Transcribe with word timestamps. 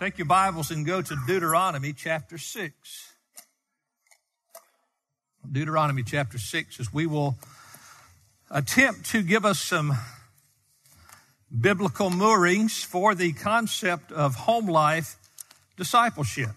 Take 0.00 0.16
your 0.16 0.26
Bibles 0.26 0.70
and 0.70 0.86
go 0.86 1.02
to 1.02 1.16
Deuteronomy 1.26 1.92
chapter 1.92 2.38
6. 2.38 3.12
Deuteronomy 5.50 6.04
chapter 6.04 6.38
6, 6.38 6.78
as 6.78 6.92
we 6.92 7.04
will 7.04 7.36
attempt 8.48 9.06
to 9.06 9.24
give 9.24 9.44
us 9.44 9.58
some 9.58 9.98
biblical 11.60 12.10
moorings 12.10 12.80
for 12.80 13.16
the 13.16 13.32
concept 13.32 14.12
of 14.12 14.36
home 14.36 14.68
life 14.68 15.16
discipleship. 15.76 16.50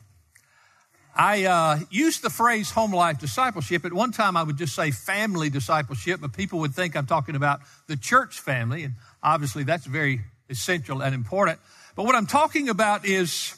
I 1.16 1.46
uh, 1.46 1.80
used 1.90 2.22
the 2.22 2.30
phrase 2.30 2.70
home 2.70 2.94
life 2.94 3.18
discipleship. 3.18 3.86
At 3.86 3.94
one 3.94 4.12
time, 4.12 4.38
I 4.38 4.44
would 4.44 4.58
just 4.58 4.76
say 4.76 4.92
family 4.92 5.50
discipleship, 5.50 6.22
but 6.22 6.34
people 6.34 6.60
would 6.60 6.76
think 6.76 6.96
I'm 6.96 7.08
talking 7.08 7.36
about 7.36 7.62
the 7.88 7.98
church 7.98 8.40
family, 8.40 8.84
and 8.84 8.94
obviously 9.24 9.64
that's 9.64 9.88
very 9.88 10.22
essential 10.48 11.02
and 11.02 11.16
important. 11.16 11.58
But 11.96 12.06
what 12.06 12.16
I'm 12.16 12.28
talking 12.28 12.70
about 12.70 13.06
is 13.06 13.58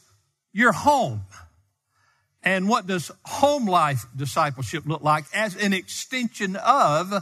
your 0.51 0.71
home. 0.71 1.21
And 2.43 2.67
what 2.67 2.87
does 2.87 3.11
home 3.23 3.65
life 3.65 4.05
discipleship 4.15 4.83
look 4.85 5.01
like 5.01 5.25
as 5.33 5.55
an 5.55 5.71
extension 5.71 6.57
of 6.57 7.13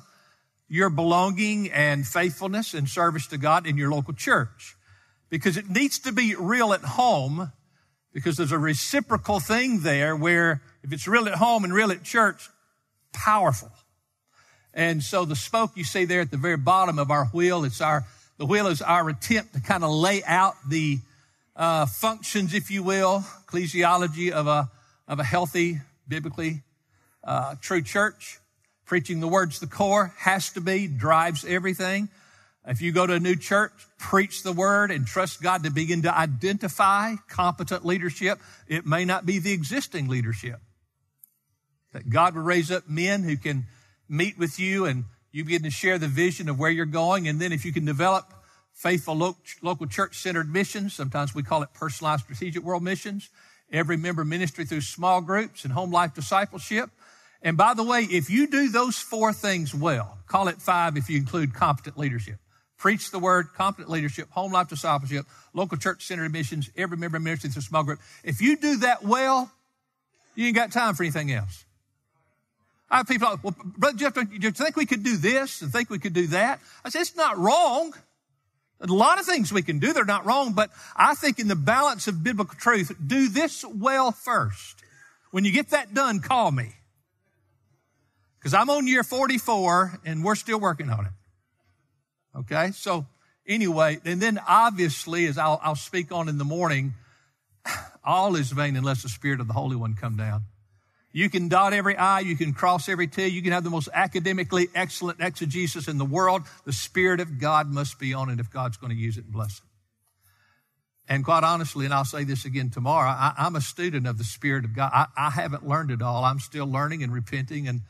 your 0.68 0.90
belonging 0.90 1.70
and 1.72 2.08
faithfulness 2.08 2.74
and 2.74 2.90
service 2.90 3.28
to 3.28 3.38
God 3.38 3.68
in 3.68 3.78
your 3.78 3.92
local 3.92 4.14
church? 4.14 4.76
Because 5.30 5.58
it 5.58 5.70
needs 5.70 6.00
to 6.00 6.12
be 6.12 6.36
real 6.36 6.74
at 6.74 6.82
home 6.82 7.52
because 8.14 8.36
there's 8.36 8.52
a 8.52 8.60
reciprocal 8.60 9.40
thing 9.40 9.82
there 9.82 10.16
where 10.16 10.62
if 10.84 10.92
it's 10.92 11.08
real 11.08 11.28
at 11.28 11.36
home 11.36 11.64
and 11.64 11.74
real 11.74 11.92
at 11.92 12.04
church, 12.04 12.50
powerful. 13.14 13.72
And 14.74 15.04
so 15.04 15.26
the 15.26 15.36
spoke 15.36 15.72
you 15.76 15.84
see 15.84 16.06
there 16.06 16.22
at 16.22 16.32
the 16.32 16.38
very 16.38 16.58
bottom 16.58 16.98
of 16.98 17.12
our 17.12 17.26
wheel, 17.28 17.64
it's 17.64 17.82
our, 17.82 18.06
the 18.42 18.48
wheel 18.48 18.66
is 18.66 18.82
our 18.82 19.08
attempt 19.08 19.54
to 19.54 19.62
kind 19.62 19.84
of 19.84 19.92
lay 19.92 20.24
out 20.24 20.56
the 20.68 20.98
uh, 21.56 21.86
functions, 21.86 22.56
if 22.56 22.72
you 22.72 22.82
will, 22.82 23.24
ecclesiology 23.46 24.32
of 24.32 24.48
a, 24.48 24.68
of 25.08 25.20
a 25.20 25.24
healthy, 25.24 25.80
biblically 26.08 26.64
uh, 27.24 27.54
true 27.62 27.84
church. 27.84 28.40
Preaching 28.84 29.20
the 29.20 29.28
word's 29.28 29.60
the 29.60 29.68
core, 29.68 30.16
has 30.18 30.50
to 30.54 30.60
be, 30.60 30.88
drives 30.88 31.46
everything. 31.46 32.10
If 32.66 32.82
you 32.82 32.92
go 32.92 33.06
to 33.06 33.14
a 33.14 33.20
new 33.20 33.36
church, 33.36 33.74
preach 34.00 34.42
the 34.42 34.54
word 34.54 34.90
and 34.90 35.06
trust 35.06 35.44
God 35.44 35.64
to 35.66 35.70
begin 35.70 36.02
to 36.02 36.18
identify 36.18 37.18
competent 37.30 37.86
leadership. 37.86 38.40
It 38.68 38.88
may 38.88 39.06
not 39.06 39.24
be 39.24 39.38
the 39.38 39.54
existing 39.54 40.08
leadership. 40.08 40.60
That 41.94 42.10
God 42.10 42.34
will 42.34 42.42
raise 42.42 42.72
up 42.72 42.90
men 42.90 43.22
who 43.22 43.38
can 43.38 43.68
meet 44.10 44.40
with 44.40 44.60
you 44.60 44.86
and 44.86 45.04
you 45.32 45.44
begin 45.44 45.64
to 45.64 45.72
share 45.72 45.98
the 45.98 46.08
vision 46.08 46.50
of 46.50 46.60
where 46.60 46.72
you're 46.72 46.86
going. 46.86 47.28
And 47.28 47.40
then 47.40 47.52
if 47.52 47.66
you 47.66 47.74
can 47.74 47.86
develop 47.86 48.34
faithful 48.74 49.36
local 49.62 49.88
church 49.88 50.18
centered 50.18 50.52
missions. 50.52 50.94
Sometimes 50.94 51.36
we 51.36 51.44
call 51.44 51.64
it 51.64 51.70
personalized 51.74 52.24
strategic 52.24 52.64
world 52.64 52.84
missions. 52.84 53.30
Every 53.72 53.98
member 53.98 54.26
ministry 54.26 54.66
through 54.66 54.82
small 54.82 55.22
groups 55.22 55.64
and 55.64 55.74
home 55.74 55.92
life 55.92 56.14
discipleship. 56.14 56.90
And 57.42 57.58
by 57.58 57.74
the 57.74 57.84
way, 57.84 58.02
if 58.02 58.30
you 58.30 58.48
do 58.48 58.70
those 58.70 58.98
four 58.98 59.34
things 59.34 59.74
well, 59.74 60.18
call 60.28 60.48
it 60.48 60.62
five 60.62 60.98
if 60.98 61.10
you 61.10 61.18
include 61.18 61.54
competent 61.54 61.98
leadership. 61.98 62.38
Preach 62.78 63.12
the 63.12 63.20
word, 63.20 63.50
competent 63.56 63.90
leadership, 63.90 64.30
home 64.32 64.52
life 64.52 64.68
discipleship, 64.68 65.26
local 65.54 65.78
church 65.78 66.06
centered 66.06 66.32
missions, 66.32 66.70
every 66.76 66.98
member 66.98 67.20
ministry 67.20 67.50
through 67.50 67.62
small 67.62 67.84
group. 67.84 68.00
If 68.24 68.42
you 68.42 68.58
do 68.58 68.78
that 68.78 69.04
well, 69.04 69.52
you 70.36 70.48
ain't 70.48 70.56
got 70.56 70.72
time 70.72 70.96
for 70.96 71.04
anything 71.04 71.32
else. 71.32 71.66
I 72.92 72.98
have 72.98 73.08
people, 73.08 73.40
well, 73.42 73.56
Brother 73.64 73.98
Jeff, 73.98 74.14
do 74.14 74.28
you 74.30 74.52
think 74.52 74.76
we 74.76 74.86
could 74.86 75.02
do 75.02 75.16
this 75.16 75.62
and 75.62 75.72
think 75.72 75.90
we 75.90 75.98
could 75.98 76.12
do 76.12 76.28
that? 76.28 76.60
I 76.84 76.90
said, 76.90 77.02
it's 77.02 77.16
not 77.16 77.38
wrong. 77.38 77.94
A 78.82 78.88
lot 78.88 79.18
of 79.18 79.26
things 79.26 79.54
we 79.54 79.62
can 79.62 79.80
do, 79.80 79.94
they're 79.94 80.04
not 80.04 80.26
wrong, 80.26 80.52
but 80.52 80.72
I 80.94 81.16
think 81.16 81.40
in 81.40 81.48
the 81.48 81.56
balance 81.56 82.10
of 82.10 82.22
biblical 82.22 82.56
truth, 82.60 82.92
do 83.06 83.30
this 83.30 83.64
well 83.64 84.12
first. 84.12 84.84
When 85.32 85.46
you 85.46 85.54
get 85.54 85.70
that 85.70 85.94
done, 85.94 86.20
call 86.20 86.52
me. 86.52 86.74
Because 88.38 88.54
I'm 88.54 88.70
on 88.70 88.88
year 88.88 89.04
44 89.04 90.02
and 90.04 90.22
we're 90.22 90.36
still 90.36 90.60
working 90.60 90.90
on 90.90 91.06
it. 91.06 91.12
Okay, 92.40 92.72
so 92.72 93.06
anyway, 93.48 94.00
and 94.04 94.22
then 94.22 94.38
obviously, 94.46 95.28
as 95.28 95.38
I'll, 95.38 95.62
I'll 95.64 95.76
speak 95.76 96.12
on 96.12 96.28
in 96.28 96.38
the 96.38 96.44
morning, 96.44 96.96
all 98.04 98.36
is 98.36 98.52
vain 98.52 98.76
unless 98.76 99.04
the 99.04 99.10
Spirit 99.10 99.40
of 99.40 99.48
the 99.48 99.54
Holy 99.54 99.78
One 99.78 99.94
come 99.94 100.18
down. 100.18 100.44
You 101.14 101.30
can 101.30 101.50
dot 101.50 101.74
every 101.74 101.98
I, 101.98 102.22
you 102.22 102.38
can 102.38 102.54
cross 102.54 102.88
every 102.88 103.08
T, 103.08 103.28
you 103.28 103.42
can 103.42 103.52
have 103.52 103.64
the 103.64 103.70
most 103.70 103.90
academically 103.94 104.70
excellent 104.74 105.20
exegesis 105.20 105.88
in 105.88 105.98
the 105.98 106.06
world. 106.06 106.44
The 106.66 106.74
Spirit 106.74 107.20
of 107.20 107.40
God 107.40 107.72
must 107.72 108.00
be 108.00 108.14
on 108.14 108.30
it 108.30 108.40
if 108.40 108.50
God's 108.50 108.78
going 108.78 108.92
to 108.92 108.98
use 108.98 109.18
it 109.18 109.26
and 109.26 109.34
bless 109.34 109.58
it. 109.58 109.64
And 111.10 111.26
quite 111.26 111.44
honestly, 111.44 111.84
and 111.84 111.94
I'll 111.94 112.06
say 112.06 112.24
this 112.24 112.46
again 112.46 112.70
tomorrow, 112.70 113.10
I, 113.10 113.34
am 113.38 113.58
a 113.58 113.62
student 113.62 114.08
of 114.08 114.18
the 114.18 114.24
Spirit 114.24 114.64
of 114.64 114.74
God. 114.74 114.92
I, 114.94 115.08
I 115.18 115.30
haven't 115.30 115.68
learned 115.68 115.92
it 115.92 116.02
all. 116.02 116.24
I'm 116.24 116.40
still 116.40 116.66
learning 116.66 117.04
and 117.04 117.12
repenting, 117.12 117.68
and 117.68 117.82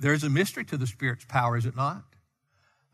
there's 0.00 0.24
a 0.24 0.30
mystery 0.30 0.64
to 0.64 0.76
the 0.76 0.88
Spirit's 0.88 1.24
power, 1.24 1.56
is 1.56 1.66
it 1.66 1.76
not? 1.76 2.02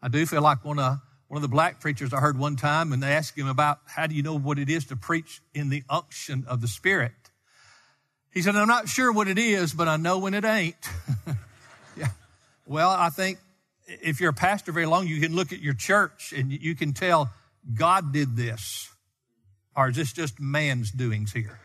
I 0.03 0.09
do 0.09 0.27
feel 0.27 0.43
like 0.43 0.65
one 0.67 0.79
of, 0.79 0.99
one 1.29 1.39
of 1.39 1.43
the 1.43 1.49
black 1.49 1.81
preachers 1.81 2.13
I 2.13 2.21
heard 2.21 2.39
one 2.39 2.57
time, 2.57 2.93
and 2.93 3.03
they 3.03 3.13
asked 3.13 3.39
him 3.39 3.49
about 3.49 3.79
how 3.87 4.07
do 4.07 4.15
you 4.15 4.23
know 4.23 4.37
what 4.37 4.59
it 4.59 4.69
is 4.69 4.85
to 4.87 4.97
preach 4.97 5.41
in 5.55 5.71
the 5.71 5.83
unction 5.89 6.45
of 6.47 6.61
the 6.61 6.69
Spirit? 6.69 7.13
He 8.33 8.43
said, 8.43 8.55
I'm 8.55 8.69
not 8.69 8.89
sure 8.89 9.13
what 9.13 9.29
it 9.29 9.39
is, 9.39 9.75
but 9.75 9.89
I 9.89 9.97
know 9.97 10.19
when 10.19 10.35
it 10.35 10.45
ain't. 10.45 10.77
yeah. 11.97 12.09
Well, 12.65 12.91
I 12.91 13.11
think 13.11 13.39
if 13.87 14.21
you're 14.21 14.31
a 14.31 14.35
pastor 14.35 14.71
very 14.71 14.87
long, 14.87 15.09
you 15.09 15.21
can 15.21 15.35
look 15.35 15.53
at 15.53 15.61
your 15.61 15.75
church 15.75 16.33
and 16.37 16.53
you 16.53 16.77
can 16.77 16.93
tell 16.93 17.31
God 17.75 18.13
did 18.13 18.37
this. 18.37 18.89
Or 19.75 19.89
is 19.89 19.97
this 19.97 20.13
just 20.13 20.39
man's 20.39 20.91
doings 20.93 21.33
here? 21.33 21.59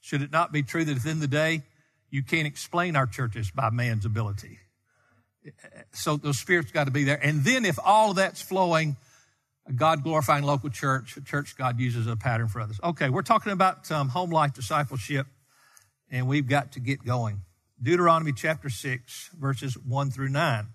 Should 0.00 0.22
it 0.22 0.32
not 0.32 0.52
be 0.52 0.62
true 0.62 0.84
that 0.84 0.96
at 0.96 1.02
the 1.02 1.10
end 1.10 1.22
of 1.22 1.30
the 1.30 1.36
day, 1.36 1.62
you 2.10 2.22
can't 2.22 2.46
explain 2.46 2.96
our 2.96 3.06
churches 3.06 3.50
by 3.50 3.70
man's 3.70 4.04
ability? 4.04 4.58
So 5.92 6.16
the 6.16 6.34
Spirit's 6.34 6.72
got 6.72 6.84
to 6.84 6.90
be 6.90 7.04
there. 7.04 7.18
And 7.22 7.44
then 7.44 7.64
if 7.64 7.78
all 7.82 8.10
of 8.10 8.16
that's 8.16 8.42
flowing, 8.42 8.96
a 9.66 9.72
God 9.72 10.02
glorifying 10.02 10.44
local 10.44 10.70
church, 10.70 11.16
a 11.16 11.20
church 11.20 11.56
God 11.56 11.78
uses 11.78 12.06
a 12.06 12.16
pattern 12.16 12.48
for 12.48 12.60
others. 12.60 12.80
Okay, 12.82 13.08
we're 13.08 13.22
talking 13.22 13.52
about 13.52 13.90
um, 13.90 14.08
home 14.08 14.30
life 14.30 14.54
discipleship 14.54 15.26
and 16.14 16.28
we've 16.28 16.46
got 16.46 16.70
to 16.72 16.80
get 16.80 17.04
going. 17.04 17.40
Deuteronomy 17.82 18.32
chapter 18.32 18.70
6, 18.70 19.30
verses 19.36 19.76
1 19.76 20.12
through 20.12 20.28
9. 20.28 20.66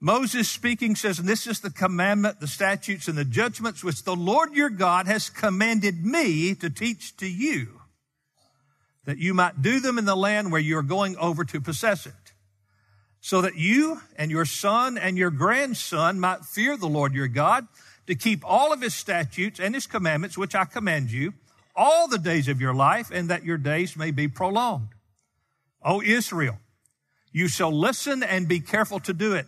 Moses 0.00 0.48
speaking 0.50 0.94
says, 0.94 1.18
and 1.18 1.26
this 1.26 1.46
is 1.46 1.60
the 1.60 1.70
commandment, 1.70 2.38
the 2.38 2.46
statutes, 2.46 3.08
and 3.08 3.16
the 3.16 3.24
judgments 3.24 3.82
which 3.82 4.04
the 4.04 4.14
Lord 4.14 4.52
your 4.52 4.68
God 4.68 5.06
has 5.06 5.30
commanded 5.30 6.04
me 6.04 6.54
to 6.56 6.68
teach 6.68 7.16
to 7.16 7.26
you, 7.26 7.80
that 9.06 9.16
you 9.16 9.32
might 9.32 9.62
do 9.62 9.80
them 9.80 9.96
in 9.96 10.04
the 10.04 10.14
land 10.14 10.52
where 10.52 10.60
you 10.60 10.76
are 10.76 10.82
going 10.82 11.16
over 11.16 11.42
to 11.44 11.60
possess 11.60 12.04
it, 12.04 12.12
so 13.22 13.40
that 13.40 13.56
you 13.56 14.02
and 14.16 14.30
your 14.30 14.44
son 14.44 14.98
and 14.98 15.16
your 15.16 15.30
grandson 15.30 16.20
might 16.20 16.44
fear 16.44 16.76
the 16.76 16.86
Lord 16.86 17.14
your 17.14 17.28
God, 17.28 17.66
to 18.06 18.14
keep 18.14 18.42
all 18.44 18.74
of 18.74 18.82
his 18.82 18.94
statutes 18.94 19.58
and 19.58 19.74
his 19.74 19.86
commandments, 19.86 20.36
which 20.36 20.54
I 20.54 20.66
command 20.66 21.10
you, 21.10 21.32
all 21.78 22.08
the 22.08 22.18
days 22.18 22.48
of 22.48 22.60
your 22.60 22.74
life 22.74 23.10
and 23.10 23.30
that 23.30 23.44
your 23.44 23.56
days 23.56 23.96
may 23.96 24.10
be 24.10 24.26
prolonged. 24.26 24.88
O 25.82 26.02
Israel, 26.02 26.58
you 27.32 27.46
shall 27.46 27.72
listen 27.72 28.22
and 28.22 28.48
be 28.48 28.58
careful 28.58 28.98
to 29.00 29.14
do 29.14 29.34
it, 29.34 29.46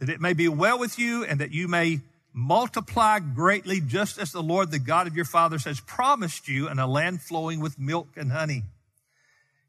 that 0.00 0.08
it 0.08 0.20
may 0.20 0.32
be 0.32 0.48
well 0.48 0.78
with 0.78 0.98
you 0.98 1.24
and 1.24 1.40
that 1.40 1.52
you 1.52 1.68
may 1.68 2.00
multiply 2.32 3.18
greatly, 3.20 3.80
just 3.80 4.18
as 4.18 4.32
the 4.32 4.42
Lord, 4.42 4.70
the 4.70 4.78
God 4.78 5.06
of 5.06 5.16
your 5.16 5.24
fathers, 5.24 5.64
has 5.64 5.80
promised 5.80 6.48
you 6.48 6.68
in 6.68 6.78
a 6.78 6.86
land 6.86 7.22
flowing 7.22 7.60
with 7.60 7.78
milk 7.78 8.08
and 8.16 8.32
honey. 8.32 8.64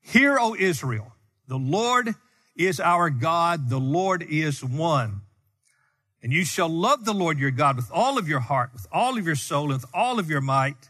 Hear, 0.01 0.37
O 0.39 0.55
Israel, 0.57 1.13
the 1.47 1.57
Lord 1.57 2.15
is 2.57 2.79
our 2.79 3.09
God, 3.09 3.69
the 3.69 3.79
Lord 3.79 4.23
is 4.23 4.63
one. 4.63 5.21
And 6.21 6.33
you 6.33 6.43
shall 6.43 6.67
love 6.67 7.05
the 7.05 7.13
Lord 7.13 7.37
your 7.39 7.51
God 7.51 7.75
with 7.75 7.89
all 7.91 8.17
of 8.17 8.27
your 8.27 8.39
heart, 8.39 8.71
with 8.73 8.87
all 8.91 9.17
of 9.17 9.25
your 9.25 9.35
soul, 9.35 9.71
and 9.71 9.81
with 9.81 9.85
all 9.93 10.19
of 10.19 10.29
your 10.29 10.41
might. 10.41 10.89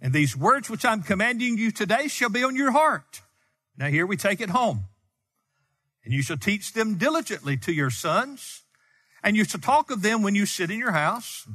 And 0.00 0.12
these 0.12 0.36
words 0.36 0.70
which 0.70 0.84
I'm 0.84 1.02
commanding 1.02 1.58
you 1.58 1.70
today 1.70 2.08
shall 2.08 2.28
be 2.28 2.44
on 2.44 2.56
your 2.56 2.70
heart. 2.70 3.22
Now 3.76 3.88
here 3.88 4.06
we 4.06 4.16
take 4.16 4.40
it 4.40 4.50
home. 4.50 4.84
And 6.04 6.14
you 6.14 6.22
shall 6.22 6.36
teach 6.36 6.72
them 6.72 6.96
diligently 6.96 7.56
to 7.58 7.72
your 7.72 7.90
sons. 7.90 8.62
And 9.22 9.36
you 9.36 9.44
shall 9.44 9.60
talk 9.60 9.90
of 9.90 10.02
them 10.02 10.22
when 10.22 10.34
you 10.34 10.46
sit 10.46 10.70
in 10.70 10.78
your 10.78 10.92
house, 10.92 11.46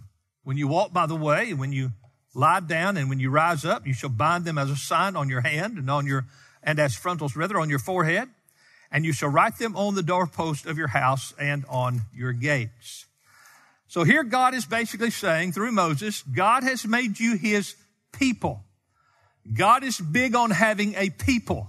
when 0.43 0.57
you 0.57 0.67
walk 0.67 0.93
by 0.93 1.05
the 1.05 1.15
way, 1.15 1.51
and 1.51 1.59
when 1.59 1.71
you 1.71 1.91
lie 2.35 2.59
down, 2.59 2.97
and 2.97 3.09
when 3.09 3.19
you 3.19 3.29
rise 3.29 3.63
up. 3.63 3.87
You 3.87 3.93
shall 3.93 4.09
bind 4.09 4.45
them 4.45 4.57
as 4.57 4.69
a 4.69 4.75
sign 4.75 5.15
on 5.15 5.29
your 5.29 5.41
hand 5.41 5.77
and 5.77 5.89
on 5.89 6.05
your, 6.05 6.25
and 6.61 6.79
as 6.79 6.95
frontals 6.95 7.35
rather 7.35 7.59
on 7.59 7.69
your 7.69 7.79
forehead. 7.79 8.29
And 8.91 9.05
you 9.05 9.13
shall 9.13 9.29
write 9.29 9.57
them 9.57 9.75
on 9.75 9.95
the 9.95 10.03
doorpost 10.03 10.65
of 10.65 10.77
your 10.77 10.89
house 10.89 11.33
and 11.39 11.65
on 11.67 12.01
your 12.13 12.33
gates. 12.33 13.05
So 13.87 14.03
here 14.03 14.23
God 14.23 14.53
is 14.53 14.65
basically 14.65 15.09
saying 15.09 15.53
through 15.53 15.71
Moses, 15.71 16.21
God 16.23 16.63
has 16.63 16.85
made 16.85 17.19
you 17.19 17.37
his 17.37 17.75
people. 18.13 18.63
God 19.51 19.83
is 19.83 19.99
big 19.99 20.35
on 20.35 20.51
having 20.51 20.95
a 20.95 21.09
people. 21.09 21.67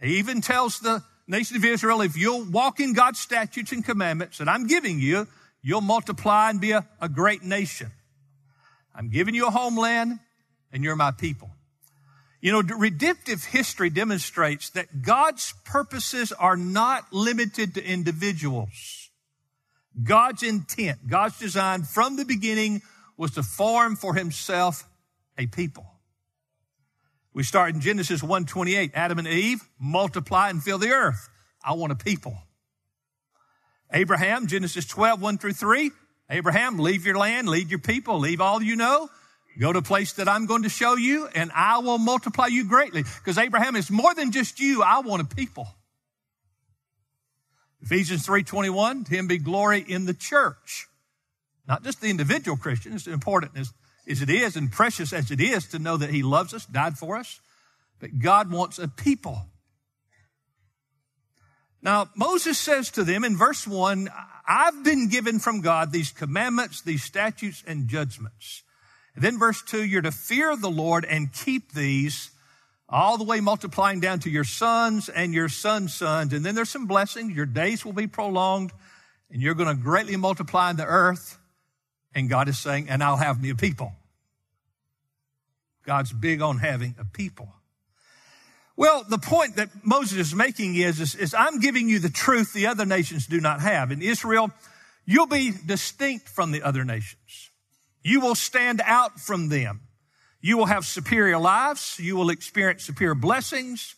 He 0.00 0.18
even 0.18 0.40
tells 0.40 0.80
the 0.80 1.02
nation 1.26 1.56
of 1.56 1.64
Israel, 1.64 2.00
if 2.00 2.16
you'll 2.16 2.44
walk 2.44 2.80
in 2.80 2.92
God's 2.92 3.18
statutes 3.20 3.72
and 3.72 3.84
commandments 3.84 4.38
that 4.38 4.48
I'm 4.48 4.66
giving 4.66 4.98
you, 4.98 5.26
you'll 5.62 5.80
multiply 5.80 6.50
and 6.50 6.60
be 6.60 6.72
a, 6.72 6.86
a 7.00 7.08
great 7.08 7.42
nation. 7.42 7.90
I'm 8.94 9.10
giving 9.10 9.34
you 9.34 9.46
a 9.46 9.50
homeland 9.50 10.20
and 10.72 10.84
you're 10.84 10.96
my 10.96 11.10
people. 11.10 11.50
You 12.40 12.52
know, 12.52 12.76
redemptive 12.76 13.42
history 13.44 13.88
demonstrates 13.88 14.70
that 14.70 15.02
God's 15.02 15.54
purposes 15.64 16.30
are 16.32 16.56
not 16.56 17.10
limited 17.10 17.74
to 17.74 17.84
individuals. 17.84 19.08
God's 20.02 20.42
intent, 20.42 21.08
God's 21.08 21.38
design 21.38 21.84
from 21.84 22.16
the 22.16 22.24
beginning 22.24 22.82
was 23.16 23.30
to 23.32 23.42
form 23.42 23.96
for 23.96 24.14
himself 24.14 24.84
a 25.38 25.46
people. 25.46 25.86
We 27.32 27.42
start 27.42 27.74
in 27.74 27.80
Genesis 27.80 28.22
1:28, 28.22 28.92
Adam 28.94 29.18
and 29.18 29.26
Eve 29.26 29.68
multiply 29.78 30.50
and 30.50 30.62
fill 30.62 30.78
the 30.78 30.90
earth. 30.90 31.28
I 31.64 31.72
want 31.72 31.92
a 31.92 31.96
people. 31.96 32.38
Abraham, 33.92 34.46
Genesis 34.46 34.86
12, 34.86 35.20
1 35.20 35.38
through 35.38 35.52
3. 35.52 35.90
Abraham, 36.30 36.78
leave 36.78 37.04
your 37.04 37.16
land, 37.18 37.48
leave 37.48 37.70
your 37.70 37.78
people, 37.78 38.18
leave 38.18 38.40
all 38.40 38.62
you 38.62 38.76
know, 38.76 39.10
go 39.58 39.72
to 39.72 39.80
a 39.80 39.82
place 39.82 40.14
that 40.14 40.28
I'm 40.28 40.46
going 40.46 40.62
to 40.62 40.68
show 40.68 40.96
you, 40.96 41.28
and 41.34 41.52
I 41.54 41.78
will 41.78 41.98
multiply 41.98 42.46
you 42.46 42.64
greatly. 42.64 43.02
Because 43.02 43.38
Abraham 43.38 43.76
is 43.76 43.90
more 43.90 44.14
than 44.14 44.32
just 44.32 44.58
you, 44.58 44.82
I 44.82 45.00
want 45.00 45.22
a 45.22 45.34
people. 45.34 45.68
Ephesians 47.82 48.26
3:21, 48.26 49.04
to 49.04 49.10
him 49.14 49.26
be 49.26 49.38
glory 49.38 49.80
in 49.80 50.06
the 50.06 50.14
church. 50.14 50.86
Not 51.66 51.82
just 51.82 52.00
the 52.00 52.10
individual 52.10 52.56
Christian, 52.56 52.94
it's 52.94 53.06
important 53.06 53.56
as, 53.56 53.72
as 54.08 54.22
it 54.22 54.30
is 54.30 54.56
and 54.56 54.70
precious 54.70 55.12
as 55.12 55.30
it 55.30 55.40
is 55.40 55.66
to 55.68 55.78
know 55.78 55.96
that 55.96 56.10
he 56.10 56.22
loves 56.22 56.54
us, 56.54 56.66
died 56.66 56.98
for 56.98 57.16
us, 57.16 57.40
but 58.00 58.18
God 58.18 58.50
wants 58.50 58.78
a 58.78 58.88
people. 58.88 59.46
Now, 61.82 62.08
Moses 62.16 62.58
says 62.58 62.90
to 62.92 63.04
them 63.04 63.24
in 63.24 63.36
verse 63.36 63.66
1, 63.66 64.08
I've 64.46 64.84
been 64.84 65.08
given 65.08 65.38
from 65.38 65.60
God 65.60 65.92
these 65.92 66.10
commandments, 66.10 66.80
these 66.80 67.02
statutes, 67.02 67.62
and 67.66 67.88
judgments. 67.88 68.62
And 69.14 69.22
then 69.22 69.38
verse 69.38 69.62
2, 69.62 69.84
you're 69.84 70.02
to 70.02 70.10
fear 70.10 70.56
the 70.56 70.70
Lord 70.70 71.04
and 71.04 71.32
keep 71.32 71.72
these 71.72 72.30
all 72.88 73.18
the 73.18 73.24
way 73.24 73.40
multiplying 73.40 74.00
down 74.00 74.20
to 74.20 74.30
your 74.30 74.44
sons 74.44 75.08
and 75.08 75.34
your 75.34 75.48
sons' 75.48 75.94
sons. 75.94 76.32
And 76.32 76.44
then 76.44 76.54
there's 76.54 76.70
some 76.70 76.86
blessings. 76.86 77.34
Your 77.34 77.46
days 77.46 77.84
will 77.84 77.92
be 77.92 78.06
prolonged 78.06 78.72
and 79.30 79.42
you're 79.42 79.54
going 79.54 79.74
to 79.74 79.82
greatly 79.82 80.16
multiply 80.16 80.70
in 80.70 80.76
the 80.76 80.86
earth. 80.86 81.38
And 82.14 82.28
God 82.28 82.48
is 82.48 82.58
saying, 82.58 82.88
and 82.88 83.02
I'll 83.02 83.16
have 83.16 83.42
me 83.42 83.50
a 83.50 83.54
people. 83.54 83.92
God's 85.84 86.12
big 86.12 86.40
on 86.40 86.58
having 86.58 86.94
a 86.98 87.04
people. 87.04 87.48
Well, 88.76 89.04
the 89.08 89.18
point 89.18 89.56
that 89.56 89.70
Moses 89.84 90.18
is 90.18 90.34
making 90.34 90.74
is, 90.74 91.00
is, 91.00 91.14
is, 91.14 91.34
I'm 91.34 91.60
giving 91.60 91.88
you 91.88 91.98
the 91.98 92.10
truth 92.10 92.52
the 92.52 92.66
other 92.66 92.84
nations 92.84 93.26
do 93.26 93.40
not 93.40 93.60
have. 93.60 93.92
In 93.92 94.02
Israel, 94.02 94.50
you'll 95.04 95.26
be 95.26 95.52
distinct 95.64 96.28
from 96.28 96.50
the 96.50 96.62
other 96.62 96.84
nations. 96.84 97.50
You 98.02 98.20
will 98.20 98.34
stand 98.34 98.82
out 98.84 99.20
from 99.20 99.48
them. 99.48 99.82
You 100.40 100.56
will 100.56 100.66
have 100.66 100.84
superior 100.84 101.38
lives. 101.38 101.98
You 102.00 102.16
will 102.16 102.30
experience 102.30 102.82
superior 102.84 103.14
blessings. 103.14 103.94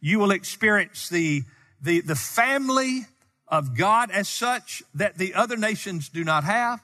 You 0.00 0.18
will 0.18 0.30
experience 0.30 1.08
the, 1.08 1.42
the, 1.82 2.00
the 2.00 2.16
family 2.16 3.02
of 3.48 3.76
God 3.76 4.10
as 4.10 4.28
such 4.28 4.82
that 4.94 5.18
the 5.18 5.34
other 5.34 5.56
nations 5.56 6.08
do 6.08 6.24
not 6.24 6.44
have. 6.44 6.80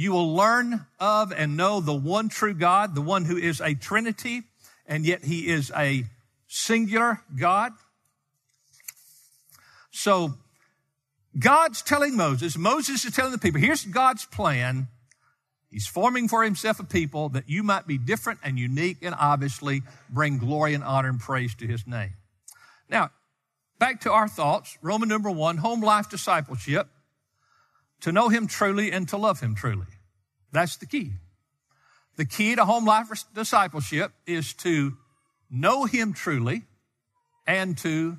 You 0.00 0.12
will 0.12 0.34
learn 0.34 0.86
of 0.98 1.30
and 1.30 1.58
know 1.58 1.82
the 1.82 1.92
one 1.92 2.30
true 2.30 2.54
God, 2.54 2.94
the 2.94 3.02
one 3.02 3.26
who 3.26 3.36
is 3.36 3.60
a 3.60 3.74
Trinity, 3.74 4.44
and 4.86 5.04
yet 5.04 5.24
he 5.24 5.48
is 5.48 5.70
a 5.76 6.06
singular 6.48 7.20
God. 7.38 7.72
So 9.90 10.38
God's 11.38 11.82
telling 11.82 12.16
Moses, 12.16 12.56
Moses 12.56 13.04
is 13.04 13.14
telling 13.14 13.32
the 13.32 13.36
people, 13.36 13.60
here's 13.60 13.84
God's 13.84 14.24
plan. 14.24 14.88
He's 15.70 15.86
forming 15.86 16.28
for 16.28 16.44
himself 16.44 16.80
a 16.80 16.84
people 16.84 17.28
that 17.28 17.50
you 17.50 17.62
might 17.62 17.86
be 17.86 17.98
different 17.98 18.40
and 18.42 18.58
unique 18.58 19.02
and 19.02 19.14
obviously 19.18 19.82
bring 20.08 20.38
glory 20.38 20.72
and 20.72 20.82
honor 20.82 21.10
and 21.10 21.20
praise 21.20 21.54
to 21.56 21.66
his 21.66 21.86
name. 21.86 22.14
Now, 22.88 23.10
back 23.78 24.00
to 24.00 24.12
our 24.12 24.28
thoughts. 24.28 24.78
Roman 24.80 25.10
number 25.10 25.30
one, 25.30 25.58
home 25.58 25.82
life 25.82 26.08
discipleship. 26.08 26.88
To 28.02 28.12
know 28.12 28.28
him 28.28 28.46
truly 28.46 28.92
and 28.92 29.08
to 29.08 29.16
love 29.16 29.40
him 29.40 29.54
truly. 29.54 29.86
That's 30.52 30.76
the 30.76 30.86
key. 30.86 31.12
The 32.16 32.24
key 32.24 32.54
to 32.54 32.64
home 32.64 32.84
life 32.84 33.08
discipleship 33.34 34.12
is 34.26 34.54
to 34.54 34.96
know 35.50 35.84
him 35.84 36.12
truly 36.12 36.62
and 37.46 37.76
to 37.78 38.18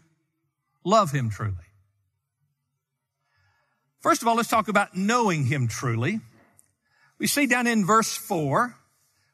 love 0.84 1.12
him 1.12 1.30
truly. 1.30 1.56
First 4.00 4.22
of 4.22 4.28
all, 4.28 4.36
let's 4.36 4.50
talk 4.50 4.68
about 4.68 4.96
knowing 4.96 5.46
him 5.46 5.68
truly. 5.68 6.22
We 7.20 7.28
see 7.28 7.46
down 7.46 7.68
in 7.68 7.86
verse 7.86 8.16
four 8.16 8.76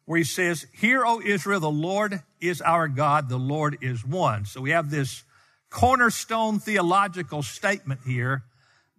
where 0.06 0.18
he 0.18 0.24
says, 0.24 0.68
Hear, 0.74 1.06
O 1.06 1.22
Israel, 1.22 1.62
the 1.62 1.72
Lord 1.72 2.22
is 2.42 2.62
our 2.62 2.88
God, 2.88 3.30
the 3.30 3.38
Lord 3.38 3.78
is 3.82 4.06
one. 4.06 4.46
So 4.46 4.62
we 4.62 4.72
have 4.72 4.90
this 4.90 5.24
cornerstone 5.70 6.60
theological 6.60 7.44
statement 7.44 8.02
here 8.06 8.44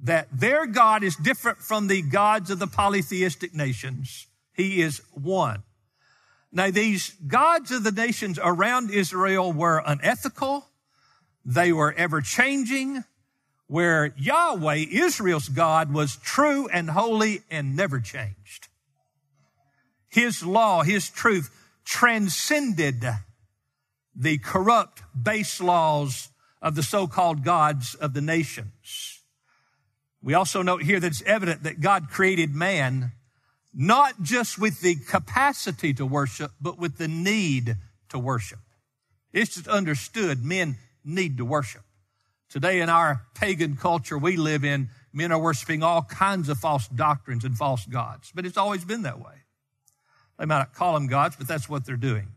that 0.00 0.29
their 0.33 0.67
God 0.67 1.03
is 1.03 1.17
different 1.17 1.59
from 1.59 1.89
the 1.89 2.03
gods 2.03 2.50
of 2.50 2.59
the 2.59 2.67
polytheistic 2.67 3.55
nations. 3.55 4.27
He 4.53 4.81
is 4.81 5.03
one. 5.12 5.62
Now, 6.50 6.71
these 6.71 7.11
gods 7.27 7.71
of 7.73 7.85
the 7.85 7.93
nations 7.93 8.39
around 8.43 8.91
Israel 8.91 9.53
were 9.53 9.83
unethical. 9.85 10.67
They 11.45 11.73
were 11.73 11.93
ever 11.93 12.21
changing, 12.21 13.05
where 13.67 14.15
Yahweh, 14.17 14.87
Israel's 14.91 15.49
God, 15.49 15.93
was 15.93 16.17
true 16.17 16.69
and 16.69 16.91
holy 16.91 17.43
and 17.50 17.77
never 17.77 18.00
changed. 18.00 18.69
His 20.09 20.43
law, 20.43 20.83
His 20.83 21.11
truth 21.11 21.50
transcended 21.85 23.05
the 24.15 24.39
corrupt 24.39 25.03
base 25.21 25.61
laws 25.61 26.29
of 26.62 26.75
the 26.75 26.83
so-called 26.83 27.45
gods 27.45 27.95
of 27.95 28.15
the 28.15 28.21
nations. 28.21 29.18
We 30.28 30.34
also 30.34 30.60
note 30.60 30.82
here 30.82 31.00
that 31.00 31.06
it's 31.06 31.22
evident 31.22 31.62
that 31.62 31.80
God 31.80 32.10
created 32.10 32.54
man 32.54 33.12
not 33.72 34.20
just 34.20 34.58
with 34.58 34.82
the 34.82 34.96
capacity 34.96 35.94
to 35.94 36.04
worship, 36.04 36.50
but 36.60 36.78
with 36.78 36.98
the 36.98 37.08
need 37.08 37.76
to 38.10 38.19
worship. 38.19 38.58
It's 39.32 39.54
just 39.54 39.66
understood 39.69 40.44
men 40.44 40.76
need 41.02 41.38
to 41.38 41.46
worship. 41.46 41.80
Today 42.50 42.82
in 42.82 42.90
our 42.90 43.22
pagan 43.34 43.76
culture 43.76 44.19
we 44.19 44.36
live 44.36 44.66
in, 44.66 44.90
men 45.14 45.32
are 45.32 45.40
worshiping 45.40 45.82
all 45.82 46.02
kinds 46.02 46.50
of 46.50 46.58
false 46.58 46.86
doctrines 46.88 47.42
and 47.42 47.56
false 47.56 47.86
gods, 47.86 48.30
but 48.34 48.44
it's 48.44 48.58
always 48.58 48.84
been 48.84 49.04
that 49.04 49.20
way. 49.20 49.44
They 50.38 50.44
might 50.44 50.58
not 50.58 50.75
call 50.75 50.92
them 50.92 51.06
gods, 51.06 51.36
but 51.36 51.48
that's 51.48 51.70
what 51.70 51.86
they're 51.86 51.96
doing. 51.96 52.32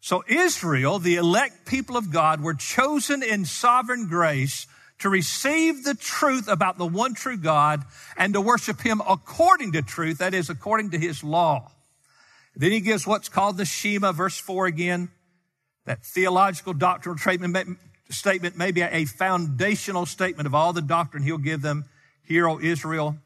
So 0.00 0.24
Israel, 0.26 0.98
the 0.98 1.14
elect 1.14 1.64
people 1.64 1.96
of 1.96 2.10
God, 2.10 2.40
were 2.40 2.54
chosen 2.54 3.22
in 3.22 3.44
sovereign 3.44 4.08
grace 4.08 4.66
to 5.02 5.08
receive 5.08 5.84
the 5.84 5.94
truth 5.94 6.48
about 6.48 6.78
the 6.78 6.86
one 6.86 7.14
true 7.14 7.36
God 7.36 7.84
and 8.16 8.32
to 8.34 8.40
worship 8.40 8.80
Him 8.80 9.02
according 9.06 9.72
to 9.72 9.82
truth, 9.82 10.18
that 10.18 10.34
is, 10.34 10.48
according 10.48 10.90
to 10.90 10.98
His 10.98 11.22
law. 11.22 11.70
Then 12.54 12.70
he 12.70 12.80
gives 12.80 13.06
what's 13.06 13.28
called 13.28 13.56
the 13.56 13.64
Shema, 13.64 14.12
verse 14.12 14.38
4 14.38 14.66
again. 14.66 15.10
That 15.86 16.04
theological 16.04 16.74
doctrinal 16.74 17.18
statement 17.18 18.56
may 18.56 18.70
be 18.70 18.82
a 18.82 19.04
foundational 19.04 20.06
statement 20.06 20.46
of 20.46 20.54
all 20.54 20.72
the 20.72 20.82
doctrine 20.82 21.22
he'll 21.22 21.38
give 21.38 21.62
them. 21.62 21.86
Hear, 22.24 22.48
O 22.48 22.60
Israel, 22.60 23.16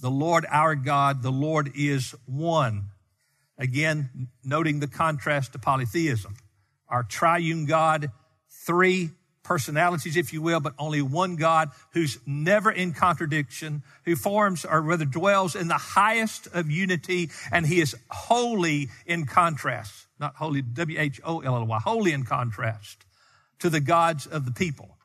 the 0.00 0.10
Lord 0.10 0.46
our 0.50 0.74
God, 0.74 1.22
the 1.22 1.30
Lord 1.30 1.72
is 1.76 2.14
one. 2.26 2.86
Again, 3.58 4.28
noting 4.42 4.80
the 4.80 4.88
contrast 4.88 5.52
to 5.52 5.58
polytheism. 5.58 6.34
Our 6.88 7.04
triune 7.04 7.66
God, 7.66 8.10
three 8.48 9.10
personalities, 9.50 10.16
if 10.16 10.32
you 10.32 10.40
will, 10.40 10.60
but 10.60 10.74
only 10.78 11.02
one 11.02 11.34
God 11.34 11.70
who's 11.90 12.20
never 12.24 12.70
in 12.70 12.92
contradiction, 12.92 13.82
who 14.04 14.14
forms 14.14 14.64
or 14.64 14.80
rather 14.80 15.04
dwells 15.04 15.56
in 15.56 15.66
the 15.66 15.74
highest 15.74 16.46
of 16.54 16.70
unity, 16.70 17.30
and 17.50 17.66
he 17.66 17.80
is 17.80 17.96
wholly 18.12 18.90
in 19.06 19.26
contrast, 19.26 20.06
not 20.20 20.36
holy, 20.36 20.62
W-H-O-L-L-Y, 20.62 21.78
wholly 21.80 22.12
in 22.12 22.22
contrast 22.22 23.04
to 23.58 23.68
the 23.68 23.80
gods 23.80 24.24
of 24.24 24.44
the 24.44 24.52
people. 24.52 24.96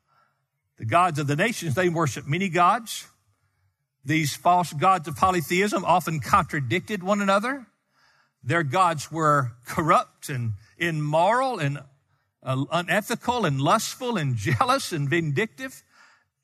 The 0.77 0.85
gods 0.85 1.17
of 1.17 1.25
the 1.25 1.35
nations, 1.35 1.73
they 1.73 1.89
worship 1.89 2.27
many 2.27 2.49
gods. 2.49 3.07
These 4.05 4.35
false 4.35 4.73
gods 4.73 5.07
of 5.07 5.15
polytheism 5.15 5.83
often 5.83 6.19
contradicted 6.19 7.01
one 7.01 7.19
another. 7.19 7.65
Their 8.43 8.61
gods 8.61 9.11
were 9.11 9.53
corrupt 9.65 10.29
and 10.29 10.53
immoral 10.77 11.57
and 11.57 11.79
uh, 12.45 12.63
unethical 12.71 13.45
and 13.45 13.59
lustful 13.59 14.17
and 14.17 14.35
jealous 14.37 14.91
and 14.91 15.09
vindictive 15.09 15.83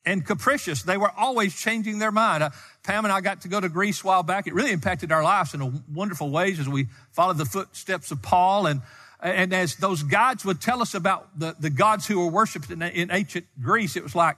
and 0.06 0.26
capricious. 0.26 0.82
They 0.82 0.98
were 0.98 1.12
always 1.16 1.56
changing 1.56 2.00
their 2.00 2.12
mind. 2.12 2.44
Uh, 2.44 2.50
Pam 2.84 3.06
and 3.06 3.14
I 3.14 3.22
got 3.22 3.42
to 3.42 3.48
go 3.48 3.60
to 3.60 3.70
Greece 3.70 4.04
a 4.04 4.08
while 4.08 4.24
back. 4.24 4.48
It 4.48 4.54
really 4.54 4.72
impacted 4.72 5.12
our 5.12 5.24
lives 5.24 5.54
in 5.54 5.62
a 5.62 5.72
wonderful 5.94 6.30
ways 6.32 6.60
as 6.60 6.68
we 6.68 6.88
followed 7.12 7.38
the 7.38 7.46
footsteps 7.46 8.12
of 8.12 8.22
Paul. 8.22 8.66
And, 8.66 8.82
and 9.22 9.54
as 9.54 9.76
those 9.76 10.02
gods 10.02 10.44
would 10.44 10.60
tell 10.60 10.82
us 10.82 10.96
about 10.96 11.40
the, 11.40 11.56
the 11.60 11.70
gods 11.70 12.08
who 12.08 12.20
were 12.20 12.32
worshiped 12.32 12.72
in, 12.72 12.82
in 12.82 13.12
ancient 13.12 13.46
Greece, 13.62 13.96
it 13.96 14.04
was 14.04 14.16
like, 14.16 14.38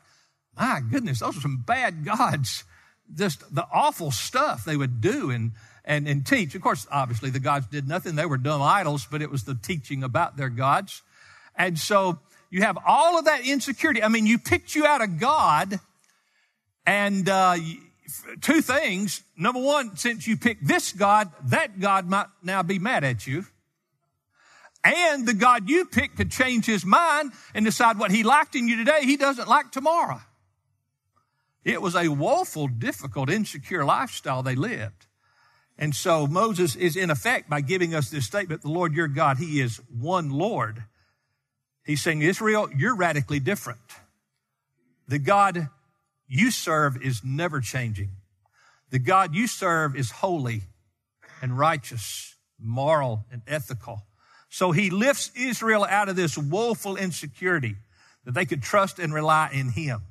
my 0.58 0.82
goodness, 0.92 1.20
those 1.20 1.38
are 1.38 1.42
some 1.42 1.64
bad 1.66 2.04
gods. 2.04 2.66
just 3.16 3.56
the 3.56 3.66
awful 3.72 4.12
stuff 4.12 4.66
they 4.66 4.76
would 4.76 5.00
do 5.00 5.32
and, 5.32 5.54
and, 5.86 6.08
and 6.08 6.26
teach. 6.26 6.56
Of 6.56 6.62
course, 6.62 6.86
obviously 6.92 7.30
the 7.30 7.40
gods 7.40 7.68
did 7.68 7.88
nothing. 7.88 8.16
They 8.16 8.26
were 8.26 8.38
dumb 8.38 8.62
idols, 8.62 9.08
but 9.10 9.22
it 9.22 9.32
was 9.32 9.46
the 9.46 9.56
teaching 9.56 10.04
about 10.04 10.36
their 10.36 10.50
gods. 10.50 11.02
And 11.56 11.78
so 11.78 12.20
you 12.50 12.62
have 12.62 12.78
all 12.86 13.18
of 13.18 13.26
that 13.26 13.46
insecurity. 13.46 14.04
I 14.04 14.08
mean, 14.08 14.26
you 14.26 14.38
picked 14.38 14.76
you 14.76 14.86
out 14.86 15.02
a 15.02 15.08
God 15.08 15.80
and, 16.86 17.28
uh, 17.28 17.58
two 18.42 18.62
things. 18.62 19.24
Number 19.38 19.60
one, 19.60 19.96
since 19.96 20.28
you 20.28 20.38
picked 20.38 20.68
this 20.68 20.92
God, 20.92 21.32
that 21.46 21.80
God 21.80 22.08
might 22.08 22.28
now 22.42 22.64
be 22.64 22.80
mad 22.80 23.04
at 23.04 23.26
you. 23.26 23.46
And 24.84 25.26
the 25.26 25.34
God 25.34 25.70
you 25.70 25.86
picked 25.86 26.18
could 26.18 26.32
change 26.32 26.66
his 26.66 26.86
mind 26.86 27.32
and 27.54 27.64
decide 27.64 27.98
what 27.98 28.12
he 28.12 28.24
liked 28.24 28.56
in 28.56 28.68
you 28.68 28.76
today, 28.76 29.02
he 29.04 29.16
doesn't 29.16 29.48
like 29.48 29.72
tomorrow. 29.72 30.22
It 31.64 31.82
was 31.82 31.96
a 31.96 32.10
woeful, 32.10 32.68
difficult, 32.68 33.30
insecure 33.30 33.86
lifestyle 33.86 34.44
they 34.44 34.56
lived. 34.56 35.08
And 35.78 35.96
so 35.96 36.28
Moses 36.28 36.76
is 36.76 36.98
in 36.98 37.10
effect 37.10 37.50
by 37.50 37.62
giving 37.62 37.96
us 37.96 38.10
this 38.10 38.26
statement, 38.26 38.62
the 38.62 38.70
Lord 38.70 38.94
your 38.94 39.08
God, 39.08 39.38
he 39.38 39.62
is 39.62 39.78
one 39.90 40.30
Lord. 40.30 40.84
He's 41.86 42.02
saying, 42.02 42.22
Israel, 42.22 42.70
you're 42.76 42.96
radically 42.96 43.40
different. 43.40 43.80
The 45.08 45.20
God 45.20 45.70
you 46.28 46.50
serve 46.50 47.02
is 47.02 47.22
never 47.24 47.60
changing. 47.60 48.12
The 48.90 49.00
God 49.00 49.36
you 49.36 49.48
serve 49.48 49.96
is 49.96 50.12
holy 50.12 50.62
and 51.42 51.58
righteous, 51.58 52.36
moral 52.60 53.26
and 53.32 53.42
ethical. 53.48 54.04
So 54.50 54.72
he 54.72 54.90
lifts 54.90 55.32
Israel 55.36 55.84
out 55.84 56.10
of 56.10 56.16
this 56.16 56.38
woeful 56.38 56.96
insecurity 56.96 57.76
that 58.24 58.34
they 58.34 58.46
could 58.46 58.62
trust 58.62 59.00
and 59.00 59.14
rely 59.14 59.50
in 59.52 59.70
him. 59.70 60.02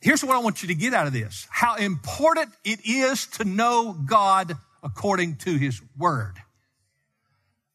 Here's 0.00 0.24
what 0.24 0.36
I 0.36 0.40
want 0.40 0.62
you 0.62 0.68
to 0.68 0.74
get 0.74 0.94
out 0.94 1.06
of 1.06 1.12
this. 1.12 1.46
How 1.50 1.76
important 1.76 2.50
it 2.64 2.86
is 2.86 3.26
to 3.38 3.44
know 3.44 3.92
God 3.92 4.56
according 4.82 5.36
to 5.36 5.56
his 5.56 5.80
word. 5.96 6.34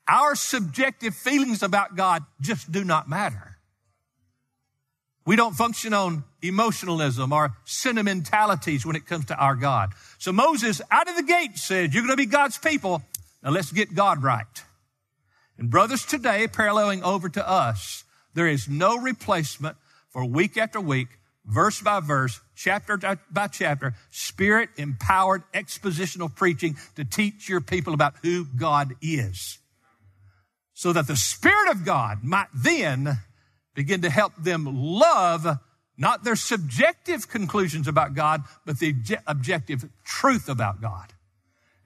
Our 0.08 0.36
subjective 0.36 1.16
feelings 1.16 1.64
about 1.64 1.96
God 1.96 2.24
just 2.42 2.72
do 2.72 2.84
not 2.84 3.10
matter. 3.10 3.58
We 5.26 5.36
don't 5.36 5.56
function 5.56 5.94
on 5.94 6.24
emotionalism 6.42 7.34
or 7.34 7.52
sentimentalities 7.66 8.86
when 8.86 8.96
it 8.96 9.06
comes 9.06 9.26
to 9.26 9.36
our 9.36 9.56
God. 9.56 9.92
So 10.20 10.32
Moses 10.32 10.82
out 10.90 11.10
of 11.10 11.18
the 11.18 11.24
gate 11.24 11.58
said, 11.58 11.94
you're 11.94 12.04
going 12.04 12.14
to 12.14 12.18
be 12.18 12.26
God's 12.26 12.58
people. 12.58 13.02
Now 13.44 13.52
let's 13.52 13.74
get 13.74 13.94
God 13.94 14.24
right. 14.24 14.46
And 15.58 15.70
brothers 15.70 16.06
today, 16.06 16.48
paralleling 16.48 17.04
over 17.04 17.28
to 17.28 17.46
us, 17.46 18.06
there 18.36 18.48
is 18.48 18.70
no 18.70 18.98
replacement 18.98 19.76
for 20.10 20.24
week 20.24 20.58
after 20.58 20.80
week, 20.80 21.10
verse 21.46 21.82
by 21.82 22.00
verse, 22.00 22.40
chapter 22.56 22.98
by 23.30 23.48
chapter, 23.48 23.96
spirit 24.12 24.70
empowered 24.78 25.44
expositional 25.54 26.34
preaching 26.34 26.78
to 26.96 27.04
teach 27.04 27.50
your 27.50 27.60
people 27.60 27.94
about 27.94 28.16
who 28.22 28.46
God 28.46 28.96
is. 29.02 29.58
So 30.78 30.94
that 30.94 31.08
the 31.08 31.16
Spirit 31.16 31.72
of 31.72 31.84
God 31.84 32.24
might 32.24 32.50
then 32.54 33.18
begin 33.74 34.04
to 34.04 34.12
help 34.12 34.34
them 34.38 34.68
love 34.72 35.58
not 35.98 36.24
their 36.24 36.36
subjective 36.36 37.28
conclusions 37.28 37.88
about 37.88 38.14
God, 38.14 38.44
but 38.64 38.78
the 38.78 38.94
objective 39.26 39.90
truth 40.04 40.48
about 40.48 40.80
God. 40.80 41.14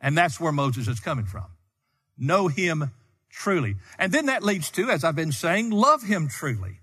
And 0.01 0.17
that's 0.17 0.41
where 0.41 0.51
Moses 0.51 0.89
is 0.89 0.99
coming 0.99 1.23
from. 1.23 1.45
Know 2.17 2.49
him 2.49 2.91
truly. 3.29 3.75
And 3.97 4.11
then 4.11 4.25
that 4.25 4.43
leads 4.43 4.69
to, 4.71 4.89
as 4.89 5.05
I've 5.05 5.15
been 5.15 5.31
saying, 5.31 5.69
love 5.69 6.03
him 6.03 6.27
truly. 6.27 6.81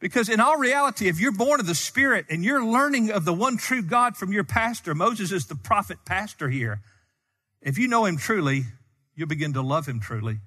Because 0.00 0.28
in 0.28 0.38
all 0.38 0.58
reality, 0.58 1.08
if 1.08 1.18
you're 1.18 1.32
born 1.32 1.60
of 1.60 1.66
the 1.66 1.74
Spirit 1.74 2.26
and 2.28 2.44
you're 2.44 2.62
learning 2.62 3.10
of 3.10 3.24
the 3.24 3.32
one 3.32 3.56
true 3.56 3.80
God 3.80 4.18
from 4.18 4.34
your 4.34 4.44
pastor, 4.44 4.94
Moses 4.94 5.32
is 5.32 5.46
the 5.46 5.54
prophet 5.54 5.96
pastor 6.04 6.50
here. 6.50 6.82
If 7.62 7.78
you 7.78 7.88
know 7.88 8.04
him 8.04 8.18
truly, 8.18 8.64
you'll 9.14 9.28
begin 9.28 9.54
to 9.54 9.62
love 9.62 9.86
him 9.86 9.98
truly 9.98 10.40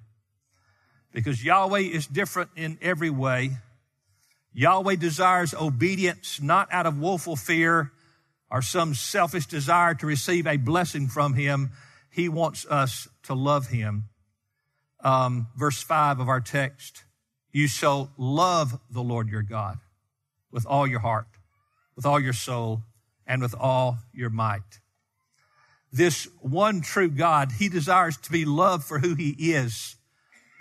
because 1.14 1.42
Yahweh 1.42 1.78
is 1.78 2.06
different 2.06 2.50
in 2.56 2.76
every 2.82 3.08
way. 3.08 3.52
Yahweh 4.52 4.96
desires 4.96 5.54
obedience 5.54 6.40
not 6.42 6.68
out 6.72 6.86
of 6.86 6.98
woeful 6.98 7.36
fear 7.36 7.92
or 8.50 8.60
some 8.60 8.94
selfish 8.94 9.46
desire 9.46 9.94
to 9.94 10.06
receive 10.06 10.46
a 10.46 10.56
blessing 10.56 11.06
from 11.06 11.34
Him. 11.34 11.70
He 12.10 12.28
wants 12.28 12.66
us 12.66 13.08
to 13.22 13.34
love 13.34 13.68
Him. 13.68 14.08
Um, 15.02 15.48
verse 15.56 15.82
5 15.82 16.18
of 16.18 16.28
our 16.28 16.40
text 16.40 17.04
You 17.52 17.68
shall 17.68 18.10
love 18.18 18.78
the 18.90 19.02
Lord 19.02 19.28
your 19.28 19.42
God 19.42 19.78
with 20.50 20.66
all 20.66 20.86
your 20.86 21.00
heart, 21.00 21.28
with 21.94 22.04
all 22.04 22.18
your 22.18 22.32
soul, 22.32 22.82
and 23.24 23.40
with 23.40 23.54
all 23.54 23.98
your 24.12 24.30
might. 24.30 24.80
This 25.92 26.26
one 26.40 26.80
true 26.80 27.08
God, 27.08 27.52
He 27.52 27.68
desires 27.68 28.16
to 28.18 28.32
be 28.32 28.44
loved 28.44 28.84
for 28.84 28.98
who 28.98 29.14
He 29.14 29.30
is 29.30 29.96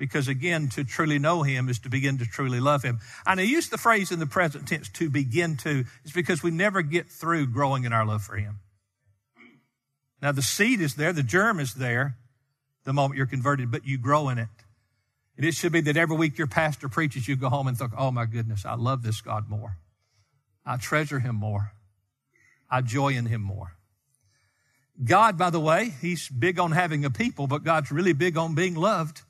because 0.04 0.28
again, 0.28 0.68
to 0.68 0.84
truly 0.84 1.18
know 1.18 1.44
him 1.44 1.70
is 1.70 1.80
to 1.80 1.90
begin 1.90 2.18
to 2.18 2.26
truly 2.26 2.60
love 2.60 2.84
him. 2.84 3.00
And 3.26 3.40
I 3.40 3.44
use 3.44 3.70
the 3.70 3.78
phrase 3.78 4.12
in 4.12 4.20
the 4.20 4.26
present 4.26 4.68
tense 4.68 4.90
to 4.90 5.10
begin 5.10 5.56
to, 5.64 5.86
is 6.04 6.12
because 6.12 6.44
we 6.44 6.52
never 6.52 6.82
get 6.82 7.08
through 7.08 7.48
growing 7.48 7.86
in 7.86 7.94
our 7.94 8.06
love 8.06 8.22
for 8.22 8.36
him. 8.36 8.60
Now 10.22 10.34
the 10.34 10.42
seed 10.42 10.82
is 10.82 10.96
there, 10.96 11.14
the 11.14 11.24
germ 11.24 11.58
is 11.58 11.76
there 11.76 12.18
the 12.84 12.92
moment 12.92 13.18
you're 13.18 13.26
converted, 13.26 13.72
but 13.72 13.88
you 13.88 13.98
grow 13.98 14.28
in 14.28 14.40
it. 14.40 14.50
And 15.38 15.46
it 15.46 15.54
should 15.54 15.72
be 15.72 15.80
that 15.80 15.96
every 15.96 16.18
week 16.18 16.38
your 16.38 16.48
pastor 16.48 16.90
preaches, 16.90 17.30
you 17.30 17.38
go 17.38 17.48
home 17.48 17.68
and 17.68 17.78
think, 17.78 17.92
oh 17.98 18.12
my 18.12 18.26
goodness, 18.26 18.66
I 18.66 18.76
love 18.76 19.04
this 19.04 19.22
God 19.22 19.48
more. 19.48 19.78
I 20.66 20.76
treasure 20.76 21.20
him 21.20 21.36
more. 21.36 21.72
I 22.70 22.82
joy 22.82 23.14
in 23.14 23.28
him 23.28 23.42
more. 23.42 23.78
God, 25.02 25.38
by 25.38 25.50
the 25.50 25.62
way, 25.62 25.94
he's 26.02 26.28
big 26.28 26.60
on 26.60 26.74
having 26.74 27.06
a 27.06 27.10
people, 27.10 27.48
but 27.48 27.64
God's 27.64 27.90
really 27.90 28.12
big 28.12 28.38
on 28.38 28.54
being 28.54 28.76
loved. 28.76 29.22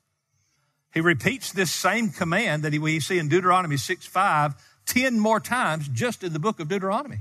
He 0.94 1.02
repeats 1.02 1.52
this 1.52 1.72
same 1.72 2.10
command 2.10 2.64
that 2.64 2.74
we 2.74 3.00
see 3.00 3.18
in 3.18 3.28
Deuteronomy 3.28 3.78
6 3.78 4.06
5 4.06 4.56
10 4.86 5.20
more 5.20 5.40
times 5.40 5.88
just 5.88 6.24
in 6.24 6.34
the 6.34 6.40
book 6.40 6.60
of 6.60 6.68
Deuteronomy. 6.68 7.20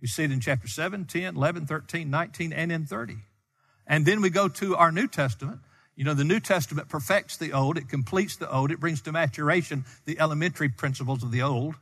You 0.00 0.08
see 0.08 0.24
it 0.24 0.32
in 0.32 0.40
chapter 0.40 0.68
7, 0.68 1.04
10, 1.04 1.36
11, 1.36 1.66
13, 1.66 2.10
19, 2.10 2.52
and 2.52 2.70
in 2.70 2.86
30. 2.86 3.16
And 3.86 4.06
then 4.06 4.20
we 4.20 4.30
go 4.30 4.48
to 4.48 4.76
our 4.76 4.92
New 4.92 5.08
Testament. 5.08 5.60
You 5.96 6.04
know, 6.04 6.14
the 6.14 6.24
New 6.24 6.40
Testament 6.40 6.88
perfects 6.88 7.36
the 7.36 7.52
old, 7.52 7.78
it 7.78 7.88
completes 7.88 8.36
the 8.36 8.50
old, 8.50 8.70
it 8.70 8.80
brings 8.80 9.00
to 9.02 9.12
maturation 9.12 9.84
the 10.04 10.18
elementary 10.18 10.68
principles 10.68 11.22
of 11.22 11.30
the 11.30 11.42
old. 11.42 11.76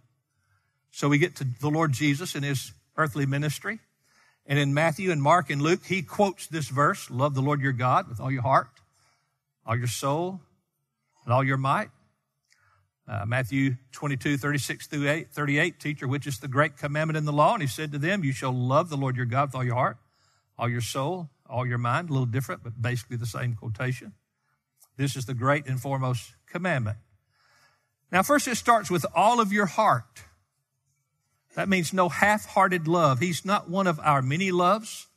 So 0.91 1.09
we 1.09 1.19
get 1.19 1.37
to 1.37 1.47
the 1.61 1.71
Lord 1.71 1.93
Jesus 1.93 2.35
in 2.35 2.43
his 2.43 2.73
earthly 2.97 3.27
ministry. 3.27 3.81
And 4.47 4.59
in 4.59 4.75
Matthew 4.75 5.11
and 5.11 5.23
Mark 5.23 5.51
and 5.51 5.63
Luke, 5.63 5.85
he 5.87 6.03
quotes 6.03 6.47
this 6.47 6.69
verse 6.69 7.11
Love 7.11 7.35
the 7.35 7.43
Lord 7.43 7.61
your 7.61 7.73
God 7.73 8.09
with 8.09 8.21
all 8.21 8.31
your 8.31 8.43
heart, 8.43 8.69
all 9.65 9.77
your 9.77 9.87
soul, 9.87 10.41
and 11.25 11.33
all 11.33 11.45
your 11.45 11.57
might. 11.57 11.91
Uh, 13.09 13.25
Matthew 13.27 13.77
22, 13.93 14.39
36 14.39 14.87
through 14.87 15.09
8, 15.09 15.33
38, 15.33 15.81
teacher, 15.81 16.07
which 16.07 16.27
is 16.27 16.39
the 16.39 16.49
great 16.49 16.77
commandment 16.77 17.17
in 17.17 17.25
the 17.25 17.33
law. 17.33 17.55
And 17.55 17.63
he 17.63 17.69
said 17.69 17.93
to 17.93 17.99
them, 17.99 18.23
You 18.23 18.33
shall 18.33 18.53
love 18.53 18.91
the 18.91 18.97
Lord 18.97 19.17
your 19.17 19.27
God 19.27 19.49
with 19.49 19.55
all 19.57 19.65
your 19.65 19.75
heart, 19.75 19.99
all 20.59 20.69
your 20.69 20.81
soul, 20.81 21.29
all 21.49 21.67
your 21.67 21.79
mind. 21.79 22.11
A 22.11 22.13
little 22.13 22.27
different, 22.27 22.63
but 22.63 22.81
basically 22.81 23.17
the 23.17 23.27
same 23.27 23.55
quotation. 23.55 24.13
This 24.97 25.17
is 25.17 25.27
the 25.27 25.35
great 25.35 25.67
and 25.67 25.81
foremost 25.81 26.35
commandment. 26.47 26.99
Now, 28.13 28.23
first 28.23 28.47
it 28.47 28.57
starts 28.57 28.91
with 28.91 29.05
all 29.15 29.41
of 29.41 29.53
your 29.53 29.67
heart. 29.67 30.23
That 31.55 31.69
means 31.69 31.93
no 31.93 32.09
half 32.09 32.47
hearted 32.47 32.87
love. 32.87 33.19
He's 33.19 33.45
not 33.45 33.69
one 33.69 33.87
of 33.87 33.99
our 34.01 34.23
many 34.23 34.53
loves. 34.53 35.09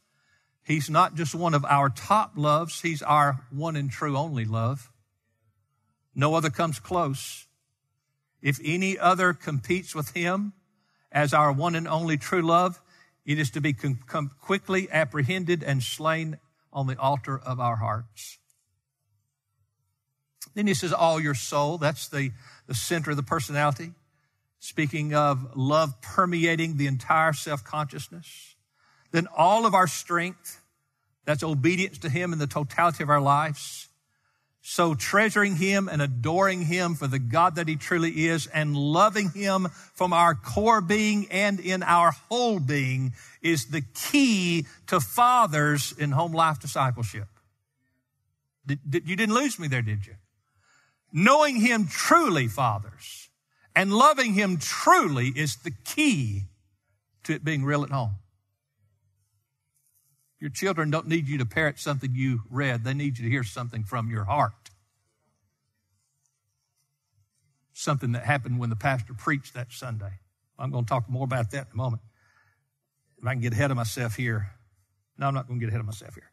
He's 0.63 0.89
not 0.89 1.15
just 1.15 1.35
one 1.35 1.53
of 1.53 1.63
our 1.65 1.89
top 1.89 2.31
loves. 2.35 2.81
He's 2.81 3.01
our 3.01 3.45
one 3.51 3.75
and 3.75 3.91
true 3.91 4.17
only 4.17 4.45
love. 4.45 4.89
No 6.15 6.33
other 6.33 6.49
comes 6.49 6.79
close. 6.79 7.45
If 8.41 8.59
any 8.63 8.97
other 8.97 9.33
competes 9.33 9.93
with 9.93 10.11
him 10.11 10.53
as 11.11 11.33
our 11.33 11.51
one 11.51 11.75
and 11.75 11.87
only 11.87 12.17
true 12.17 12.41
love, 12.41 12.81
it 13.25 13.39
is 13.39 13.51
to 13.51 13.61
be 13.61 13.73
com- 13.73 13.99
com- 14.07 14.31
quickly 14.39 14.87
apprehended 14.91 15.63
and 15.63 15.83
slain 15.83 16.37
on 16.71 16.87
the 16.87 16.97
altar 16.97 17.37
of 17.37 17.59
our 17.59 17.77
hearts. 17.77 18.37
Then 20.53 20.67
he 20.67 20.73
says, 20.73 20.93
all 20.93 21.19
your 21.19 21.35
soul. 21.35 21.77
That's 21.77 22.07
the, 22.07 22.31
the 22.67 22.73
center 22.73 23.11
of 23.11 23.17
the 23.17 23.23
personality. 23.23 23.91
Speaking 24.59 25.13
of 25.13 25.55
love 25.55 26.01
permeating 26.01 26.77
the 26.77 26.87
entire 26.87 27.33
self 27.33 27.63
consciousness. 27.63 28.55
Then 29.11 29.27
all 29.35 29.65
of 29.65 29.73
our 29.73 29.87
strength. 29.87 30.61
That's 31.25 31.43
obedience 31.43 31.97
to 31.99 32.09
him 32.09 32.33
in 32.33 32.39
the 32.39 32.47
totality 32.47 33.03
of 33.03 33.09
our 33.09 33.21
lives. 33.21 33.89
So 34.67 34.95
treasuring 34.95 35.57
him 35.57 35.87
and 35.87 36.01
adoring 36.01 36.63
him 36.63 36.95
for 36.95 37.05
the 37.05 37.19
God 37.19 37.57
that 37.57 37.67
he 37.67 37.75
truly 37.75 38.25
is 38.25 38.47
and 38.47 38.75
loving 38.75 39.29
him 39.29 39.67
from 39.93 40.11
our 40.11 40.33
core 40.33 40.81
being 40.81 41.27
and 41.29 41.59
in 41.59 41.83
our 41.83 42.09
whole 42.29 42.59
being 42.59 43.13
is 43.43 43.67
the 43.67 43.83
key 43.93 44.65
to 44.87 44.99
fathers 44.99 45.93
in 45.99 46.09
home 46.09 46.31
life 46.31 46.59
discipleship. 46.59 47.27
You 48.67 49.15
didn't 49.15 49.35
lose 49.35 49.59
me 49.59 49.67
there, 49.67 49.83
did 49.83 50.07
you? 50.07 50.15
Knowing 51.13 51.57
him 51.57 51.85
truly, 51.85 52.47
fathers, 52.47 53.29
and 53.75 53.93
loving 53.93 54.33
him 54.33 54.57
truly 54.57 55.27
is 55.27 55.57
the 55.57 55.73
key 55.85 56.45
to 57.25 57.33
it 57.33 57.45
being 57.45 57.63
real 57.63 57.83
at 57.83 57.91
home. 57.91 58.15
Your 60.39 60.49
children 60.49 60.91
don't 60.91 61.07
need 61.07 61.27
you 61.27 61.37
to 61.37 61.45
parrot 61.45 61.79
something 61.79 62.11
you 62.13 62.41
read, 62.49 62.83
they 62.83 62.93
need 62.93 63.17
you 63.17 63.25
to 63.25 63.29
hear 63.29 63.43
something 63.43 63.83
from 63.83 64.09
your 64.09 64.25
heart. 64.25 64.53
Something 67.73 68.13
that 68.13 68.23
happened 68.23 68.59
when 68.59 68.69
the 68.69 68.75
pastor 68.75 69.13
preached 69.13 69.53
that 69.53 69.71
Sunday. 69.71 70.19
I'm 70.57 70.71
going 70.71 70.85
to 70.85 70.89
talk 70.89 71.09
more 71.09 71.25
about 71.25 71.51
that 71.51 71.67
in 71.67 71.73
a 71.73 71.75
moment. 71.75 72.01
If 73.17 73.27
I 73.27 73.33
can 73.33 73.41
get 73.41 73.53
ahead 73.53 73.71
of 73.71 73.77
myself 73.77 74.15
here. 74.15 74.51
No, 75.17 75.27
I'm 75.27 75.33
not 75.33 75.47
going 75.47 75.59
to 75.59 75.65
get 75.65 75.69
ahead 75.69 75.81
of 75.81 75.85
myself 75.85 76.13
here. 76.13 76.31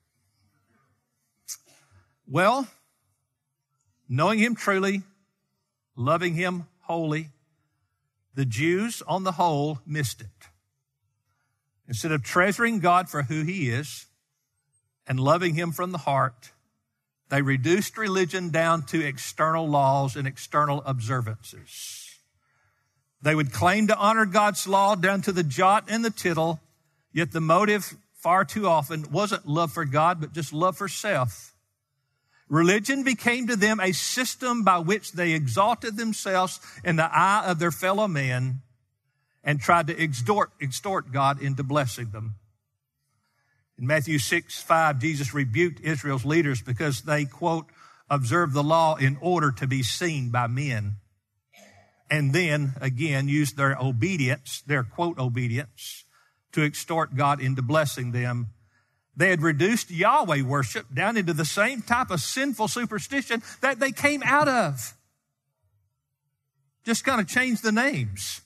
Well, 2.26 2.68
knowing 4.08 4.38
him 4.38 4.54
truly, 4.54 5.02
loving 5.96 6.34
him 6.34 6.66
wholly, 6.82 7.30
the 8.34 8.44
Jews 8.44 9.02
on 9.06 9.24
the 9.24 9.32
whole 9.32 9.80
missed 9.86 10.20
it. 10.20 10.28
Instead 11.88 12.12
of 12.12 12.22
treasuring 12.22 12.78
God 12.78 13.08
for 13.08 13.24
who 13.24 13.42
he 13.42 13.68
is 13.68 14.06
and 15.06 15.18
loving 15.18 15.54
him 15.54 15.72
from 15.72 15.92
the 15.92 15.98
heart, 15.98 16.52
they 17.28 17.42
reduced 17.42 17.96
religion 17.96 18.50
down 18.50 18.82
to 18.86 19.04
external 19.04 19.68
laws 19.68 20.16
and 20.16 20.26
external 20.26 20.82
observances. 20.84 22.10
They 23.22 23.34
would 23.34 23.52
claim 23.52 23.86
to 23.86 23.96
honor 23.96 24.26
God's 24.26 24.66
law 24.66 24.94
down 24.94 25.22
to 25.22 25.32
the 25.32 25.42
jot 25.42 25.84
and 25.88 26.04
the 26.04 26.10
tittle, 26.10 26.60
yet 27.12 27.32
the 27.32 27.40
motive 27.40 27.94
far 28.14 28.44
too 28.44 28.66
often 28.66 29.10
wasn't 29.10 29.48
love 29.48 29.72
for 29.72 29.84
God, 29.84 30.20
but 30.20 30.32
just 30.32 30.52
love 30.52 30.76
for 30.76 30.88
self. 30.88 31.54
Religion 32.48 33.02
became 33.02 33.46
to 33.46 33.56
them 33.56 33.80
a 33.80 33.92
system 33.92 34.62
by 34.62 34.78
which 34.78 35.12
they 35.12 35.32
exalted 35.32 35.96
themselves 35.96 36.60
in 36.84 36.96
the 36.96 37.16
eye 37.16 37.44
of 37.46 37.58
their 37.58 37.70
fellow 37.70 38.06
men 38.06 38.60
and 39.44 39.60
tried 39.60 39.86
to 39.88 40.02
extort, 40.02 40.50
extort 40.60 41.12
God 41.12 41.42
into 41.42 41.62
blessing 41.62 42.10
them. 42.10 42.36
In 43.78 43.86
Matthew 43.86 44.18
6, 44.18 44.62
5, 44.62 45.00
Jesus 45.00 45.34
rebuked 45.34 45.80
Israel's 45.80 46.24
leaders 46.24 46.62
because 46.62 47.02
they, 47.02 47.24
quote, 47.24 47.66
observed 48.08 48.54
the 48.54 48.62
law 48.62 48.96
in 48.96 49.16
order 49.20 49.50
to 49.52 49.66
be 49.66 49.82
seen 49.82 50.30
by 50.30 50.46
men. 50.46 50.96
And 52.10 52.34
then 52.34 52.74
again 52.80 53.26
used 53.26 53.56
their 53.56 53.76
obedience, 53.80 54.62
their 54.66 54.84
quote 54.84 55.18
obedience, 55.18 56.04
to 56.52 56.62
extort 56.62 57.16
God 57.16 57.40
into 57.40 57.62
blessing 57.62 58.12
them. 58.12 58.48
They 59.16 59.30
had 59.30 59.42
reduced 59.42 59.90
Yahweh 59.90 60.42
worship 60.42 60.94
down 60.94 61.16
into 61.16 61.32
the 61.32 61.44
same 61.44 61.80
type 61.82 62.10
of 62.10 62.20
sinful 62.20 62.68
superstition 62.68 63.42
that 63.62 63.80
they 63.80 63.92
came 63.92 64.22
out 64.24 64.48
of. 64.48 64.94
Just 66.84 67.04
kind 67.04 67.20
of 67.20 67.26
changed 67.26 67.62
the 67.62 67.72
names. 67.72 68.42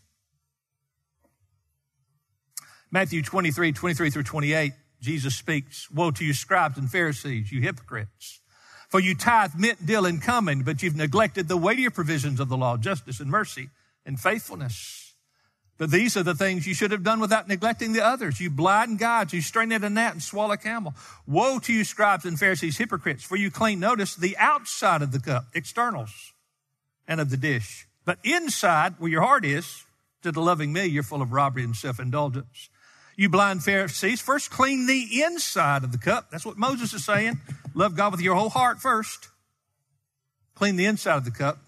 Matthew 2.91 3.23
23, 3.23 3.73
23 3.73 4.11
through 4.11 4.23
28, 4.23 4.73
Jesus 5.01 5.35
speaks, 5.35 5.91
Woe 5.91 6.11
to 6.13 6.25
you, 6.25 6.33
scribes 6.33 6.79
and 6.79 6.91
Pharisees, 6.91 7.51
you 7.53 7.61
hypocrites! 7.61 8.41
For 8.89 9.01
you 9.01 9.17
tithe 9.17 9.57
mint, 9.57 9.85
dill, 9.85 10.07
and 10.07 10.23
cumin, 10.23 10.63
but 10.63 10.83
you've 10.83 10.97
neglected 10.97 11.49
the 11.49 11.57
weightier 11.57 11.91
provisions 11.91 12.39
of 12.39 12.49
the 12.49 12.57
law, 12.57 12.77
justice 12.77 13.19
and 13.19 13.31
mercy 13.31 13.71
and 14.05 14.19
faithfulness. 14.19 15.15
But 15.79 15.91
these 15.91 16.17
are 16.17 16.23
the 16.23 16.35
things 16.35 16.67
you 16.67 16.73
should 16.73 16.93
have 16.93 17.03
done 17.03 17.21
without 17.21 17.49
neglecting 17.49 17.93
the 17.93 18.05
others. 18.05 18.41
You 18.41 18.49
blind 18.49 18.99
guides, 18.99 19.33
you 19.33 19.43
strain 19.43 19.73
at 19.73 19.85
a 19.85 19.91
gnat 19.91 20.13
and 20.13 20.23
swallow 20.23 20.53
a 20.53 20.57
camel. 20.57 20.95
Woe 21.27 21.59
to 21.59 21.73
you, 21.73 21.85
scribes 21.85 22.25
and 22.25 22.39
Pharisees, 22.39 22.79
hypocrites, 22.79 23.25
for 23.25 23.37
you 23.37 23.51
clean, 23.51 23.81
notice, 23.81 24.15
the 24.15 24.37
outside 24.39 25.03
of 25.03 25.13
the 25.13 25.21
cup, 25.21 25.47
externals, 25.53 26.33
and 27.07 27.21
of 27.21 27.31
the 27.31 27.37
dish. 27.37 27.87
But 28.05 28.19
inside, 28.25 28.95
where 28.99 29.11
your 29.11 29.23
heart 29.23 29.45
is, 29.45 29.85
to 30.23 30.33
the 30.33 30.41
loving 30.41 30.73
me, 30.73 30.87
you're 30.87 31.03
full 31.03 31.21
of 31.21 31.33
robbery 31.33 31.65
and 31.65 31.77
self-indulgence. 31.77 32.71
You 33.17 33.31
blind 33.31 33.65
Pharisees, 33.65 34.21
first 34.21 34.51
clean 34.51 34.87
the 34.87 35.23
inside 35.23 35.85
of 35.85 35.93
the 35.93 35.99
cup. 35.99 36.31
That's 36.31 36.45
what 36.45 36.59
Moses 36.59 36.93
is 36.93 37.05
saying. 37.05 37.41
Love 37.75 37.97
God 37.97 38.13
with 38.13 38.21
your 38.21 38.35
whole 38.35 38.51
heart 38.51 38.79
first. 38.79 39.29
Clean 40.55 40.77
the 40.77 40.85
inside 40.85 41.17
of 41.17 41.25
the 41.25 41.31
cup 41.31 41.59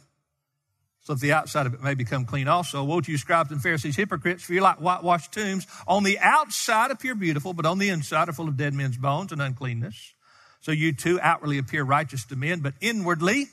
so 1.00 1.14
that 1.14 1.20
the 1.22 1.32
outside 1.32 1.64
of 1.64 1.72
it 1.72 1.82
may 1.82 1.94
become 1.94 2.26
clean 2.26 2.48
also. 2.48 2.84
Woe 2.84 3.00
to 3.00 3.10
you, 3.10 3.16
scribes 3.16 3.50
and 3.50 3.62
Pharisees, 3.62 3.96
hypocrites, 3.96 4.42
for 4.42 4.52
you're 4.52 4.62
like 4.62 4.76
whitewashed 4.76 5.32
tombs. 5.32 5.66
On 5.86 6.04
the 6.04 6.18
outside 6.18 6.90
appear 6.90 7.14
beautiful, 7.14 7.54
but 7.54 7.64
on 7.64 7.78
the 7.78 7.88
inside 7.88 8.28
are 8.28 8.34
full 8.34 8.46
of 8.46 8.58
dead 8.58 8.74
men's 8.74 8.98
bones 8.98 9.32
and 9.32 9.40
uncleanness. 9.40 10.12
So 10.60 10.70
you 10.70 10.92
too 10.92 11.18
outwardly 11.22 11.56
appear 11.56 11.82
righteous 11.82 12.26
to 12.26 12.36
men, 12.36 12.60
but 12.60 12.74
inwardly 12.82 13.46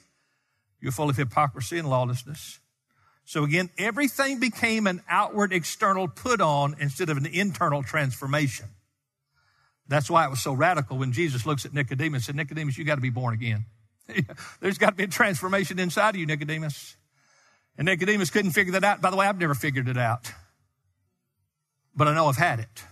you're 0.82 0.92
full 0.92 1.10
of 1.10 1.16
hypocrisy 1.16 1.80
and 1.80 1.90
lawlessness. 1.90 2.60
So 3.26 3.44
again, 3.44 3.72
everything 3.78 4.40
became 4.40 4.86
an 4.86 5.02
outward 5.10 5.52
external 5.52 6.08
put 6.08 6.42
on 6.42 6.76
instead 6.80 7.10
of 7.10 7.18
an 7.18 7.26
internal 7.26 7.82
transformation. 7.82 8.68
That's 9.88 10.10
why 10.10 10.26
it 10.26 10.30
was 10.30 10.42
so 10.42 10.54
radical 10.54 10.98
when 10.98 11.12
Jesus 11.12 11.46
looks 11.46 11.66
at 11.66 11.74
Nicodemus 11.74 12.18
and 12.18 12.24
said, 12.24 12.36
Nicodemus, 12.36 12.78
you 12.78 12.86
got 12.86 12.96
to 12.96 13.02
be 13.02 13.10
born 13.10 13.34
again. 13.34 13.66
There's 14.60 14.78
got 14.78 14.92
to 14.92 14.96
be 14.96 15.04
a 15.04 15.08
transformation 15.08 15.80
inside 15.80 16.10
of 16.10 16.16
you, 16.18 16.28
Nicodemus. 16.28 16.96
And 17.78 17.88
Nicodemus 17.88 18.30
couldn't 18.30 18.52
figure 18.52 18.74
that 18.74 18.84
out. 18.84 19.02
By 19.02 19.10
the 19.10 19.18
way, 19.18 19.28
I've 19.28 19.40
never 19.40 19.56
figured 19.56 19.90
it 19.90 19.98
out, 19.98 20.32
but 21.96 22.08
I 22.08 22.14
know 22.14 22.28
I've 22.28 22.38
had 22.38 22.60
it. 22.60 22.84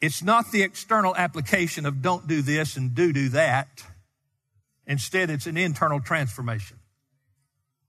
It's 0.00 0.22
not 0.22 0.52
the 0.52 0.62
external 0.62 1.16
application 1.16 1.84
of 1.84 2.02
don't 2.02 2.28
do 2.28 2.42
this 2.42 2.76
and 2.76 2.94
do 2.94 3.12
do 3.12 3.30
that. 3.30 3.82
Instead, 4.88 5.28
it's 5.28 5.46
an 5.46 5.58
internal 5.58 6.00
transformation. 6.00 6.78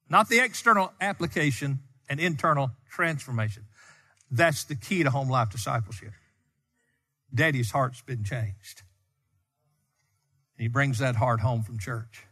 Not 0.10 0.28
the 0.28 0.40
external 0.40 0.92
application, 1.00 1.80
an 2.10 2.20
internal 2.20 2.72
transformation. 2.92 3.64
That's 4.30 4.66
the 4.66 4.76
key 4.76 5.04
to 5.04 5.10
home 5.10 5.30
life 5.30 5.50
discipleship. 5.50 6.12
Daddy's 7.34 7.72
heart's 7.72 8.02
been 8.02 8.24
changed. 8.24 8.84
He 10.58 10.68
brings 10.68 11.00
that 11.00 11.16
heart 11.16 11.40
home 11.40 11.64
from 11.64 11.80
church. 11.80 12.26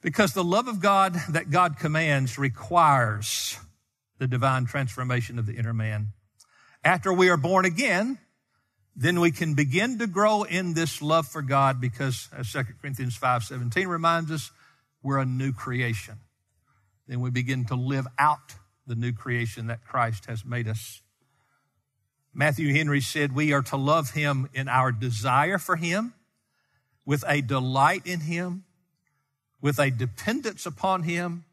Because 0.00 0.32
the 0.32 0.44
love 0.44 0.66
of 0.66 0.80
God 0.80 1.14
that 1.28 1.50
God 1.50 1.78
commands 1.78 2.38
requires 2.38 3.58
the 4.18 4.26
divine 4.26 4.64
transformation 4.64 5.38
of 5.38 5.44
the 5.44 5.56
inner 5.56 5.74
man. 5.74 6.08
After 6.82 7.12
we 7.12 7.28
are 7.28 7.36
born 7.36 7.66
again, 7.66 8.18
then 9.00 9.20
we 9.20 9.30
can 9.30 9.54
begin 9.54 9.96
to 10.00 10.08
grow 10.08 10.42
in 10.42 10.74
this 10.74 11.00
love 11.00 11.28
for 11.28 11.40
God 11.40 11.80
because 11.80 12.28
as 12.36 12.50
2 12.50 12.64
Corinthians 12.80 13.16
5:17 13.16 13.86
reminds 13.86 14.32
us, 14.32 14.50
we're 15.04 15.18
a 15.18 15.24
new 15.24 15.52
creation. 15.52 16.18
Then 17.06 17.20
we 17.20 17.30
begin 17.30 17.64
to 17.66 17.76
live 17.76 18.08
out 18.18 18.56
the 18.88 18.96
new 18.96 19.12
creation 19.12 19.68
that 19.68 19.84
Christ 19.84 20.26
has 20.26 20.44
made 20.44 20.66
us. 20.66 21.00
Matthew 22.34 22.74
Henry 22.74 23.00
said, 23.00 23.36
We 23.36 23.52
are 23.52 23.62
to 23.62 23.76
love 23.76 24.10
him 24.10 24.50
in 24.52 24.68
our 24.68 24.90
desire 24.90 25.58
for 25.58 25.76
him, 25.76 26.14
with 27.06 27.24
a 27.28 27.40
delight 27.40 28.02
in 28.04 28.20
him, 28.20 28.64
with 29.60 29.78
a 29.78 29.90
dependence 29.90 30.66
upon 30.66 31.04
him, 31.04 31.44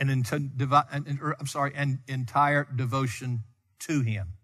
and 0.00 0.10
I'm 0.10 1.46
sorry, 1.46 1.74
an 1.74 2.00
entire 2.08 2.64
devotion 2.64 3.44
to 3.80 4.00
him. 4.00 4.37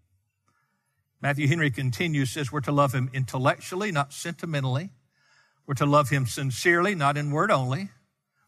Matthew 1.21 1.47
Henry 1.47 1.71
continues, 1.71 2.31
says 2.31 2.51
we're 2.51 2.61
to 2.61 2.71
love 2.71 2.93
him 2.93 3.09
intellectually, 3.13 3.91
not 3.91 4.13
sentimentally. 4.13 4.89
We're 5.65 5.75
to 5.75 5.85
love 5.85 6.09
him 6.09 6.27
sincerely, 6.27 6.93
not 6.93 7.17
in 7.17 7.31
word 7.31 7.49
only. 7.51 7.89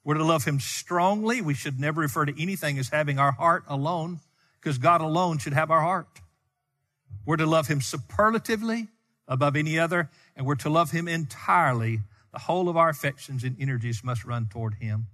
We're 0.04 0.16
to 0.16 0.24
love 0.24 0.46
him 0.46 0.60
strongly. 0.60 1.42
We 1.42 1.54
should 1.54 1.80
never 1.80 2.02
refer 2.02 2.26
to 2.26 2.42
anything 2.42 2.78
as 2.78 2.90
having 2.90 3.20
our 3.20 3.32
heart 3.32 3.64
alone, 3.68 4.20
because 4.60 4.78
God 4.78 5.02
alone 5.02 5.38
should 5.38 5.54
have 5.54 5.72
our 5.72 5.82
heart. 5.82 6.08
We're 7.26 7.38
to 7.38 7.46
love 7.46 7.68
him 7.68 7.82
superlatively 7.82 8.88
above 9.28 9.56
any 9.56 9.78
other, 9.78 10.10
and 10.36 10.46
we're 10.46 10.56
to 10.56 10.70
love 10.70 10.92
him 10.92 11.08
entirely. 11.08 12.02
The 12.32 12.40
whole 12.40 12.70
of 12.70 12.78
our 12.78 12.90
affections 12.90 13.44
and 13.44 13.58
energies 13.60 14.04
must 14.04 14.24
run 14.24 14.48
toward 14.48 14.76
him. 14.76 15.08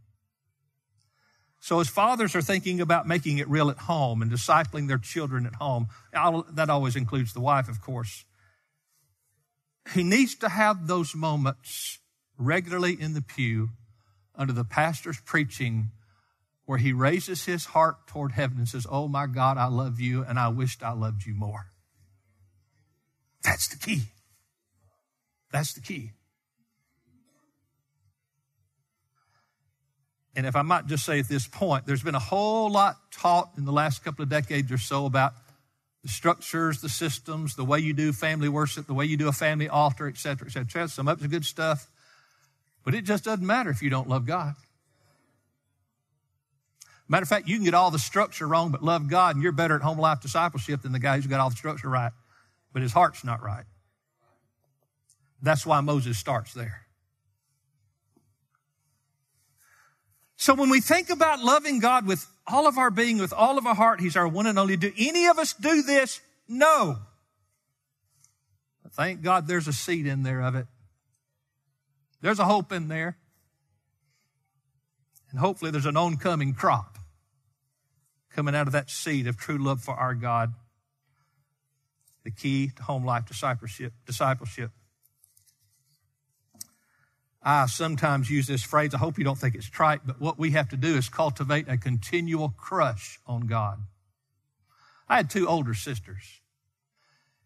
So 1.64 1.80
as 1.80 1.88
fathers 1.88 2.36
are 2.36 2.42
thinking 2.42 2.82
about 2.82 3.08
making 3.08 3.38
it 3.38 3.48
real 3.48 3.70
at 3.70 3.78
home 3.78 4.22
and 4.22 4.30
discipling 4.30 4.90
their 4.90 4.98
children 4.98 5.46
at 5.46 5.56
home, 5.56 5.88
that 6.12 6.70
always 6.70 6.98
includes 6.98 7.32
the 7.32 7.40
wife, 7.40 7.70
of 7.70 7.80
course. 7.80 8.26
He 9.94 10.04
needs 10.04 10.36
to 10.36 10.50
have 10.50 10.88
those 10.88 11.16
moments 11.16 12.00
regularly 12.38 13.00
in 13.00 13.14
the 13.14 13.22
pew 13.22 13.70
under 14.36 14.52
the 14.52 14.66
pastor's 14.66 15.22
preaching 15.22 15.92
where 16.66 16.80
he 16.80 16.92
raises 16.92 17.46
his 17.46 17.64
heart 17.68 18.08
toward 18.08 18.34
heaven 18.34 18.58
and 18.58 18.68
says, 18.68 18.86
Oh 18.90 19.08
my 19.08 19.26
God, 19.26 19.58
I 19.58 19.68
love 19.68 20.02
you 20.02 20.22
and 20.22 20.38
I 20.38 20.50
wished 20.50 20.84
I 20.84 20.92
loved 20.92 21.26
you 21.26 21.34
more. 21.34 21.68
That's 23.42 23.70
the 23.70 23.78
key. 23.78 24.02
That's 25.50 25.72
the 25.72 25.80
key. 25.80 26.12
And 30.36 30.48
if 30.48 30.56
I 30.56 30.64
might 30.64 30.88
just 30.88 31.06
say 31.06 31.20
at 31.20 31.28
this 31.28 31.48
point, 31.48 31.86
there's 31.86 32.02
been 32.02 32.16
a 32.16 32.20
whole 32.20 32.72
lot 32.72 32.98
taught 33.12 33.52
in 33.58 33.66
the 33.66 33.72
last 33.72 34.04
couple 34.04 34.24
of 34.24 34.30
decades 34.30 34.72
or 34.72 34.80
so 34.80 35.06
about 35.06 35.34
the 36.02 36.10
structures, 36.10 36.82
the 36.82 36.90
systems, 36.90 37.56
the 37.56 37.64
way 37.64 37.80
you 37.80 37.94
do 37.94 38.12
family 38.12 38.50
worship, 38.50 38.88
the 38.88 38.94
way 38.94 39.06
you 39.06 39.16
do 39.16 39.28
a 39.28 39.32
family 39.32 39.70
altar, 39.70 40.08
et 40.08 40.18
cetera, 40.18 40.48
et 40.48 40.52
cetera. 40.52 40.88
Some 40.88 41.08
of 41.08 41.20
it's 41.20 41.32
good 41.32 41.46
stuff, 41.46 41.88
but 42.84 42.94
it 42.94 43.04
just 43.04 43.24
doesn't 43.24 43.46
matter 43.46 43.70
if 43.70 43.82
you 43.82 43.90
don't 43.90 44.10
love 44.10 44.26
God. 44.26 44.56
Matter 47.08 47.24
of 47.24 47.30
fact, 47.30 47.48
you 47.48 47.56
can 47.56 47.64
get 47.64 47.74
all 47.74 47.92
the 47.92 48.00
structure 48.00 48.48
wrong, 48.48 48.72
but 48.72 48.84
love 48.84 49.08
God, 49.08 49.36
and 49.36 49.44
you're 49.44 49.52
better 49.52 49.76
at 49.76 49.82
home 49.82 50.00
life 50.00 50.20
discipleship 50.22 50.82
than 50.82 50.94
the 50.94 51.00
guy 51.00 51.16
who's 51.16 51.28
got 51.28 51.40
all 51.40 51.50
the 51.50 51.56
structure 51.56 51.90
right, 51.90 52.12
but 52.72 52.82
his 52.82 52.92
heart's 52.92 53.24
not 53.24 53.44
right. 53.44 53.66
That's 55.42 55.66
why 55.66 55.82
Moses 55.82 56.18
starts 56.18 56.54
there. 56.54 56.83
So 60.44 60.54
when 60.54 60.70
we 60.70 60.82
think 60.82 61.10
about 61.10 61.42
loving 61.42 61.80
God 61.80 62.06
with 62.06 62.28
all 62.46 62.68
of 62.68 62.78
our 62.78 62.92
being, 62.92 63.18
with 63.18 63.32
all 63.32 63.58
of 63.58 63.66
our 63.66 63.76
heart, 63.76 64.02
He's 64.02 64.18
our 64.18 64.28
one 64.28 64.46
and 64.46 64.60
only. 64.60 64.76
Do 64.76 64.92
any 64.98 65.28
of 65.28 65.40
us 65.40 65.54
do 65.54 65.84
this? 65.84 66.20
No. 66.50 66.98
Thank 68.92 69.22
God 69.22 69.48
there's 69.48 69.70
a 69.70 69.72
seed 69.72 70.06
in 70.06 70.24
there 70.24 70.42
of 70.42 70.56
it. 70.56 70.68
There's 72.20 72.40
a 72.40 72.44
hope 72.44 72.74
in 72.74 72.90
there. 72.90 73.16
And 75.32 75.40
hopefully 75.40 75.72
there's 75.72 75.86
an 75.86 75.96
oncoming 75.96 76.54
crop 76.54 76.98
coming 78.30 78.54
out 78.54 78.68
of 78.68 78.74
that 78.74 78.90
seed 78.90 79.28
of 79.28 79.38
true 79.38 79.58
love 79.58 79.82
for 79.82 79.94
our 79.94 80.14
God. 80.14 80.54
The 82.26 82.32
key 82.32 82.72
to 82.76 82.84
home 82.84 83.06
life 83.06 83.26
discipleship. 83.28 83.94
discipleship. 84.06 84.72
I 87.44 87.66
sometimes 87.66 88.30
use 88.30 88.48
this 88.48 88.64
phrase. 88.64 88.94
I 88.94 88.98
hope 88.98 89.18
you 89.18 89.24
don't 89.24 89.38
think 89.38 89.56
it's 89.56 89.70
trite, 89.70 90.02
but 90.06 90.22
what 90.22 90.40
we 90.40 90.52
have 90.52 90.70
to 90.70 90.78
do 90.78 90.96
is 90.96 91.10
cultivate 91.10 91.68
a 91.68 91.78
continual 91.78 92.50
crush 92.58 93.20
on 93.28 93.48
God. 93.48 93.80
I 95.10 95.18
had 95.18 95.30
two 95.30 95.48
older 95.48 95.74
sisters. 95.74 96.42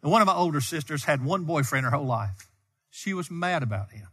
And 0.04 0.12
one 0.12 0.22
of 0.22 0.28
my 0.28 0.36
older 0.36 0.62
sisters 0.62 1.06
had 1.06 1.26
one 1.26 1.46
boyfriend 1.46 1.86
her 1.86 1.92
whole 1.92 2.06
life. 2.06 2.48
She 2.92 3.14
was 3.14 3.32
mad 3.32 3.64
about 3.64 3.92
him. 3.92 4.08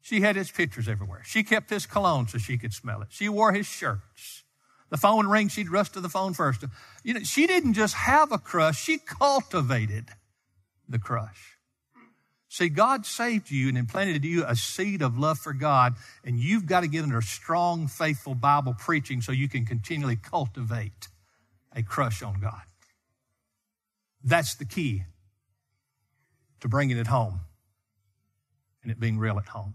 She 0.00 0.22
had 0.22 0.36
his 0.36 0.50
pictures 0.50 0.88
everywhere. 0.88 1.22
She 1.26 1.42
kept 1.42 1.68
his 1.68 1.84
cologne 1.84 2.28
so 2.28 2.38
she 2.38 2.56
could 2.56 2.72
smell 2.72 3.02
it. 3.02 3.08
She 3.10 3.28
wore 3.28 3.52
his 3.52 3.66
shirts. 3.66 4.44
The 4.88 4.96
phone 4.96 5.26
rings, 5.26 5.52
she'd 5.52 5.68
rush 5.68 5.90
to 5.90 6.00
the 6.00 6.08
phone 6.08 6.32
first. 6.32 6.64
You 7.04 7.14
know, 7.14 7.20
she 7.20 7.46
didn't 7.46 7.74
just 7.74 7.94
have 7.94 8.32
a 8.32 8.38
crush, 8.38 8.82
she 8.82 8.96
cultivated 8.96 10.08
the 10.88 10.98
crush. 10.98 11.57
See, 12.48 12.70
God 12.70 13.04
saved 13.04 13.50
you 13.50 13.68
and 13.68 13.76
implanted 13.76 14.24
in 14.24 14.30
you 14.30 14.44
a 14.44 14.56
seed 14.56 15.02
of 15.02 15.18
love 15.18 15.38
for 15.38 15.52
God, 15.52 15.94
and 16.24 16.38
you've 16.38 16.64
got 16.64 16.80
to 16.80 16.88
get 16.88 17.02
under 17.02 17.20
strong, 17.20 17.86
faithful 17.86 18.34
Bible 18.34 18.74
preaching 18.74 19.20
so 19.20 19.32
you 19.32 19.48
can 19.48 19.66
continually 19.66 20.16
cultivate 20.16 21.08
a 21.76 21.82
crush 21.82 22.22
on 22.22 22.40
God. 22.40 22.62
That's 24.24 24.54
the 24.54 24.64
key 24.64 25.04
to 26.60 26.68
bringing 26.68 26.96
it 26.96 27.06
home 27.06 27.40
and 28.82 28.90
it 28.90 28.98
being 28.98 29.18
real 29.18 29.38
at 29.38 29.46
home. 29.46 29.74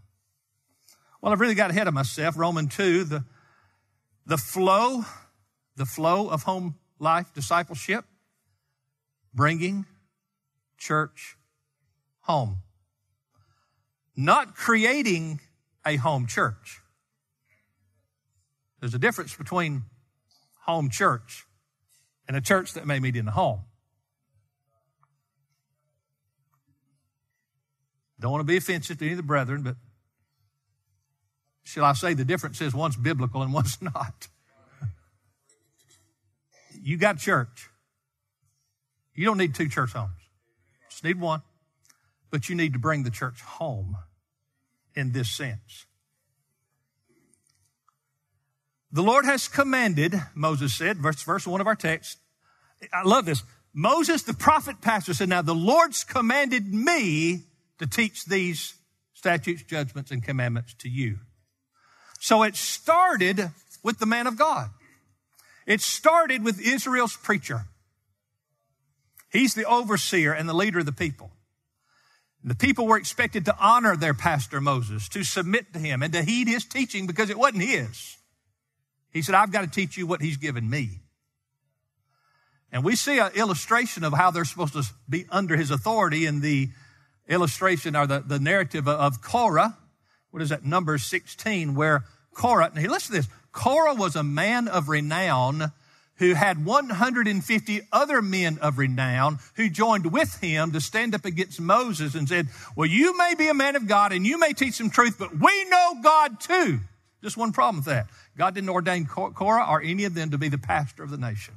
Well, 1.22 1.32
I've 1.32 1.40
really 1.40 1.56
got 1.56 1.70
ahead 1.70 1.88
of 1.88 1.94
myself. 1.94 2.38
Roman 2.38 2.68
2, 2.68 3.04
the, 3.04 3.24
the 4.26 4.38
flow, 4.38 5.06
the 5.76 5.86
flow 5.86 6.28
of 6.28 6.44
home 6.44 6.76
life 7.00 7.32
discipleship, 7.34 8.04
bringing 9.34 9.86
church 10.78 11.38
home. 12.24 12.58
Not 14.16 14.56
creating 14.56 15.40
a 15.86 15.96
home 15.98 16.28
church. 16.28 16.82
There's 18.80 18.94
a 18.94 19.00
difference 19.00 19.36
between 19.36 19.84
home 20.66 20.90
church 20.90 21.46
and 22.28 22.36
a 22.36 22.42
church 22.42 22.74
that 22.74 22.86
may 22.86 23.00
meet 23.00 23.16
in 23.16 23.26
the 23.26 23.32
home. 23.32 23.62
Don't 28.20 28.32
want 28.32 28.42
to 28.42 28.46
be 28.46 28.58
offensive 28.58 28.98
to 29.00 29.06
any 29.06 29.14
of 29.14 29.18
the 29.18 29.24
brethren, 29.24 29.64
but 29.64 29.76
shall 31.64 31.84
I 31.84 31.94
say 31.94 32.14
the 32.14 32.24
difference 32.24 32.62
is 32.62 32.74
one's 32.74 32.96
biblical 32.96 33.42
and 33.42 33.54
one's 33.54 33.82
not. 33.82 34.28
you 36.82 36.98
got 36.98 37.18
church. 37.18 37.70
You 39.14 39.26
don't 39.26 39.38
need 39.38 39.56
two 39.56 39.68
church 39.68 39.92
homes. 39.92 40.12
Just 40.90 41.04
need 41.04 41.20
one 41.20 41.42
but 42.34 42.50
you 42.50 42.56
need 42.56 42.74
to 42.74 42.80
bring 42.80 43.04
the 43.04 43.12
church 43.12 43.41
home 43.41 43.96
in 44.96 45.12
this 45.12 45.30
sense. 45.30 45.86
The 48.91 49.04
Lord 49.04 49.26
has 49.26 49.48
commanded, 49.48 50.15
Moses 50.34 50.74
said, 50.74 50.98
verse, 50.98 51.22
verse 51.22 51.46
one 51.46 51.62
of 51.62 51.67
our 51.67 51.76
text. 51.76 52.17
I 52.91 53.04
love 53.04 53.28
this. 53.28 53.43
Moses, 53.72 54.24
the 54.24 54.34
prophet 54.34 54.82
pastor, 54.82 55.13
said, 55.13 55.30
Now 55.30 55.43
the 55.43 55.54
Lord's 55.54 56.04
commanded 56.04 56.74
me 56.74 57.43
to 57.78 57.86
teach 57.86 58.26
these 58.26 58.74
statutes, 59.13 59.62
judgments, 59.62 60.10
and 60.10 60.24
commandments 60.24 60.74
to 60.80 60.89
you. 60.89 61.19
So 62.19 62.41
it 62.41 62.56
started 62.56 63.52
with 63.84 64.00
the 64.00 64.08
man 64.08 64.26
of 64.26 64.39
God. 64.39 64.72
It 65.67 65.82
started 65.82 66.43
with 66.43 66.60
Israel's 66.60 67.15
preacher. 67.15 67.65
He's 69.32 69.54
the 69.54 69.65
overseer 69.65 70.34
and 70.34 70.50
the 70.50 70.56
leader 70.56 70.80
of 70.80 70.88
the 70.88 70.91
people. 70.91 71.30
The 72.44 72.56
people 72.56 72.88
were 72.88 72.98
expected 72.98 73.46
to 73.46 73.56
honor 73.58 73.96
their 73.96 74.14
pastor 74.14 74.60
Moses, 74.60 75.08
to 75.10 75.24
submit 75.24 75.72
to 75.74 75.80
him, 75.80 76.04
and 76.04 76.12
to 76.14 76.24
heed 76.24 76.48
his 76.48 76.66
teaching 76.66 77.08
because 77.08 77.30
it 77.30 77.38
wasn't 77.38 77.64
his. 77.64 78.18
He 79.12 79.22
said, 79.22 79.36
I've 79.36 79.52
got 79.52 79.62
to 79.62 79.70
teach 79.70 79.96
you 79.96 80.06
what 80.06 80.22
he's 80.22 80.38
given 80.38 80.70
me. 80.70 81.00
And 82.72 82.84
we 82.84 82.96
see 82.96 83.20
an 83.20 83.32
illustration 83.36 84.04
of 84.04 84.14
how 84.14 84.32
they're 84.32 84.46
supposed 84.46 84.74
to 84.74 84.84
be 85.08 85.26
under 85.30 85.56
his 85.56 85.72
authority 85.72 86.26
in 86.26 86.42
the 86.42 86.70
illustration 87.30 87.96
or 87.96 88.08
the, 88.08 88.20
the 88.20 88.40
narrative 88.40 88.88
of 88.88 89.22
Korah. 89.22 89.78
What 90.32 90.42
is 90.42 90.50
that? 90.50 90.66
Number 90.66 90.98
16, 90.98 91.76
where 91.76 92.04
Korah, 92.34 92.72
now 92.74 92.82
listen 92.82 93.16
to 93.16 93.22
this. 93.22 93.30
Korah 93.52 93.94
was 93.94 94.16
a 94.16 94.24
man 94.24 94.68
of 94.68 94.90
renown 94.90 95.72
who 96.17 96.34
had 96.34 96.63
150 96.65 97.82
other 97.91 98.21
men 98.21 98.58
of 98.62 98.78
renown 98.78 99.39
who 99.56 99.69
joined 99.69 100.12
with 100.12 100.39
him 100.41 100.71
to 100.71 100.82
stand 100.82 101.15
up 101.15 101.26
against 101.26 101.60
Moses 101.60 102.15
and 102.15 102.30
said, 102.30 102.47
Well, 102.76 102.88
you 102.88 103.17
may 103.17 103.34
be 103.36 103.47
a 103.47 103.54
man 103.54 103.76
of 103.76 103.88
God 103.88 104.12
and 104.12 104.26
you 104.26 104.38
may 104.38 104.54
teach 104.54 104.76
some 104.76 104.89
truth, 104.89 105.15
but 105.17 105.38
we 105.38 105.65
know 105.65 105.95
God 106.04 106.39
too. 106.39 106.80
Just 107.23 107.38
one 107.38 107.52
problem 107.52 107.78
with 107.78 107.86
that. 107.86 108.08
God 108.38 108.54
didn't 108.54 108.69
ordain 108.69 109.06
Korah 109.06 109.65
or 109.69 109.82
any 109.82 110.04
of 110.04 110.13
them 110.13 110.32
to 110.32 110.38
be 110.38 110.49
the 110.49 110.58
pastor 110.58 111.04
of 111.04 111.10
the 111.10 111.17
nation. 111.17 111.56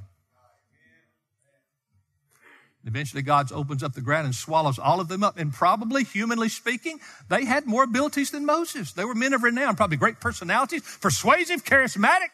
Eventually, 2.85 3.23
God 3.23 3.51
opens 3.51 3.83
up 3.83 3.95
the 3.95 4.01
ground 4.01 4.27
and 4.27 4.35
swallows 4.35 4.79
all 4.79 5.01
of 5.01 5.09
them 5.09 5.25
up. 5.25 5.39
And 5.39 5.53
probably, 5.53 6.05
humanly 6.05 6.49
speaking, 6.49 7.01
they 7.29 7.45
had 7.45 7.67
more 7.67 7.83
abilities 7.83 8.31
than 8.31 8.47
Moses. 8.47 8.93
They 8.93 9.05
were 9.05 9.15
men 9.15 9.33
of 9.33 9.43
renown, 9.43 9.75
probably 9.75 9.97
great 9.97 10.21
personalities, 10.21 10.83
persuasive, 11.01 11.65
charismatic 11.65 12.29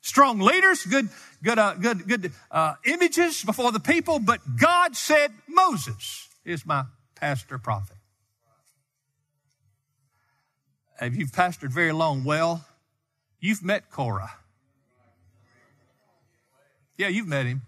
strong 0.00 0.38
leaders, 0.40 0.84
good, 0.84 1.08
good, 1.42 1.58
uh, 1.58 1.74
good, 1.74 2.06
good 2.06 2.32
uh, 2.50 2.74
images 2.84 3.42
before 3.44 3.72
the 3.72 3.80
people. 3.80 4.18
But 4.18 4.40
God 4.56 4.96
said, 4.96 5.32
Moses 5.48 6.28
is 6.44 6.66
my 6.66 6.84
pastor 7.14 7.58
prophet. 7.58 7.96
If 11.00 11.16
you've 11.16 11.32
pastored 11.32 11.72
very 11.72 11.92
long, 11.92 12.24
well, 12.24 12.64
you've 13.40 13.62
met 13.62 13.90
Korah. 13.90 14.32
Yeah, 16.98 17.08
you've 17.08 17.28
met 17.28 17.46
him. 17.46 17.62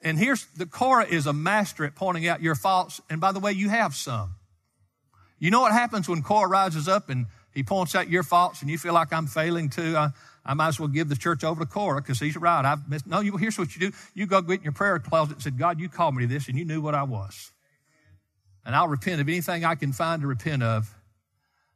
And 0.00 0.18
here's 0.18 0.46
the 0.56 0.66
Korah 0.66 1.06
is 1.06 1.26
a 1.26 1.32
master 1.32 1.84
at 1.84 1.94
pointing 1.94 2.26
out 2.26 2.40
your 2.40 2.54
faults. 2.54 3.00
And 3.10 3.20
by 3.20 3.32
the 3.32 3.40
way, 3.40 3.52
you 3.52 3.68
have 3.68 3.94
some. 3.94 4.36
You 5.38 5.50
know 5.50 5.60
what 5.60 5.72
happens 5.72 6.08
when 6.08 6.22
Korah 6.22 6.48
rises 6.48 6.88
up 6.88 7.10
and 7.10 7.26
he 7.52 7.62
points 7.62 7.94
out 7.94 8.08
your 8.08 8.22
faults 8.22 8.62
and 8.62 8.70
you 8.70 8.78
feel 8.78 8.94
like 8.94 9.12
I'm 9.12 9.26
failing 9.26 9.68
too? 9.68 9.96
I, 9.96 10.10
I 10.46 10.54
might 10.54 10.68
as 10.68 10.78
well 10.78 10.88
give 10.88 11.08
the 11.08 11.16
church 11.16 11.42
over 11.42 11.60
to 11.60 11.66
Korah 11.66 12.00
because 12.00 12.20
he's 12.20 12.36
right. 12.36 12.64
I've 12.64 12.88
missed. 12.88 13.06
No, 13.06 13.18
you, 13.20 13.36
here's 13.36 13.58
what 13.58 13.74
you 13.74 13.90
do. 13.90 13.96
You 14.14 14.26
go 14.26 14.40
get 14.40 14.58
in 14.58 14.62
your 14.62 14.72
prayer 14.72 15.00
closet 15.00 15.34
and 15.34 15.42
said, 15.42 15.58
God, 15.58 15.80
you 15.80 15.88
called 15.88 16.14
me 16.14 16.22
to 16.22 16.32
this 16.32 16.46
and 16.48 16.56
you 16.56 16.64
knew 16.64 16.80
what 16.80 16.94
I 16.94 17.02
was. 17.02 17.50
And 18.64 18.74
I'll 18.74 18.86
repent 18.86 19.20
of 19.20 19.28
anything 19.28 19.64
I 19.64 19.74
can 19.74 19.92
find 19.92 20.22
to 20.22 20.28
repent 20.28 20.62
of. 20.62 20.94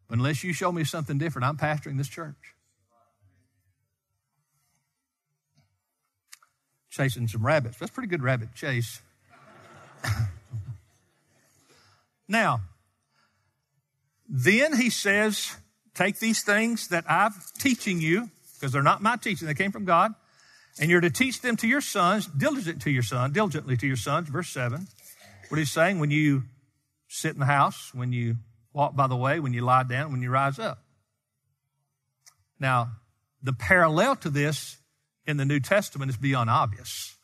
But 0.09 0.19
unless 0.19 0.45
you 0.45 0.53
show 0.53 0.71
me 0.71 0.85
something 0.85 1.19
different, 1.19 1.47
I'm 1.47 1.57
pastoring 1.57 1.99
this 1.99 2.09
church. 2.09 2.55
Chasing 6.91 7.27
some 7.27 7.45
rabbits. 7.45 7.79
That's 7.79 7.91
pretty 7.91 8.09
good 8.09 8.23
rabbit 8.23 8.55
chase. 8.55 9.01
now, 12.29 12.61
then 14.29 14.77
he 14.77 14.91
says, 14.91 15.57
take 15.95 16.21
these 16.21 16.43
things 16.43 16.89
that 16.89 17.05
I'm 17.09 17.33
teaching 17.59 18.01
you 18.01 18.31
because 18.61 18.73
they're 18.73 18.83
not 18.83 19.01
my 19.01 19.17
teaching. 19.17 19.49
They 19.49 19.55
came 19.55 19.73
from 19.73 19.87
God. 19.87 20.13
And 20.79 20.91
you're 20.91 21.01
to 21.01 21.11
teach 21.11 21.41
them 21.41 21.57
to 21.57 21.67
your 21.67 21.81
sons, 21.81 22.27
diligent 22.27 22.83
to 22.83 22.91
your 22.91 23.03
son, 23.03 23.33
diligently 23.33 23.77
to 23.79 23.87
your 23.87 23.97
sons, 23.97 24.29
verse 24.29 24.51
7. 24.51 24.87
What 25.49 25.59
he's 25.59 25.73
saying, 25.73 25.99
when 25.99 26.11
you 26.11 26.45
sit 27.09 27.33
in 27.33 27.41
the 27.41 27.47
house, 27.47 27.93
when 27.93 28.13
you 28.13 28.37
walk 28.73 28.95
by 28.95 29.09
the 29.09 29.17
way, 29.17 29.41
when 29.41 29.53
you 29.53 29.63
lie 29.63 29.83
down, 29.83 30.13
when 30.13 30.23
you 30.23 30.31
rise 30.31 30.59
up. 30.59 30.79
Now, 32.61 32.93
the 33.43 33.53
parallel 33.53 34.17
to 34.17 34.31
this 34.31 34.79
in 35.27 35.39
the 35.39 35.45
New 35.45 35.61
Testament 35.61 36.11
is 36.11 36.17
beyond 36.17 36.51
obvious. 36.51 37.17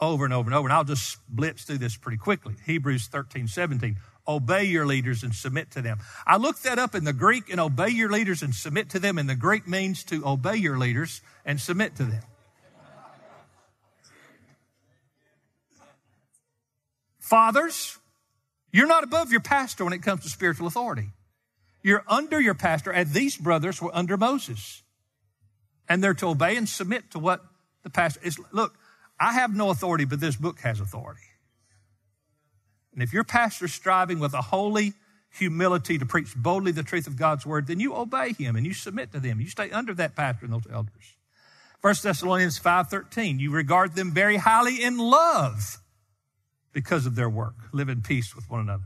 Over 0.00 0.24
and 0.24 0.32
over 0.32 0.48
and 0.48 0.54
over. 0.54 0.68
And 0.68 0.72
I'll 0.72 0.84
just 0.84 1.18
blitz 1.28 1.64
through 1.64 1.78
this 1.78 1.96
pretty 1.96 2.18
quickly. 2.18 2.54
Hebrews 2.64 3.08
13, 3.08 3.46
17. 3.46 3.96
Obey 4.26 4.64
your 4.64 4.86
leaders 4.86 5.22
and 5.22 5.34
submit 5.34 5.70
to 5.72 5.82
them. 5.82 5.98
I 6.26 6.36
looked 6.36 6.62
that 6.62 6.78
up 6.78 6.94
in 6.94 7.04
the 7.04 7.12
Greek, 7.12 7.50
and 7.50 7.60
obey 7.60 7.88
your 7.88 8.10
leaders 8.10 8.42
and 8.42 8.54
submit 8.54 8.90
to 8.90 8.98
them. 8.98 9.18
And 9.18 9.28
the 9.28 9.34
Greek 9.34 9.68
means 9.68 10.02
to 10.04 10.26
obey 10.26 10.56
your 10.56 10.78
leaders 10.78 11.20
and 11.44 11.60
submit 11.60 11.96
to 11.96 12.04
them. 12.04 12.22
Fathers, 17.18 17.98
you're 18.70 18.86
not 18.86 19.04
above 19.04 19.30
your 19.30 19.40
pastor 19.40 19.84
when 19.84 19.92
it 19.92 20.02
comes 20.02 20.22
to 20.22 20.28
spiritual 20.28 20.66
authority. 20.66 21.08
You're 21.82 22.04
under 22.08 22.40
your 22.40 22.54
pastor, 22.54 22.90
and 22.90 23.10
these 23.10 23.36
brothers 23.36 23.80
were 23.80 23.94
under 23.94 24.16
Moses. 24.16 24.82
And 25.88 26.02
they're 26.02 26.14
to 26.14 26.28
obey 26.28 26.56
and 26.56 26.68
submit 26.68 27.10
to 27.10 27.18
what 27.18 27.44
the 27.82 27.90
pastor 27.90 28.20
is. 28.22 28.38
Look, 28.52 28.74
I 29.20 29.34
have 29.34 29.54
no 29.54 29.70
authority, 29.70 30.06
but 30.06 30.18
this 30.18 30.36
book 30.36 30.60
has 30.60 30.80
authority. 30.80 31.20
And 32.94 33.02
if 33.02 33.12
your 33.12 33.24
pastor's 33.24 33.74
striving 33.74 34.20
with 34.20 34.32
a 34.34 34.40
holy 34.40 34.94
humility 35.30 35.98
to 35.98 36.06
preach 36.06 36.34
boldly 36.36 36.72
the 36.72 36.84
truth 36.84 37.06
of 37.06 37.16
God's 37.16 37.44
word, 37.44 37.66
then 37.66 37.80
you 37.80 37.94
obey 37.94 38.32
him 38.32 38.56
and 38.56 38.64
you 38.64 38.72
submit 38.72 39.12
to 39.12 39.20
them. 39.20 39.40
You 39.40 39.48
stay 39.48 39.70
under 39.70 39.92
that 39.94 40.14
pastor 40.14 40.46
and 40.46 40.54
those 40.54 40.66
elders. 40.72 41.16
1 41.80 41.94
Thessalonians 42.02 42.58
5.13, 42.58 43.40
you 43.40 43.50
regard 43.50 43.94
them 43.94 44.12
very 44.12 44.36
highly 44.36 44.82
in 44.82 44.96
love 44.96 45.78
because 46.72 47.04
of 47.04 47.14
their 47.14 47.28
work. 47.28 47.56
Live 47.72 47.88
in 47.88 48.00
peace 48.00 48.34
with 48.34 48.48
one 48.48 48.60
another. 48.60 48.84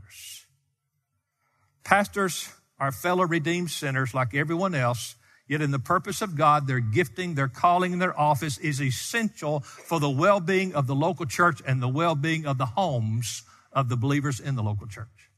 Pastors 1.83 2.49
are 2.79 2.91
fellow 2.91 3.25
redeemed 3.25 3.71
sinners 3.71 4.13
like 4.13 4.33
everyone 4.33 4.75
else, 4.75 5.15
yet 5.47 5.61
in 5.61 5.71
the 5.71 5.79
purpose 5.79 6.21
of 6.21 6.35
God, 6.35 6.67
their 6.67 6.79
gifting, 6.79 7.35
their 7.35 7.47
calling, 7.47 7.93
and 7.93 8.01
their 8.01 8.19
office 8.19 8.57
is 8.57 8.81
essential 8.81 9.61
for 9.61 9.99
the 9.99 10.09
well-being 10.09 10.73
of 10.73 10.87
the 10.87 10.95
local 10.95 11.25
church 11.25 11.61
and 11.65 11.81
the 11.81 11.87
well-being 11.87 12.45
of 12.45 12.57
the 12.57 12.65
homes 12.65 13.43
of 13.71 13.89
the 13.89 13.97
believers 13.97 14.39
in 14.39 14.55
the 14.55 14.63
local 14.63 14.87
church. 14.87 15.29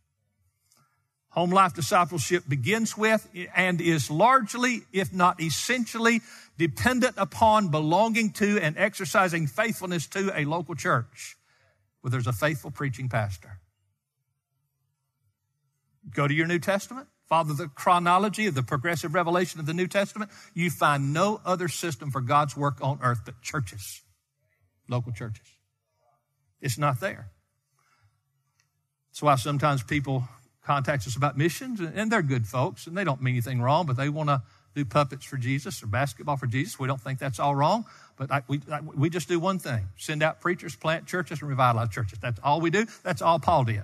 Home 1.29 1.51
life 1.51 1.73
discipleship 1.73 2.43
begins 2.47 2.97
with 2.97 3.27
and 3.55 3.79
is 3.79 4.11
largely, 4.11 4.81
if 4.91 5.13
not 5.13 5.41
essentially, 5.41 6.21
dependent 6.57 7.15
upon 7.17 7.69
belonging 7.69 8.31
to 8.33 8.59
and 8.59 8.77
exercising 8.77 9.47
faithfulness 9.47 10.07
to 10.07 10.37
a 10.37 10.43
local 10.43 10.75
church 10.75 11.37
where 12.01 12.11
there's 12.11 12.27
a 12.27 12.33
faithful 12.33 12.69
preaching 12.69 13.07
pastor. 13.07 13.59
Go 16.13 16.27
to 16.27 16.33
your 16.33 16.47
New 16.47 16.59
Testament, 16.59 17.07
follow 17.29 17.53
the 17.53 17.69
chronology 17.69 18.47
of 18.47 18.55
the 18.55 18.63
progressive 18.63 19.13
revelation 19.13 19.61
of 19.61 19.65
the 19.65 19.73
New 19.73 19.87
Testament. 19.87 20.31
You 20.53 20.69
find 20.69 21.13
no 21.13 21.39
other 21.45 21.69
system 21.69 22.11
for 22.11 22.19
God's 22.19 22.57
work 22.57 22.79
on 22.81 22.99
earth 23.01 23.21
but 23.23 23.41
churches, 23.41 24.01
local 24.89 25.13
churches. 25.13 25.47
It's 26.59 26.77
not 26.77 26.99
there. 26.99 27.31
That's 29.12 29.21
why 29.21 29.36
sometimes 29.36 29.84
people 29.84 30.24
contact 30.63 31.06
us 31.06 31.17
about 31.17 31.38
missions, 31.38 31.82
and 31.82 32.12
they're 32.12 32.21
good 32.21 32.47
folks, 32.47 32.88
and 32.88 32.97
they 32.97 33.04
don't 33.04 33.21
mean 33.21 33.34
anything 33.34 33.62
wrong, 33.62 33.86
but 33.86 33.97
they 33.97 34.08
want 34.08 34.30
to 34.30 34.41
do 34.74 34.86
puppets 34.86 35.26
for 35.26 35.36
Jesus 35.36 35.84
or 35.84 35.88
basketball 35.88 36.38
for 36.38 36.47
Jesus. 36.47 36.80
We 36.80 36.88
don't 36.88 37.02
think 37.02 37.19
that's 37.19 37.39
all 37.39 37.54
wrong, 37.54 37.86
but 38.17 38.32
I, 38.32 38.43
we, 38.47 38.62
I, 38.71 38.80
we 38.80 39.10
just 39.10 39.28
do 39.28 39.38
one 39.38 39.60
thing 39.60 39.89
send 39.97 40.24
out 40.24 40.39
preachers, 40.39 40.76
plant 40.78 41.08
churches, 41.08 41.41
and 41.41 41.50
revitalize 41.50 41.89
churches. 41.89 42.19
That's 42.19 42.39
all 42.41 42.62
we 42.62 42.69
do. 42.69 42.86
That's 43.04 43.21
all 43.21 43.38
Paul 43.38 43.65
did. 43.65 43.84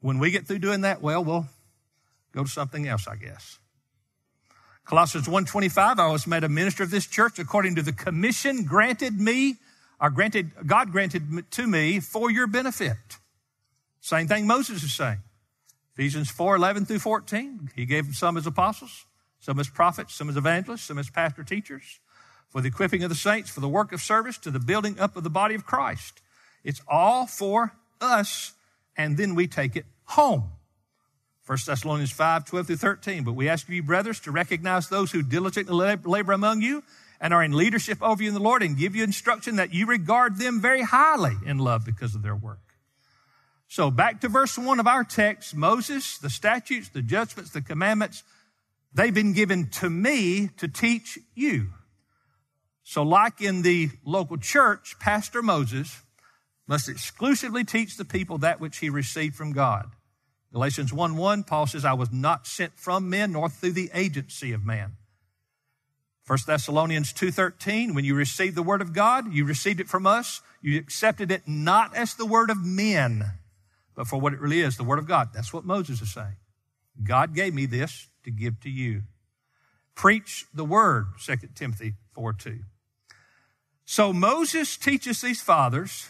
When 0.00 0.20
we 0.20 0.30
get 0.30 0.46
through 0.46 0.60
doing 0.60 0.82
that, 0.82 1.02
well, 1.02 1.24
we'll 1.24 1.46
go 2.32 2.44
to 2.44 2.48
something 2.48 2.86
else, 2.86 3.08
I 3.08 3.16
guess. 3.16 3.58
Colossians 4.84 5.26
1.25, 5.26 5.98
I 5.98 6.10
was 6.10 6.26
made 6.26 6.44
a 6.44 6.48
minister 6.48 6.82
of 6.82 6.90
this 6.90 7.06
church 7.06 7.38
according 7.38 7.76
to 7.76 7.82
the 7.82 7.92
commission 7.92 8.64
granted 8.64 9.20
me, 9.20 9.56
or 10.00 10.10
granted, 10.10 10.50
God 10.66 10.92
granted 10.92 11.50
to 11.52 11.66
me 11.66 11.98
for 11.98 12.30
your 12.30 12.46
benefit 12.46 12.96
same 14.02 14.26
thing 14.26 14.48
Moses 14.48 14.82
is 14.82 14.92
saying. 14.92 15.20
Ephesians 15.94 16.28
4 16.28 16.56
11 16.56 16.86
through 16.86 16.98
14. 16.98 17.70
He 17.76 17.86
gave 17.86 18.04
them 18.04 18.14
some 18.14 18.36
as 18.36 18.46
apostles, 18.46 19.06
some 19.38 19.60
as 19.60 19.68
prophets, 19.68 20.14
some 20.14 20.28
as 20.28 20.36
evangelists, 20.36 20.82
some 20.82 20.98
as 20.98 21.08
pastor 21.08 21.44
teachers, 21.44 22.00
for 22.50 22.60
the 22.60 22.68
equipping 22.68 23.04
of 23.04 23.10
the 23.10 23.14
saints, 23.14 23.48
for 23.48 23.60
the 23.60 23.68
work 23.68 23.92
of 23.92 24.00
service, 24.00 24.38
to 24.38 24.50
the 24.50 24.58
building 24.58 24.98
up 24.98 25.16
of 25.16 25.22
the 25.22 25.30
body 25.30 25.54
of 25.54 25.64
Christ. 25.64 26.20
It's 26.64 26.82
all 26.88 27.26
for 27.26 27.74
us, 28.00 28.54
and 28.96 29.16
then 29.16 29.36
we 29.36 29.46
take 29.46 29.76
it 29.76 29.86
home. 30.04 30.50
1 31.46 31.58
Thessalonians 31.64 32.10
5 32.10 32.44
12 32.44 32.66
through 32.66 32.76
13. 32.76 33.22
But 33.22 33.34
we 33.34 33.48
ask 33.48 33.68
you, 33.68 33.84
brothers, 33.84 34.18
to 34.20 34.32
recognize 34.32 34.88
those 34.88 35.12
who 35.12 35.22
diligently 35.22 35.96
labor 36.04 36.32
among 36.32 36.60
you 36.60 36.82
and 37.20 37.32
are 37.32 37.44
in 37.44 37.52
leadership 37.52 38.02
over 38.02 38.20
you 38.20 38.30
in 38.30 38.34
the 38.34 38.40
Lord 38.40 38.64
and 38.64 38.76
give 38.76 38.96
you 38.96 39.04
instruction 39.04 39.56
that 39.56 39.72
you 39.72 39.86
regard 39.86 40.38
them 40.38 40.60
very 40.60 40.82
highly 40.82 41.36
in 41.46 41.58
love 41.58 41.84
because 41.84 42.16
of 42.16 42.22
their 42.22 42.34
work. 42.34 42.71
So 43.72 43.90
back 43.90 44.20
to 44.20 44.28
verse 44.28 44.58
one 44.58 44.80
of 44.80 44.86
our 44.86 45.02
text, 45.02 45.56
Moses, 45.56 46.18
the 46.18 46.28
statutes, 46.28 46.90
the 46.90 47.00
judgments, 47.00 47.52
the 47.52 47.62
commandments, 47.62 48.22
they've 48.92 49.14
been 49.14 49.32
given 49.32 49.70
to 49.80 49.88
me 49.88 50.48
to 50.58 50.68
teach 50.68 51.18
you. 51.34 51.68
So 52.82 53.02
like 53.02 53.40
in 53.40 53.62
the 53.62 53.88
local 54.04 54.36
church, 54.36 54.96
Pastor 55.00 55.40
Moses 55.40 56.02
must 56.66 56.86
exclusively 56.86 57.64
teach 57.64 57.96
the 57.96 58.04
people 58.04 58.36
that 58.36 58.60
which 58.60 58.76
he 58.76 58.90
received 58.90 59.36
from 59.36 59.54
God. 59.54 59.86
Galatians 60.52 60.92
1 60.92 61.16
1, 61.16 61.44
Paul 61.44 61.66
says, 61.66 61.86
I 61.86 61.94
was 61.94 62.12
not 62.12 62.46
sent 62.46 62.78
from 62.78 63.08
men 63.08 63.32
nor 63.32 63.48
through 63.48 63.72
the 63.72 63.90
agency 63.94 64.52
of 64.52 64.66
man. 64.66 64.96
1 66.26 66.40
Thessalonians 66.46 67.14
2.13, 67.14 67.94
when 67.94 68.04
you 68.04 68.14
received 68.14 68.54
the 68.54 68.62
word 68.62 68.82
of 68.82 68.92
God, 68.92 69.32
you 69.32 69.46
received 69.46 69.80
it 69.80 69.88
from 69.88 70.06
us. 70.06 70.42
You 70.60 70.78
accepted 70.78 71.30
it 71.30 71.48
not 71.48 71.96
as 71.96 72.12
the 72.12 72.26
word 72.26 72.50
of 72.50 72.62
men, 72.62 73.38
but 73.94 74.06
for 74.06 74.18
what 74.18 74.32
it 74.32 74.40
really 74.40 74.60
is, 74.60 74.76
the 74.76 74.84
Word 74.84 74.98
of 74.98 75.06
God. 75.06 75.30
That's 75.34 75.52
what 75.52 75.64
Moses 75.64 76.00
is 76.00 76.12
saying. 76.12 76.36
God 77.02 77.34
gave 77.34 77.54
me 77.54 77.66
this 77.66 78.08
to 78.24 78.30
give 78.30 78.60
to 78.60 78.70
you. 78.70 79.02
Preach 79.94 80.46
the 80.54 80.64
Word, 80.64 81.06
2 81.24 81.36
Timothy 81.54 81.94
4 82.14 82.32
2. 82.32 82.60
So 83.84 84.12
Moses 84.12 84.76
teaches 84.76 85.20
these 85.20 85.42
fathers. 85.42 86.08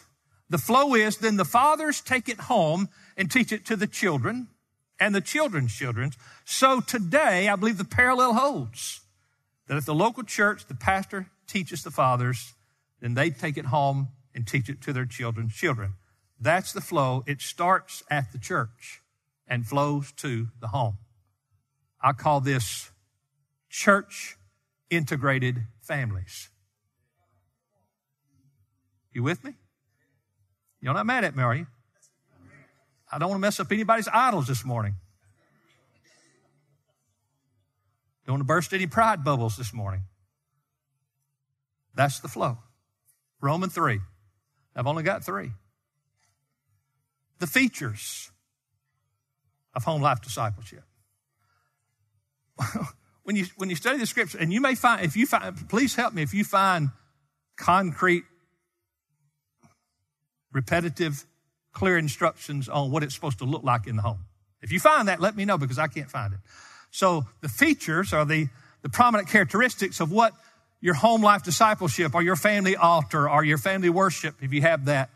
The 0.48 0.58
flow 0.58 0.94
is 0.94 1.16
then 1.16 1.36
the 1.36 1.44
fathers 1.44 2.00
take 2.00 2.28
it 2.28 2.40
home 2.40 2.88
and 3.16 3.30
teach 3.30 3.52
it 3.52 3.64
to 3.66 3.76
the 3.76 3.86
children 3.86 4.48
and 5.00 5.14
the 5.14 5.20
children's 5.20 5.74
children. 5.74 6.12
So 6.44 6.80
today, 6.80 7.48
I 7.48 7.56
believe 7.56 7.78
the 7.78 7.84
parallel 7.84 8.34
holds 8.34 9.00
that 9.66 9.76
if 9.76 9.84
the 9.84 9.94
local 9.94 10.22
church, 10.22 10.66
the 10.66 10.74
pastor 10.74 11.26
teaches 11.46 11.82
the 11.82 11.90
fathers, 11.90 12.52
then 13.00 13.14
they 13.14 13.30
take 13.30 13.56
it 13.56 13.66
home 13.66 14.08
and 14.34 14.46
teach 14.46 14.68
it 14.68 14.80
to 14.82 14.92
their 14.92 15.06
children's 15.06 15.54
children. 15.54 15.94
That's 16.42 16.72
the 16.72 16.80
flow. 16.80 17.22
It 17.24 17.40
starts 17.40 18.02
at 18.10 18.32
the 18.32 18.38
church 18.38 19.00
and 19.46 19.64
flows 19.64 20.10
to 20.16 20.48
the 20.60 20.66
home. 20.68 20.98
I 22.02 22.12
call 22.14 22.40
this 22.40 22.90
church 23.70 24.36
integrated 24.90 25.66
families. 25.80 26.48
You 29.12 29.22
with 29.22 29.44
me? 29.44 29.54
You're 30.80 30.94
not 30.94 31.06
mad 31.06 31.22
at 31.22 31.36
me, 31.36 31.44
are 31.44 31.54
you? 31.54 31.68
I 33.12 33.18
don't 33.18 33.28
want 33.28 33.38
to 33.38 33.42
mess 33.42 33.60
up 33.60 33.70
anybody's 33.70 34.08
idols 34.12 34.48
this 34.48 34.64
morning. 34.64 34.96
Don't 38.26 38.34
want 38.34 38.40
to 38.40 38.46
burst 38.46 38.72
any 38.72 38.88
pride 38.88 39.22
bubbles 39.22 39.56
this 39.56 39.72
morning. 39.72 40.02
That's 41.94 42.18
the 42.18 42.26
flow. 42.26 42.58
Roman 43.40 43.70
3. 43.70 44.00
I've 44.74 44.88
only 44.88 45.04
got 45.04 45.24
three 45.24 45.52
the 47.42 47.46
features 47.48 48.30
of 49.74 49.82
home 49.82 50.00
life 50.00 50.22
discipleship. 50.22 50.84
when 53.24 53.34
you 53.34 53.46
when 53.56 53.68
you 53.68 53.74
study 53.74 53.98
the 53.98 54.06
scripture, 54.06 54.38
and 54.38 54.52
you 54.52 54.60
may 54.60 54.76
find 54.76 55.04
if 55.04 55.16
you 55.16 55.26
find 55.26 55.68
please 55.68 55.96
help 55.96 56.14
me 56.14 56.22
if 56.22 56.32
you 56.32 56.44
find 56.44 56.90
concrete, 57.56 58.22
repetitive, 60.52 61.26
clear 61.72 61.98
instructions 61.98 62.68
on 62.68 62.92
what 62.92 63.02
it's 63.02 63.12
supposed 63.12 63.38
to 63.38 63.44
look 63.44 63.64
like 63.64 63.88
in 63.88 63.96
the 63.96 64.02
home. 64.02 64.20
If 64.60 64.70
you 64.70 64.78
find 64.78 65.08
that, 65.08 65.20
let 65.20 65.34
me 65.34 65.44
know 65.44 65.58
because 65.58 65.80
I 65.80 65.88
can't 65.88 66.08
find 66.08 66.32
it. 66.34 66.40
So 66.92 67.26
the 67.40 67.48
features 67.48 68.12
are 68.12 68.24
the, 68.24 68.50
the 68.82 68.88
prominent 68.88 69.28
characteristics 69.28 69.98
of 69.98 70.12
what 70.12 70.32
your 70.80 70.94
home 70.94 71.22
life 71.22 71.42
discipleship 71.42 72.14
or 72.14 72.22
your 72.22 72.36
family 72.36 72.76
altar 72.76 73.28
or 73.28 73.42
your 73.44 73.58
family 73.58 73.90
worship, 73.90 74.36
if 74.42 74.52
you 74.52 74.62
have 74.62 74.84
that, 74.84 75.10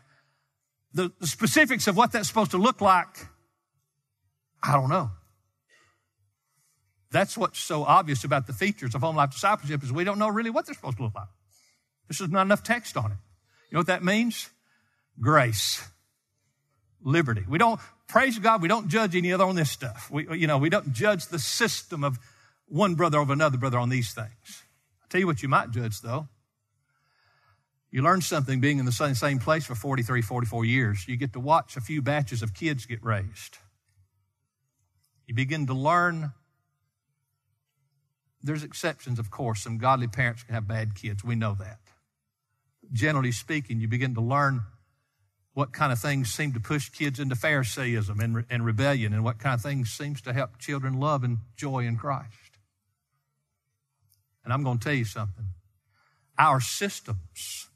the, 0.97 1.11
the 1.19 1.27
specifics 1.27 1.87
of 1.87 1.95
what 1.95 2.11
that's 2.11 2.27
supposed 2.27 2.51
to 2.51 2.57
look 2.57 2.81
like, 2.81 3.27
I 4.63 4.73
don't 4.73 4.89
know. 4.89 5.11
That's 7.11 7.37
what's 7.37 7.59
so 7.59 7.83
obvious 7.83 8.23
about 8.23 8.47
the 8.47 8.53
features 8.53 8.95
of 8.95 9.01
home 9.01 9.15
life 9.15 9.29
discipleship 9.29 9.83
is 9.83 9.93
we 9.93 10.03
don't 10.03 10.17
know 10.17 10.27
really 10.27 10.49
what 10.49 10.65
they're 10.65 10.73
supposed 10.73 10.97
to 10.97 11.03
look 11.03 11.13
like. 11.13 11.27
There's 12.07 12.17
just 12.17 12.31
not 12.31 12.41
enough 12.41 12.63
text 12.63 12.97
on 12.97 13.11
it. 13.11 13.17
You 13.69 13.75
know 13.75 13.79
what 13.81 13.87
that 13.87 14.03
means? 14.03 14.49
Grace. 15.21 15.87
Liberty. 17.03 17.43
We 17.47 17.59
don't, 17.59 17.79
praise 18.07 18.39
God, 18.39 18.63
we 18.63 18.67
don't 18.67 18.87
judge 18.87 19.15
any 19.15 19.31
other 19.31 19.45
on 19.45 19.55
this 19.55 19.69
stuff. 19.69 20.09
We, 20.09 20.27
you 20.35 20.47
know, 20.47 20.57
we 20.57 20.69
don't 20.69 20.93
judge 20.93 21.27
the 21.27 21.39
system 21.39 22.03
of 22.03 22.17
one 22.67 22.95
brother 22.95 23.19
over 23.19 23.33
another 23.33 23.57
brother 23.57 23.77
on 23.77 23.89
these 23.89 24.13
things. 24.13 24.63
I'll 25.03 25.09
tell 25.09 25.21
you 25.21 25.27
what 25.27 25.43
you 25.43 25.47
might 25.47 25.69
judge 25.69 26.01
though. 26.01 26.27
You 27.97 28.03
learn 28.03 28.21
something 28.21 28.59
being 28.59 28.77
in 28.77 28.85
the 28.85 28.91
same, 28.91 29.39
place 29.39 29.65
for 29.65 29.73
43, 29.73 30.21
44 30.21 30.65
years. 30.65 31.07
You 31.07 31.17
get 31.17 31.33
to 31.33 31.39
watch 31.39 31.75
a 31.75 31.81
few 31.81 31.99
batches 31.99 32.43
of 32.43 32.53
kids 32.53 32.85
get 32.85 33.03
raised. 33.03 33.57
You 35.25 35.33
begin 35.33 35.65
to 35.65 35.73
learn. 35.73 36.31
There's 38.43 38.63
exceptions, 38.63 39.17
of 39.17 39.31
course. 39.31 39.63
Some 39.63 39.79
godly 39.79 40.05
parents 40.05 40.43
can 40.43 40.53
have 40.53 40.67
bad 40.67 40.93
kids. 40.93 41.23
We 41.23 41.33
know 41.33 41.55
that. 41.57 41.79
Generally 42.93 43.31
speaking, 43.31 43.79
you 43.79 43.87
begin 43.87 44.13
to 44.13 44.21
learn 44.21 44.61
what 45.55 45.73
kind 45.73 45.91
of 45.91 45.97
things 45.97 46.31
seem 46.31 46.53
to 46.53 46.59
push 46.59 46.89
kids 46.89 47.19
into 47.19 47.33
Pharisaism 47.33 48.19
and, 48.19 48.45
and 48.47 48.63
rebellion, 48.63 49.11
and 49.11 49.23
what 49.23 49.39
kind 49.39 49.55
of 49.55 49.61
things 49.61 49.89
seems 49.89 50.21
to 50.21 50.33
help 50.33 50.59
children 50.59 50.99
love 50.99 51.23
and 51.23 51.39
joy 51.55 51.79
in 51.79 51.97
Christ. 51.97 52.59
And 54.43 54.53
I'm 54.53 54.63
going 54.63 54.77
to 54.77 54.83
tell 54.83 54.93
you 54.93 55.03
something. 55.03 55.45
Our 56.37 56.61
systems 56.61 57.69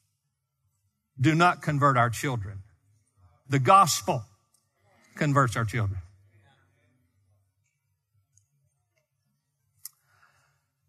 do 1.22 1.36
not 1.36 1.62
convert 1.62 1.96
our 1.96 2.10
children. 2.10 2.64
The 3.48 3.60
gospel 3.60 4.24
converts 5.16 5.56
our 5.56 5.66
children. 5.66 6.00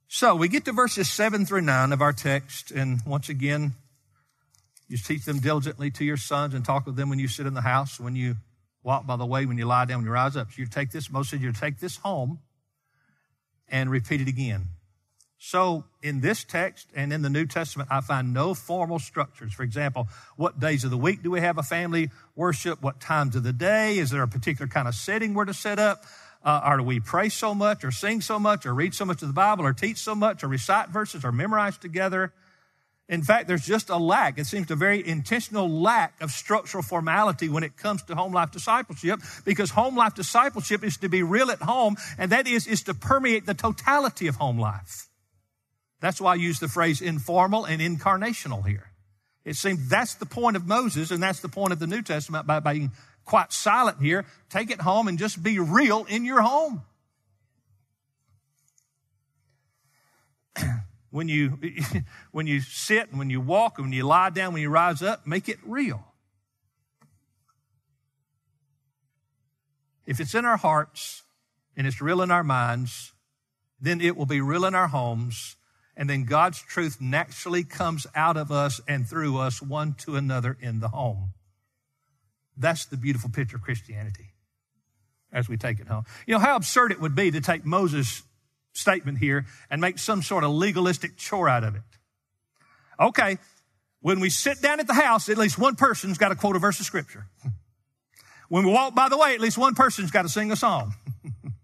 So 0.08 0.34
we 0.34 0.48
get 0.48 0.64
to 0.66 0.72
verses 0.72 1.08
seven 1.08 1.46
through 1.46 1.62
nine 1.62 1.92
of 1.92 2.00
our 2.00 2.12
text, 2.12 2.70
and 2.70 3.00
once 3.06 3.28
again, 3.28 3.72
you 4.88 4.98
teach 4.98 5.24
them 5.24 5.38
diligently 5.38 5.90
to 5.92 6.04
your 6.04 6.18
sons 6.18 6.54
and 6.54 6.64
talk 6.64 6.86
with 6.86 6.96
them 6.96 7.08
when 7.08 7.18
you 7.18 7.28
sit 7.28 7.46
in 7.46 7.54
the 7.54 7.62
house, 7.62 7.98
when 7.98 8.14
you 8.14 8.36
walk 8.82 9.06
by 9.06 9.16
the 9.16 9.24
way, 9.24 9.46
when 9.46 9.56
you 9.56 9.64
lie 9.64 9.84
down, 9.86 9.98
when 9.98 10.06
you 10.06 10.12
rise 10.12 10.36
up. 10.36 10.48
So 10.52 10.60
you 10.60 10.66
take 10.66 10.90
this, 10.90 11.10
most 11.10 11.32
of 11.32 11.42
you 11.42 11.52
take 11.52 11.80
this 11.80 11.96
home 11.96 12.40
and 13.68 13.90
repeat 13.90 14.20
it 14.20 14.28
again. 14.28 14.66
So 15.44 15.82
in 16.04 16.20
this 16.20 16.44
text 16.44 16.86
and 16.94 17.12
in 17.12 17.22
the 17.22 17.28
New 17.28 17.46
Testament, 17.46 17.88
I 17.90 18.00
find 18.00 18.32
no 18.32 18.54
formal 18.54 19.00
structures. 19.00 19.52
For 19.52 19.64
example, 19.64 20.06
what 20.36 20.60
days 20.60 20.84
of 20.84 20.92
the 20.92 20.96
week 20.96 21.24
do 21.24 21.32
we 21.32 21.40
have 21.40 21.58
a 21.58 21.64
family 21.64 22.10
worship? 22.36 22.80
What 22.80 23.00
times 23.00 23.34
of 23.34 23.42
the 23.42 23.52
day? 23.52 23.98
Is 23.98 24.10
there 24.10 24.22
a 24.22 24.28
particular 24.28 24.68
kind 24.68 24.86
of 24.86 24.94
setting 24.94 25.34
we're 25.34 25.46
to 25.46 25.52
set 25.52 25.80
up? 25.80 26.04
Uh, 26.44 26.60
or 26.64 26.76
do 26.76 26.84
we 26.84 27.00
pray 27.00 27.28
so 27.28 27.56
much 27.56 27.82
or 27.82 27.90
sing 27.90 28.20
so 28.20 28.38
much 28.38 28.66
or 28.66 28.72
read 28.72 28.94
so 28.94 29.04
much 29.04 29.20
of 29.20 29.26
the 29.26 29.34
Bible 29.34 29.64
or 29.64 29.72
teach 29.72 29.96
so 29.96 30.14
much 30.14 30.44
or 30.44 30.48
recite 30.48 30.90
verses 30.90 31.24
or 31.24 31.32
memorize 31.32 31.76
together? 31.76 32.32
In 33.08 33.24
fact, 33.24 33.48
there's 33.48 33.66
just 33.66 33.90
a 33.90 33.96
lack. 33.96 34.38
It 34.38 34.46
seems 34.46 34.70
a 34.70 34.76
very 34.76 35.04
intentional 35.04 35.68
lack 35.68 36.20
of 36.20 36.30
structural 36.30 36.84
formality 36.84 37.48
when 37.48 37.64
it 37.64 37.76
comes 37.76 38.04
to 38.04 38.14
home 38.14 38.32
life 38.32 38.52
discipleship 38.52 39.18
because 39.44 39.70
home 39.70 39.96
life 39.96 40.14
discipleship 40.14 40.84
is 40.84 40.98
to 40.98 41.08
be 41.08 41.24
real 41.24 41.50
at 41.50 41.62
home 41.62 41.96
and 42.16 42.30
that 42.30 42.46
is, 42.46 42.68
is 42.68 42.84
to 42.84 42.94
permeate 42.94 43.44
the 43.44 43.54
totality 43.54 44.28
of 44.28 44.36
home 44.36 44.56
life. 44.56 45.08
That's 46.02 46.20
why 46.20 46.32
I 46.32 46.34
use 46.34 46.58
the 46.58 46.66
phrase 46.66 47.00
informal 47.00 47.64
and 47.64 47.80
incarnational 47.80 48.66
here. 48.66 48.90
It 49.44 49.54
seems 49.54 49.88
that's 49.88 50.14
the 50.14 50.26
point 50.26 50.56
of 50.56 50.66
Moses 50.66 51.12
and 51.12 51.22
that's 51.22 51.38
the 51.38 51.48
point 51.48 51.72
of 51.72 51.78
the 51.78 51.86
New 51.86 52.02
Testament 52.02 52.44
by 52.44 52.58
being 52.58 52.90
quite 53.24 53.52
silent 53.52 54.02
here. 54.02 54.26
Take 54.50 54.72
it 54.72 54.80
home 54.80 55.06
and 55.06 55.16
just 55.16 55.40
be 55.40 55.60
real 55.60 56.04
in 56.08 56.24
your 56.24 56.42
home. 56.42 56.82
when 61.10 61.28
you, 61.28 61.56
when 62.32 62.48
you 62.48 62.60
sit 62.60 63.08
and 63.10 63.18
when 63.20 63.30
you 63.30 63.40
walk 63.40 63.78
and 63.78 63.86
when 63.86 63.92
you 63.92 64.02
lie 64.02 64.30
down, 64.30 64.52
when 64.52 64.62
you 64.62 64.70
rise 64.70 65.02
up, 65.02 65.24
make 65.24 65.48
it 65.48 65.58
real. 65.64 66.04
If 70.04 70.18
it's 70.18 70.34
in 70.34 70.44
our 70.44 70.56
hearts 70.56 71.22
and 71.76 71.86
it's 71.86 72.02
real 72.02 72.22
in 72.22 72.32
our 72.32 72.42
minds, 72.42 73.12
then 73.80 74.00
it 74.00 74.16
will 74.16 74.26
be 74.26 74.40
real 74.40 74.64
in 74.64 74.74
our 74.74 74.88
homes. 74.88 75.54
And 75.96 76.08
then 76.08 76.24
God's 76.24 76.60
truth 76.60 77.00
naturally 77.00 77.64
comes 77.64 78.06
out 78.14 78.36
of 78.36 78.50
us 78.50 78.80
and 78.88 79.06
through 79.06 79.38
us 79.38 79.60
one 79.60 79.94
to 79.98 80.16
another 80.16 80.56
in 80.60 80.80
the 80.80 80.88
home. 80.88 81.34
That's 82.56 82.84
the 82.86 82.96
beautiful 82.96 83.30
picture 83.30 83.56
of 83.56 83.62
Christianity 83.62 84.32
as 85.32 85.48
we 85.48 85.56
take 85.56 85.80
it 85.80 85.88
home. 85.88 86.04
You 86.26 86.34
know 86.34 86.40
how 86.40 86.56
absurd 86.56 86.92
it 86.92 87.00
would 87.00 87.14
be 87.14 87.30
to 87.30 87.40
take 87.40 87.64
Moses' 87.64 88.22
statement 88.72 89.18
here 89.18 89.46
and 89.70 89.80
make 89.80 89.98
some 89.98 90.22
sort 90.22 90.44
of 90.44 90.50
legalistic 90.50 91.16
chore 91.16 91.48
out 91.48 91.64
of 91.64 91.74
it. 91.74 91.82
Okay, 93.00 93.38
when 94.00 94.20
we 94.20 94.30
sit 94.30 94.60
down 94.60 94.80
at 94.80 94.86
the 94.86 94.94
house, 94.94 95.28
at 95.28 95.38
least 95.38 95.58
one 95.58 95.76
person's 95.76 96.18
got 96.18 96.28
to 96.28 96.34
quote 96.34 96.56
a 96.56 96.58
verse 96.58 96.80
of 96.80 96.86
scripture. 96.86 97.26
When 98.48 98.66
we 98.66 98.70
walk 98.70 98.94
by 98.94 99.08
the 99.08 99.16
way, 99.16 99.32
at 99.32 99.40
least 99.40 99.56
one 99.56 99.74
person's 99.74 100.10
got 100.10 100.22
to 100.22 100.28
sing 100.28 100.52
a 100.52 100.56
song. 100.56 100.92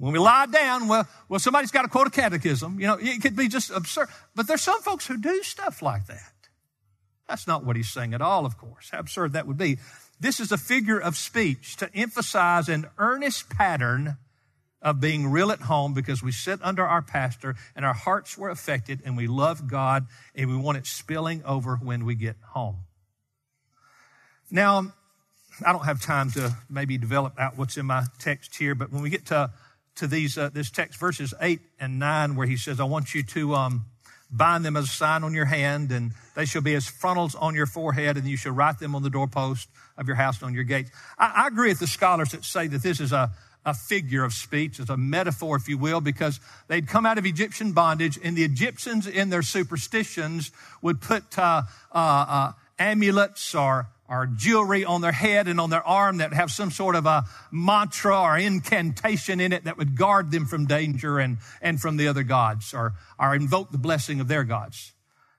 when 0.00 0.14
we 0.14 0.18
lie 0.18 0.46
down, 0.46 0.88
well, 0.88 1.06
well, 1.28 1.38
somebody's 1.38 1.70
got 1.70 1.82
to 1.82 1.88
quote 1.88 2.06
a 2.06 2.10
catechism. 2.10 2.80
You 2.80 2.86
know, 2.86 2.98
it 2.98 3.20
could 3.20 3.36
be 3.36 3.48
just 3.48 3.70
absurd. 3.70 4.08
But 4.34 4.46
there's 4.46 4.62
some 4.62 4.80
folks 4.80 5.06
who 5.06 5.18
do 5.18 5.42
stuff 5.42 5.82
like 5.82 6.06
that. 6.06 6.32
That's 7.28 7.46
not 7.46 7.64
what 7.64 7.76
he's 7.76 7.90
saying 7.90 8.14
at 8.14 8.22
all, 8.22 8.46
of 8.46 8.56
course. 8.56 8.88
How 8.90 8.98
absurd 8.98 9.34
that 9.34 9.46
would 9.46 9.58
be. 9.58 9.78
This 10.18 10.40
is 10.40 10.52
a 10.52 10.58
figure 10.58 10.98
of 10.98 11.16
speech 11.16 11.76
to 11.76 11.94
emphasize 11.94 12.68
an 12.70 12.86
earnest 12.96 13.50
pattern 13.50 14.16
of 14.80 15.00
being 15.00 15.30
real 15.30 15.52
at 15.52 15.60
home 15.60 15.92
because 15.92 16.22
we 16.22 16.32
sit 16.32 16.58
under 16.62 16.84
our 16.84 17.02
pastor 17.02 17.54
and 17.76 17.84
our 17.84 17.92
hearts 17.92 18.38
were 18.38 18.48
affected 18.48 19.02
and 19.04 19.18
we 19.18 19.26
love 19.26 19.68
God 19.68 20.06
and 20.34 20.48
we 20.48 20.56
want 20.56 20.78
it 20.78 20.86
spilling 20.86 21.44
over 21.44 21.76
when 21.76 22.06
we 22.06 22.14
get 22.14 22.36
home. 22.52 22.78
Now, 24.50 24.94
I 25.64 25.72
don't 25.72 25.84
have 25.84 26.00
time 26.00 26.30
to 26.32 26.56
maybe 26.70 26.96
develop 26.96 27.38
out 27.38 27.58
what's 27.58 27.76
in 27.76 27.84
my 27.84 28.04
text 28.18 28.56
here, 28.56 28.74
but 28.74 28.90
when 28.90 29.02
we 29.02 29.10
get 29.10 29.26
to 29.26 29.50
to 30.00 30.06
these 30.06 30.36
uh, 30.36 30.50
this 30.52 30.70
text 30.70 30.98
verses 30.98 31.32
eight 31.40 31.60
and 31.78 31.98
nine, 31.98 32.36
where 32.36 32.46
he 32.46 32.56
says, 32.56 32.80
"I 32.80 32.84
want 32.84 33.14
you 33.14 33.22
to 33.22 33.54
um, 33.54 33.86
bind 34.30 34.64
them 34.64 34.76
as 34.76 34.84
a 34.84 34.88
sign 34.88 35.24
on 35.24 35.32
your 35.32 35.44
hand, 35.44 35.92
and 35.92 36.12
they 36.34 36.44
shall 36.44 36.62
be 36.62 36.74
as 36.74 36.86
frontals 36.86 37.34
on 37.34 37.54
your 37.54 37.66
forehead, 37.66 38.16
and 38.16 38.26
you 38.26 38.36
shall 38.36 38.52
write 38.52 38.78
them 38.78 38.94
on 38.94 39.02
the 39.02 39.10
doorpost 39.10 39.68
of 39.96 40.06
your 40.06 40.16
house 40.16 40.38
and 40.38 40.48
on 40.48 40.54
your 40.54 40.64
gates." 40.64 40.90
I, 41.18 41.44
I 41.44 41.46
agree 41.46 41.68
with 41.68 41.78
the 41.78 41.86
scholars 41.86 42.32
that 42.32 42.44
say 42.44 42.66
that 42.66 42.82
this 42.82 43.00
is 43.00 43.12
a 43.12 43.30
a 43.64 43.74
figure 43.74 44.24
of 44.24 44.32
speech, 44.32 44.80
as 44.80 44.88
a 44.88 44.96
metaphor, 44.96 45.56
if 45.56 45.68
you 45.68 45.76
will, 45.76 46.00
because 46.00 46.40
they'd 46.68 46.88
come 46.88 47.04
out 47.04 47.18
of 47.18 47.26
Egyptian 47.26 47.72
bondage, 47.72 48.18
and 48.22 48.36
the 48.36 48.42
Egyptians, 48.42 49.06
in 49.06 49.28
their 49.28 49.42
superstitions, 49.42 50.50
would 50.80 51.00
put 51.00 51.38
uh, 51.38 51.62
uh, 51.92 51.98
uh, 51.98 52.52
amulets 52.78 53.54
or 53.54 53.88
or 54.10 54.26
jewelry 54.26 54.84
on 54.84 55.00
their 55.00 55.12
head 55.12 55.46
and 55.46 55.60
on 55.60 55.70
their 55.70 55.86
arm 55.86 56.16
that 56.16 56.32
have 56.32 56.50
some 56.50 56.72
sort 56.72 56.96
of 56.96 57.06
a 57.06 57.24
mantra 57.52 58.20
or 58.20 58.36
incantation 58.36 59.40
in 59.40 59.52
it 59.52 59.64
that 59.64 59.78
would 59.78 59.96
guard 59.96 60.32
them 60.32 60.46
from 60.46 60.66
danger 60.66 61.20
and, 61.20 61.38
and 61.62 61.80
from 61.80 61.96
the 61.96 62.08
other 62.08 62.24
gods 62.24 62.74
or, 62.74 62.94
or 63.20 63.36
invoke 63.36 63.70
the 63.70 63.78
blessing 63.78 64.20
of 64.20 64.26
their 64.26 64.42
gods. 64.42 64.92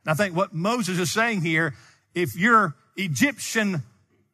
And 0.05 0.12
I 0.12 0.15
think 0.15 0.36
what 0.36 0.53
Moses 0.53 0.97
is 0.99 1.12
saying 1.12 1.41
here, 1.41 1.75
if 2.15 2.36
your 2.36 2.75
Egyptian 2.95 3.84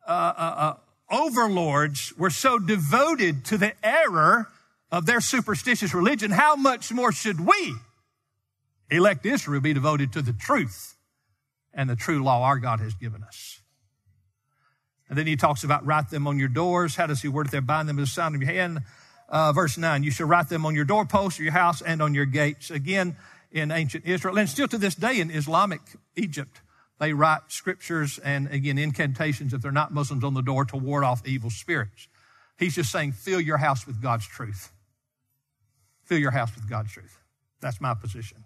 uh, 0.08 0.12
uh, 0.12 0.56
uh 0.58 0.73
overlords 1.10 2.13
were 2.17 2.30
so 2.30 2.60
devoted 2.60 3.43
to 3.45 3.58
the 3.58 3.73
error 3.84 4.47
of 4.91 5.06
their 5.06 5.21
superstitious 5.21 5.93
religion, 5.93 6.32
how 6.32 6.56
much 6.56 6.91
more 6.91 7.12
should 7.12 7.39
we, 7.39 7.73
elect 8.91 9.26
Israel, 9.26 9.62
be 9.62 9.73
devoted 9.73 10.13
to 10.13 10.21
the 10.21 10.34
truth 10.34 10.95
and 11.73 11.89
the 11.89 11.95
true 11.95 12.23
law 12.23 12.43
our 12.43 12.60
God 12.60 12.80
has 12.82 12.93
given 12.93 13.23
us? 13.23 13.62
And 15.10 15.17
then 15.17 15.28
he 15.28 15.36
talks 15.36 15.63
about 15.63 15.86
write 15.86 16.10
them 16.10 16.28
on 16.28 16.38
your 16.38 16.50
doors. 16.50 16.96
How 16.96 17.08
does 17.08 17.22
he 17.22 17.28
word 17.28 17.48
it 17.48 17.52
there? 17.52 17.62
Bind 17.62 17.88
them 17.88 18.00
as 18.00 18.10
a 18.10 18.12
sign 18.12 18.36
of 18.36 18.41
your 18.41 18.52
hand. 18.52 18.82
Uh, 19.30 19.52
verse 19.52 19.78
9, 19.78 20.04
you 20.04 20.12
shall 20.12 20.28
write 20.28 20.50
them 20.50 20.65
on 20.65 20.74
your 20.74 20.86
doorposts, 20.86 21.39
your 21.39 21.52
house, 21.52 21.82
and 21.82 22.02
on 22.02 22.13
your 22.13 22.26
gates. 22.26 22.72
Again, 22.72 23.17
in 23.52 23.72
ancient 23.72 24.06
Israel, 24.06 24.38
and 24.38 24.50
still 24.50 24.67
to 24.67 24.78
this 24.78 24.96
day 24.96 25.20
in 25.20 25.32
Islamic 25.32 25.82
Egypt, 26.15 26.62
they 27.00 27.13
write 27.13 27.41
scriptures 27.48 28.20
and 28.20 28.48
again 28.52 28.78
incantations 28.78 29.54
if 29.54 29.62
they're 29.62 29.72
not 29.72 29.93
Muslims 29.93 30.24
on 30.24 30.34
the 30.34 30.41
door 30.41 30.65
to 30.65 30.78
ward 30.78 31.04
off 31.04 31.28
evil 31.28 31.50
spirits. 31.50 32.08
He's 32.58 32.76
just 32.76 32.91
saying, 32.91 33.12
fill 33.12 33.39
your 33.39 33.58
house 33.58 33.86
with 33.86 34.02
God's 34.02 34.28
truth. 34.28 34.72
Fill 36.06 36.17
your 36.17 36.32
house 36.32 36.56
with 36.56 36.70
God's 36.70 36.91
truth. 36.91 37.20
That's 37.62 37.80
my 37.80 37.93
position. 37.93 38.46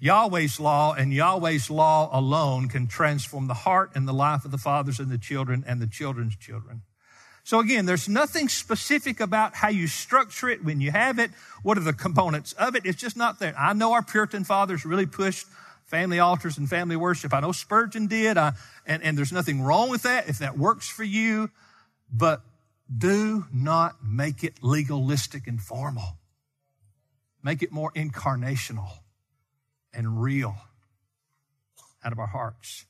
Yahweh's 0.00 0.58
law 0.58 0.94
and 0.94 1.12
Yahweh's 1.12 1.70
law 1.70 2.08
alone 2.12 2.68
can 2.68 2.86
transform 2.86 3.46
the 3.46 3.54
heart 3.54 3.90
and 3.94 4.08
the 4.08 4.14
life 4.14 4.44
of 4.46 4.50
the 4.50 4.58
fathers 4.58 4.98
and 4.98 5.10
the 5.10 5.18
children 5.18 5.62
and 5.66 5.80
the 5.80 5.86
children's 5.86 6.36
children. 6.36 6.82
So 7.44 7.60
again, 7.60 7.84
there's 7.86 8.08
nothing 8.08 8.48
specific 8.48 9.20
about 9.20 9.54
how 9.54 9.68
you 9.68 9.86
structure 9.86 10.48
it 10.48 10.64
when 10.64 10.80
you 10.80 10.90
have 10.90 11.18
it. 11.18 11.30
What 11.62 11.76
are 11.76 11.82
the 11.82 11.92
components 11.92 12.52
of 12.54 12.76
it? 12.76 12.86
It's 12.86 13.00
just 13.00 13.16
not 13.16 13.38
there. 13.38 13.54
I 13.58 13.72
know 13.74 13.92
our 13.92 14.02
Puritan 14.02 14.44
fathers 14.44 14.84
really 14.84 15.06
pushed 15.06 15.46
family 15.84 16.18
altars 16.18 16.56
and 16.56 16.68
family 16.68 16.96
worship. 16.96 17.34
I 17.34 17.40
know 17.40 17.52
Spurgeon 17.52 18.06
did, 18.06 18.38
I, 18.38 18.52
and, 18.86 19.02
and 19.02 19.18
there's 19.18 19.32
nothing 19.32 19.60
wrong 19.60 19.90
with 19.90 20.02
that 20.02 20.28
if 20.28 20.38
that 20.38 20.56
works 20.56 20.88
for 20.88 21.04
you, 21.04 21.50
but 22.12 22.42
do 22.96 23.46
not 23.52 23.96
make 24.02 24.44
it 24.44 24.62
legalistic 24.62 25.46
and 25.46 25.60
formal. 25.60 26.16
Make 27.42 27.62
it 27.62 27.72
more 27.72 27.90
incarnational 27.92 28.90
and 29.92 30.22
real 30.22 30.56
out 32.04 32.12
of 32.12 32.18
our 32.18 32.26
hearts. 32.26 32.86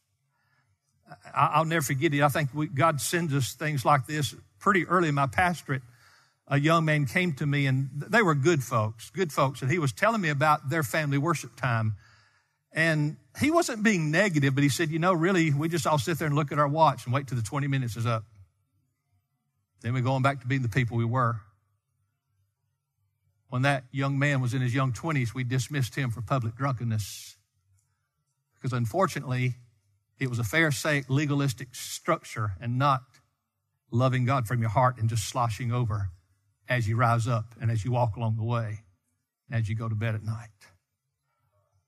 I'll 1.34 1.64
never 1.64 1.82
forget 1.82 2.14
it. 2.14 2.22
I 2.22 2.28
think 2.28 2.50
we, 2.54 2.68
God 2.68 3.00
sends 3.00 3.34
us 3.34 3.54
things 3.54 3.84
like 3.84 4.06
this 4.06 4.34
pretty 4.58 4.86
early 4.86 5.08
in 5.08 5.14
my 5.14 5.26
pastorate. 5.26 5.82
A 6.46 6.58
young 6.58 6.84
man 6.84 7.06
came 7.06 7.32
to 7.34 7.46
me 7.46 7.66
and 7.66 7.90
they 8.08 8.22
were 8.22 8.34
good 8.34 8.62
folks, 8.62 9.10
good 9.10 9.32
folks, 9.32 9.62
and 9.62 9.70
he 9.70 9.78
was 9.78 9.92
telling 9.92 10.20
me 10.20 10.28
about 10.28 10.70
their 10.70 10.82
family 10.82 11.18
worship 11.18 11.56
time 11.56 11.96
And 12.72 13.16
he 13.40 13.50
wasn't 13.50 13.82
being 13.82 14.10
negative, 14.10 14.54
but 14.54 14.62
he 14.62 14.68
said, 14.68 14.90
you 14.90 14.98
know, 14.98 15.12
really, 15.12 15.52
we 15.52 15.68
just 15.68 15.86
all 15.86 15.98
sit 15.98 16.18
there 16.18 16.26
and 16.26 16.36
look 16.36 16.52
at 16.52 16.58
our 16.58 16.68
watch 16.68 17.04
and 17.04 17.14
wait 17.14 17.26
till 17.26 17.36
the 17.36 17.42
20 17.42 17.66
minutes 17.66 17.96
is 17.96 18.06
up. 18.06 18.24
Then 19.80 19.94
we're 19.94 20.02
going 20.02 20.22
back 20.22 20.40
to 20.42 20.46
being 20.46 20.62
the 20.62 20.68
people 20.68 20.96
we 20.96 21.04
were. 21.04 21.40
When 23.50 23.62
that 23.62 23.84
young 23.90 24.18
man 24.18 24.40
was 24.40 24.54
in 24.54 24.62
his 24.62 24.74
young 24.74 24.92
20s, 24.92 25.34
we 25.34 25.44
dismissed 25.44 25.96
him 25.96 26.10
for 26.10 26.22
public 26.22 26.54
drunkenness. 26.54 27.36
Because 28.54 28.72
unfortunately, 28.72 29.56
it 30.18 30.30
was 30.30 30.38
a 30.38 30.44
Pharisaic 30.44 31.10
legalistic 31.10 31.74
structure 31.74 32.52
and 32.60 32.78
not 32.78 33.02
loving 33.90 34.24
God 34.24 34.46
from 34.46 34.60
your 34.60 34.70
heart 34.70 34.98
and 34.98 35.08
just 35.08 35.28
sloshing 35.28 35.72
over 35.72 36.10
as 36.68 36.86
you 36.86 36.96
rise 36.96 37.26
up 37.26 37.56
and 37.60 37.70
as 37.70 37.84
you 37.84 37.90
walk 37.90 38.16
along 38.16 38.36
the 38.36 38.44
way 38.44 38.84
and 39.50 39.60
as 39.60 39.68
you 39.68 39.74
go 39.74 39.88
to 39.88 39.96
bed 39.96 40.14
at 40.14 40.22
night. 40.22 40.48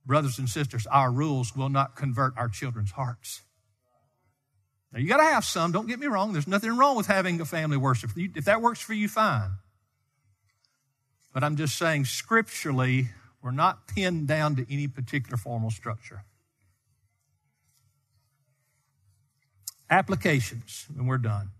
Brothers 0.04 0.40
and 0.40 0.48
sisters, 0.48 0.84
our 0.88 1.12
rules 1.12 1.54
will 1.54 1.68
not 1.68 1.94
convert 1.94 2.36
our 2.36 2.48
children's 2.48 2.90
hearts. 2.90 3.42
Now, 4.92 4.98
you 4.98 5.08
got 5.08 5.18
to 5.18 5.22
have 5.22 5.44
some, 5.44 5.70
don't 5.70 5.86
get 5.86 6.00
me 6.00 6.08
wrong. 6.08 6.32
There's 6.32 6.48
nothing 6.48 6.76
wrong 6.76 6.96
with 6.96 7.06
having 7.06 7.40
a 7.40 7.44
family 7.44 7.76
worship. 7.76 8.10
If 8.16 8.46
that 8.46 8.60
works 8.60 8.80
for 8.80 8.94
you, 8.94 9.08
fine. 9.08 9.52
But 11.32 11.42
I'm 11.42 11.56
just 11.56 11.76
saying, 11.76 12.04
scripturally, 12.04 13.10
we're 13.42 13.50
not 13.50 13.88
pinned 13.88 14.28
down 14.28 14.56
to 14.56 14.66
any 14.72 14.86
particular 14.86 15.36
formal 15.36 15.70
structure. 15.70 16.24
Applications, 19.90 20.86
and 20.96 21.08
we're 21.08 21.18
done. 21.18 21.50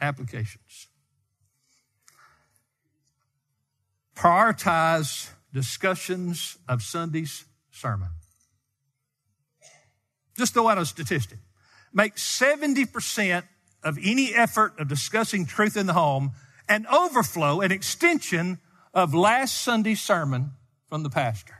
Applications. 0.00 0.88
Prioritize 4.16 5.30
discussions 5.52 6.58
of 6.68 6.82
Sunday's 6.82 7.44
sermon. 7.70 8.08
Just 10.36 10.54
throw 10.54 10.68
out 10.68 10.78
a 10.78 10.86
statistic. 10.86 11.38
Make 11.92 12.16
70% 12.16 13.44
of 13.84 13.98
any 14.02 14.34
effort 14.34 14.78
of 14.78 14.88
discussing 14.88 15.46
truth 15.46 15.76
in 15.76 15.86
the 15.86 15.92
home 15.92 16.32
an 16.68 16.86
overflow, 16.86 17.60
an 17.60 17.72
extension 17.72 18.58
of 18.92 19.14
last 19.14 19.62
Sunday's 19.62 20.00
sermon 20.00 20.52
from 20.88 21.02
the 21.02 21.10
pastor. 21.10 21.54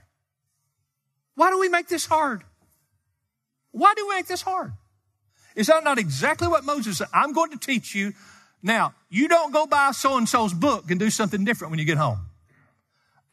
Why 1.35 1.49
do 1.49 1.59
we 1.59 1.69
make 1.69 1.87
this 1.87 2.05
hard? 2.05 2.43
Why 3.71 3.93
do 3.95 4.07
we 4.07 4.15
make 4.15 4.27
this 4.27 4.41
hard? 4.41 4.71
Is 5.55 5.67
that 5.67 5.83
not 5.83 5.97
exactly 5.97 6.47
what 6.47 6.63
Moses 6.63 6.97
said? 6.97 7.07
I'm 7.13 7.33
going 7.33 7.51
to 7.51 7.57
teach 7.57 7.93
you. 7.93 8.13
Now, 8.63 8.93
you 9.09 9.27
don't 9.27 9.51
go 9.51 9.65
buy 9.67 9.91
so 9.91 10.17
and 10.17 10.27
so's 10.27 10.53
book 10.53 10.89
and 10.89 10.99
do 10.99 11.09
something 11.09 11.43
different 11.45 11.71
when 11.71 11.79
you 11.79 11.85
get 11.85 11.97
home. 11.97 12.19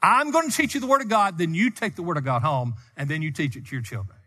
I'm 0.02 0.32
going 0.32 0.50
to 0.50 0.56
teach 0.56 0.74
you 0.74 0.80
the 0.80 0.86
Word 0.86 1.00
of 1.00 1.08
God, 1.08 1.38
then 1.38 1.54
you 1.54 1.70
take 1.70 1.94
the 1.94 2.02
Word 2.02 2.16
of 2.16 2.24
God 2.24 2.42
home 2.42 2.74
and 2.96 3.08
then 3.08 3.22
you 3.22 3.30
teach 3.30 3.56
it 3.56 3.66
to 3.66 3.76
your 3.76 3.82
children. 3.82 4.18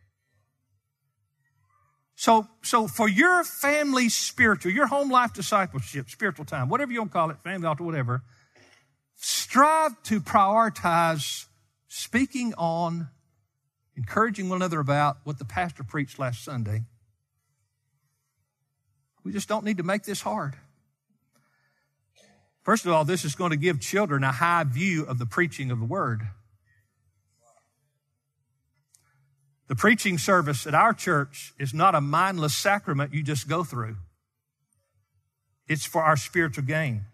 So, 2.16 2.48
so 2.64 2.88
for 2.88 3.10
your 3.10 3.44
family 3.44 4.08
spiritual, 4.10 4.72
your 4.72 4.88
home 4.88 5.12
life 5.12 5.34
discipleship, 5.34 6.10
spiritual 6.10 6.46
time, 6.46 6.70
whatever 6.70 6.92
you 6.92 7.00
want 7.00 7.12
to 7.12 7.14
call 7.14 7.30
it, 7.30 7.38
family 7.44 7.68
altar, 7.68 7.84
whatever, 7.84 8.24
strive 9.16 10.02
to 10.04 10.22
prioritize 10.22 11.46
speaking 11.88 12.54
on, 12.58 13.10
encouraging 13.98 14.50
one 14.50 14.58
another 14.58 14.80
about 14.80 15.18
what 15.26 15.40
the 15.40 15.46
pastor 15.46 15.84
preached 15.84 16.18
last 16.18 16.44
Sunday. 16.44 16.84
We 19.24 19.34
just 19.34 19.50
don't 19.50 19.66
need 19.66 19.78
to 19.78 19.84
make 19.84 20.04
this 20.04 20.22
hard. 20.22 20.56
First 22.64 22.86
of 22.86 22.92
all, 22.92 23.04
this 23.06 23.26
is 23.26 23.36
going 23.36 23.52
to 23.52 23.58
give 23.58 23.80
children 23.80 24.24
a 24.24 24.32
high 24.32 24.64
view 24.64 25.06
of 25.06 25.20
the 25.20 25.26
preaching 25.26 25.70
of 25.70 25.80
the 25.80 25.86
word. 25.86 26.22
The 29.68 29.76
preaching 29.76 30.18
service 30.18 30.68
at 30.68 30.76
our 30.76 30.94
church 30.94 31.54
is 31.58 31.74
not 31.74 31.96
a 31.96 32.02
mindless 32.02 32.56
sacrament 32.56 33.14
you 33.14 33.24
just 33.24 33.48
go 33.48 33.64
through. 33.64 33.98
It's 35.68 35.86
for 35.86 36.04
our 36.04 36.18
spiritual 36.18 36.66
gain. 36.66 37.06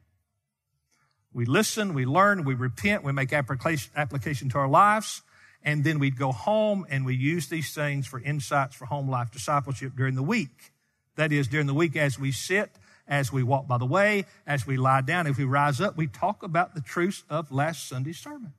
We 1.33 1.45
listen, 1.45 1.93
we 1.93 2.05
learn, 2.05 2.43
we 2.43 2.53
repent, 2.53 3.03
we 3.03 3.13
make 3.13 3.31
application 3.31 4.49
to 4.49 4.57
our 4.57 4.67
lives, 4.67 5.21
and 5.63 5.85
then 5.85 5.97
we 5.97 6.09
go 6.09 6.33
home 6.33 6.85
and 6.89 7.05
we 7.05 7.15
use 7.15 7.47
these 7.47 7.73
things 7.73 8.05
for 8.05 8.19
insights 8.19 8.75
for 8.75 8.85
home 8.85 9.09
life 9.09 9.31
discipleship 9.31 9.93
during 9.95 10.15
the 10.15 10.23
week. 10.23 10.73
That 11.15 11.31
is, 11.31 11.47
during 11.47 11.67
the 11.67 11.73
week 11.73 11.95
as 11.95 12.19
we 12.19 12.33
sit, 12.33 12.69
as 13.07 13.31
we 13.31 13.43
walk 13.43 13.67
by 13.67 13.77
the 13.77 13.85
way, 13.85 14.25
as 14.45 14.67
we 14.67 14.75
lie 14.75 15.01
down, 15.01 15.27
if 15.27 15.37
we 15.37 15.45
rise 15.45 15.79
up, 15.79 15.95
we 15.95 16.07
talk 16.07 16.43
about 16.43 16.75
the 16.75 16.81
truths 16.81 17.23
of 17.29 17.49
last 17.51 17.87
Sunday's 17.87 18.17
sermon 18.17 18.53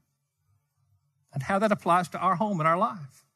and 1.34 1.42
how 1.42 1.58
that 1.58 1.72
applies 1.72 2.08
to 2.08 2.18
our 2.18 2.36
home 2.36 2.58
and 2.58 2.68
our 2.68 2.78
life. 2.78 3.26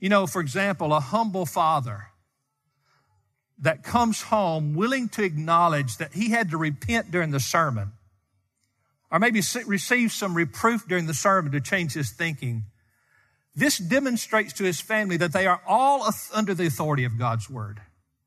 You 0.00 0.08
know, 0.08 0.26
for 0.26 0.40
example, 0.40 0.92
a 0.94 1.00
humble 1.00 1.46
father 1.46 2.06
that 3.58 3.82
comes 3.82 4.22
home 4.22 4.74
willing 4.74 5.10
to 5.10 5.22
acknowledge 5.22 5.98
that 5.98 6.14
he 6.14 6.30
had 6.30 6.50
to 6.50 6.56
repent 6.56 7.10
during 7.10 7.30
the 7.30 7.40
sermon, 7.40 7.92
or 9.10 9.18
maybe 9.18 9.42
receive 9.66 10.10
some 10.10 10.34
reproof 10.34 10.88
during 10.88 11.06
the 11.06 11.14
sermon 11.14 11.52
to 11.52 11.60
change 11.60 11.92
his 11.92 12.10
thinking. 12.10 12.64
This 13.54 13.76
demonstrates 13.76 14.54
to 14.54 14.64
his 14.64 14.80
family 14.80 15.18
that 15.18 15.34
they 15.34 15.46
are 15.46 15.60
all 15.66 16.08
under 16.32 16.54
the 16.54 16.66
authority 16.66 17.04
of 17.04 17.18
God's 17.18 17.50
word 17.50 17.82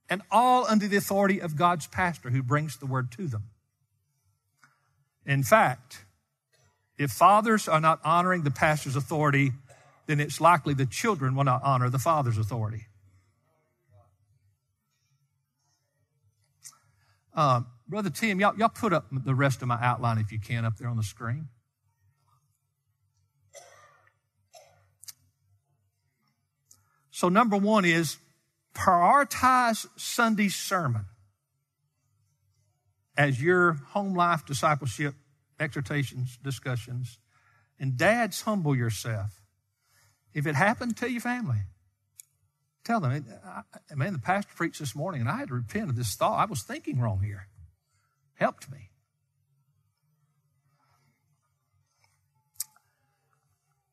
and 0.09 0.21
all 0.29 0.67
under 0.67 0.87
the 0.87 0.97
authority 0.97 1.41
of 1.41 1.55
God's 1.55 1.87
pastor 1.87 2.29
who 2.29 2.43
brings 2.43 2.77
the 2.77 2.85
word 2.85 3.11
to 3.13 3.27
them. 3.27 3.45
In 5.25 5.41
fact, 5.41 6.05
if 6.97 7.09
fathers 7.09 7.67
are 7.67 7.79
not 7.79 7.99
honoring 8.03 8.43
the 8.43 8.51
pastor's 8.51 8.95
authority, 8.95 9.53
then 10.07 10.19
it's 10.19 10.41
likely 10.41 10.73
the 10.73 10.85
children 10.85 11.35
will 11.35 11.43
not 11.43 11.61
honor 11.63 11.89
the 11.89 11.99
father's 11.99 12.37
authority. 12.37 12.87
Uh, 17.33 17.61
Brother 17.87 18.09
Tim, 18.09 18.39
y'all, 18.39 18.55
y'all 18.57 18.69
put 18.69 18.93
up 18.93 19.07
the 19.11 19.35
rest 19.35 19.61
of 19.61 19.67
my 19.67 19.77
outline 19.81 20.17
if 20.17 20.31
you 20.31 20.39
can 20.39 20.65
up 20.65 20.77
there 20.77 20.87
on 20.87 20.97
the 20.97 21.03
screen. 21.03 21.47
So, 27.11 27.29
number 27.29 27.57
one 27.57 27.85
is 27.85 28.17
prioritize 28.73 29.85
Sunday's 29.95 30.55
sermon 30.55 31.05
as 33.15 33.41
your 33.41 33.73
home 33.73 34.15
life 34.15 34.45
discipleship 34.45 35.13
exhortations, 35.59 36.37
discussions. 36.43 37.19
And 37.79 37.97
dads, 37.97 38.41
humble 38.41 38.75
yourself. 38.75 39.42
If 40.33 40.47
it 40.47 40.55
happened, 40.55 40.97
tell 40.97 41.09
your 41.09 41.21
family. 41.21 41.59
Tell 42.83 42.99
them, 42.99 43.25
man, 43.95 44.13
the 44.13 44.19
pastor 44.19 44.51
preached 44.55 44.79
this 44.79 44.95
morning 44.95 45.21
and 45.21 45.29
I 45.29 45.37
had 45.37 45.47
to 45.49 45.53
repent 45.53 45.89
of 45.89 45.95
this 45.95 46.15
thought. 46.15 46.39
I 46.39 46.45
was 46.45 46.63
thinking 46.63 46.99
wrong 46.99 47.21
here. 47.21 47.47
Helped 48.35 48.69
me. 48.69 48.89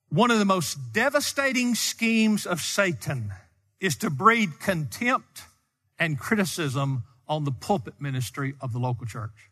One 0.09 0.33
of 0.33 0.41
the 0.41 0.45
most 0.45 0.93
devastating 0.93 1.77
schemes 1.77 2.47
of 2.47 2.61
Satan 2.61 3.33
is 3.79 3.97
to 3.99 4.11
breed 4.11 4.59
contempt 4.59 5.43
and 6.01 6.19
criticism 6.19 7.05
on 7.29 7.45
the 7.45 7.53
pulpit 7.53 7.95
ministry 8.01 8.55
of 8.61 8.73
the 8.73 8.81
local 8.81 9.07
church. 9.07 9.51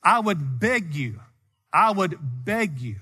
I 0.00 0.20
would 0.20 0.60
beg 0.60 0.94
you, 0.94 1.20
I 1.72 1.90
would 1.90 2.16
beg 2.20 2.78
you 2.78 3.00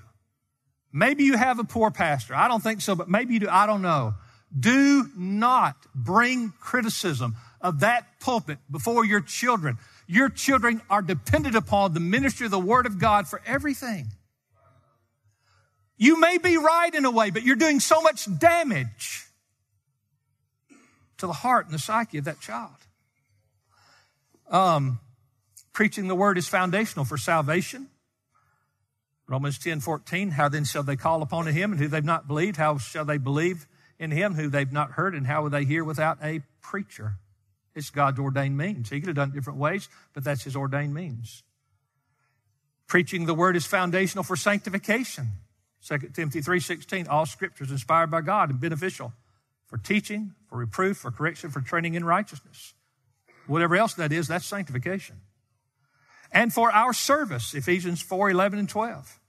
Maybe 0.95 1.25
you 1.25 1.35
have 1.35 1.59
a 1.59 1.65
poor 1.65 1.91
pastor. 1.91 2.33
I 2.33 2.47
don't 2.47 2.63
think 2.63 2.79
so, 2.79 2.95
but 2.95 3.09
maybe 3.09 3.33
you 3.33 3.41
do. 3.41 3.49
I 3.49 3.65
don't 3.65 3.81
know. 3.81 4.13
Do 4.57 5.09
not 5.17 5.75
bring 5.93 6.53
criticism 6.61 7.35
of 7.59 7.81
that 7.81 8.21
pulpit 8.21 8.59
before 8.71 9.03
your 9.03 9.19
children. 9.19 9.77
Your 10.07 10.29
children 10.29 10.81
are 10.89 11.01
dependent 11.01 11.53
upon 11.57 11.93
the 11.93 11.99
ministry 11.99 12.45
of 12.45 12.51
the 12.51 12.59
Word 12.59 12.85
of 12.85 12.97
God 12.97 13.27
for 13.27 13.41
everything. 13.45 14.07
You 15.97 16.17
may 16.17 16.37
be 16.37 16.55
right 16.55 16.95
in 16.95 17.03
a 17.03 17.11
way, 17.11 17.29
but 17.29 17.43
you're 17.43 17.57
doing 17.57 17.81
so 17.81 18.01
much 18.01 18.25
damage 18.39 19.25
to 21.17 21.27
the 21.27 21.33
heart 21.33 21.65
and 21.65 21.75
the 21.75 21.79
psyche 21.79 22.19
of 22.19 22.23
that 22.23 22.39
child. 22.39 22.71
Um, 24.49 24.99
preaching 25.73 26.07
the 26.07 26.15
Word 26.15 26.37
is 26.37 26.47
foundational 26.47 27.03
for 27.03 27.17
salvation. 27.17 27.89
Romans 29.27 29.57
10 29.57 29.79
14, 29.79 30.31
how 30.31 30.49
then 30.49 30.65
shall 30.65 30.83
they 30.83 30.95
call 30.95 31.21
upon 31.21 31.47
him 31.47 31.71
and 31.71 31.81
who 31.81 31.87
they've 31.87 32.03
not 32.03 32.27
believed? 32.27 32.57
How 32.57 32.77
shall 32.77 33.05
they 33.05 33.17
believe 33.17 33.67
in 33.97 34.11
him 34.11 34.35
who 34.35 34.49
they've 34.49 34.71
not 34.71 34.91
heard? 34.91 35.15
And 35.15 35.25
how 35.25 35.43
will 35.43 35.49
they 35.49 35.65
hear 35.65 35.83
without 35.83 36.19
a 36.21 36.41
preacher? 36.61 37.15
It's 37.73 37.89
God's 37.89 38.19
ordained 38.19 38.57
means. 38.57 38.89
He 38.89 38.99
could 38.99 39.07
have 39.07 39.15
done 39.15 39.29
it 39.29 39.33
different 39.33 39.59
ways, 39.59 39.89
but 40.13 40.23
that's 40.23 40.43
his 40.43 40.55
ordained 40.55 40.93
means. 40.93 41.43
Preaching 42.87 43.25
the 43.25 43.33
word 43.33 43.55
is 43.55 43.65
foundational 43.65 44.23
for 44.23 44.35
sanctification. 44.35 45.27
2 45.81 46.13
Timothy 46.13 46.41
3:16, 46.41 47.07
all 47.07 47.25
scripture 47.25 47.63
is 47.63 47.71
inspired 47.71 48.11
by 48.11 48.21
God 48.21 48.51
and 48.51 48.59
beneficial 48.59 49.13
for 49.65 49.77
teaching, 49.77 50.35
for 50.47 50.59
reproof, 50.59 50.97
for 50.97 51.11
correction, 51.11 51.49
for 51.49 51.61
training 51.61 51.95
in 51.95 52.05
righteousness. 52.05 52.75
Whatever 53.47 53.75
else 53.75 53.95
that 53.95 54.11
is, 54.11 54.27
that's 54.27 54.45
sanctification 54.45 55.21
and 56.35 56.53
for 56.53 56.69
our 56.69 56.91
service, 56.91 57.55
Ephesians 57.55 58.01
4 58.01 58.29
11 58.29 58.59
and 58.59 58.69
12. 58.69 59.19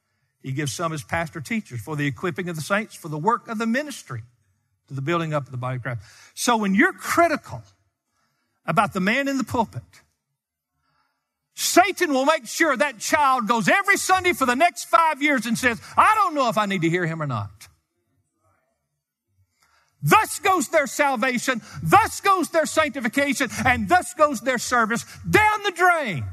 He 0.42 0.52
gives 0.52 0.72
some 0.72 0.92
as 0.92 1.04
pastor 1.04 1.40
teachers 1.40 1.80
for 1.80 1.96
the 1.96 2.06
equipping 2.06 2.48
of 2.48 2.56
the 2.56 2.62
saints, 2.62 2.94
for 2.94 3.08
the 3.08 3.16
work 3.16 3.48
of 3.48 3.58
the 3.58 3.66
ministry, 3.66 4.22
to 4.88 4.94
the 4.94 5.00
building 5.00 5.32
up 5.32 5.44
of 5.44 5.52
the 5.52 5.56
body 5.56 5.76
of 5.76 5.82
Christ. 5.82 6.00
So 6.34 6.56
when 6.56 6.74
you're 6.74 6.92
critical 6.92 7.62
about 8.66 8.92
the 8.92 9.00
man 9.00 9.28
in 9.28 9.38
the 9.38 9.44
pulpit, 9.44 9.82
Satan 11.54 12.12
will 12.12 12.26
make 12.26 12.46
sure 12.46 12.76
that 12.76 12.98
child 12.98 13.48
goes 13.48 13.68
every 13.68 13.96
Sunday 13.96 14.32
for 14.32 14.44
the 14.44 14.56
next 14.56 14.84
five 14.84 15.22
years 15.22 15.46
and 15.46 15.56
says, 15.56 15.80
I 15.96 16.12
don't 16.16 16.34
know 16.34 16.48
if 16.48 16.58
I 16.58 16.66
need 16.66 16.82
to 16.82 16.90
hear 16.90 17.06
him 17.06 17.22
or 17.22 17.26
not. 17.26 17.68
Thus 20.02 20.38
goes 20.40 20.68
their 20.68 20.86
salvation, 20.86 21.62
thus 21.82 22.20
goes 22.20 22.50
their 22.50 22.66
sanctification, 22.66 23.48
and 23.64 23.88
thus 23.88 24.12
goes 24.14 24.40
their 24.40 24.58
service 24.58 25.04
down 25.28 25.62
the 25.64 25.72
drain. 25.72 26.24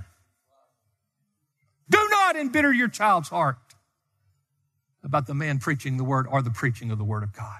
Not 2.34 2.40
embitter 2.40 2.74
your 2.74 2.88
child's 2.88 3.30
heart 3.30 3.58
about 5.04 5.28
the 5.28 5.36
man 5.36 5.60
preaching 5.60 5.98
the 5.98 6.04
word 6.04 6.26
or 6.28 6.42
the 6.42 6.50
preaching 6.50 6.90
of 6.90 6.98
the 6.98 7.04
word 7.04 7.22
of 7.22 7.32
God. 7.32 7.60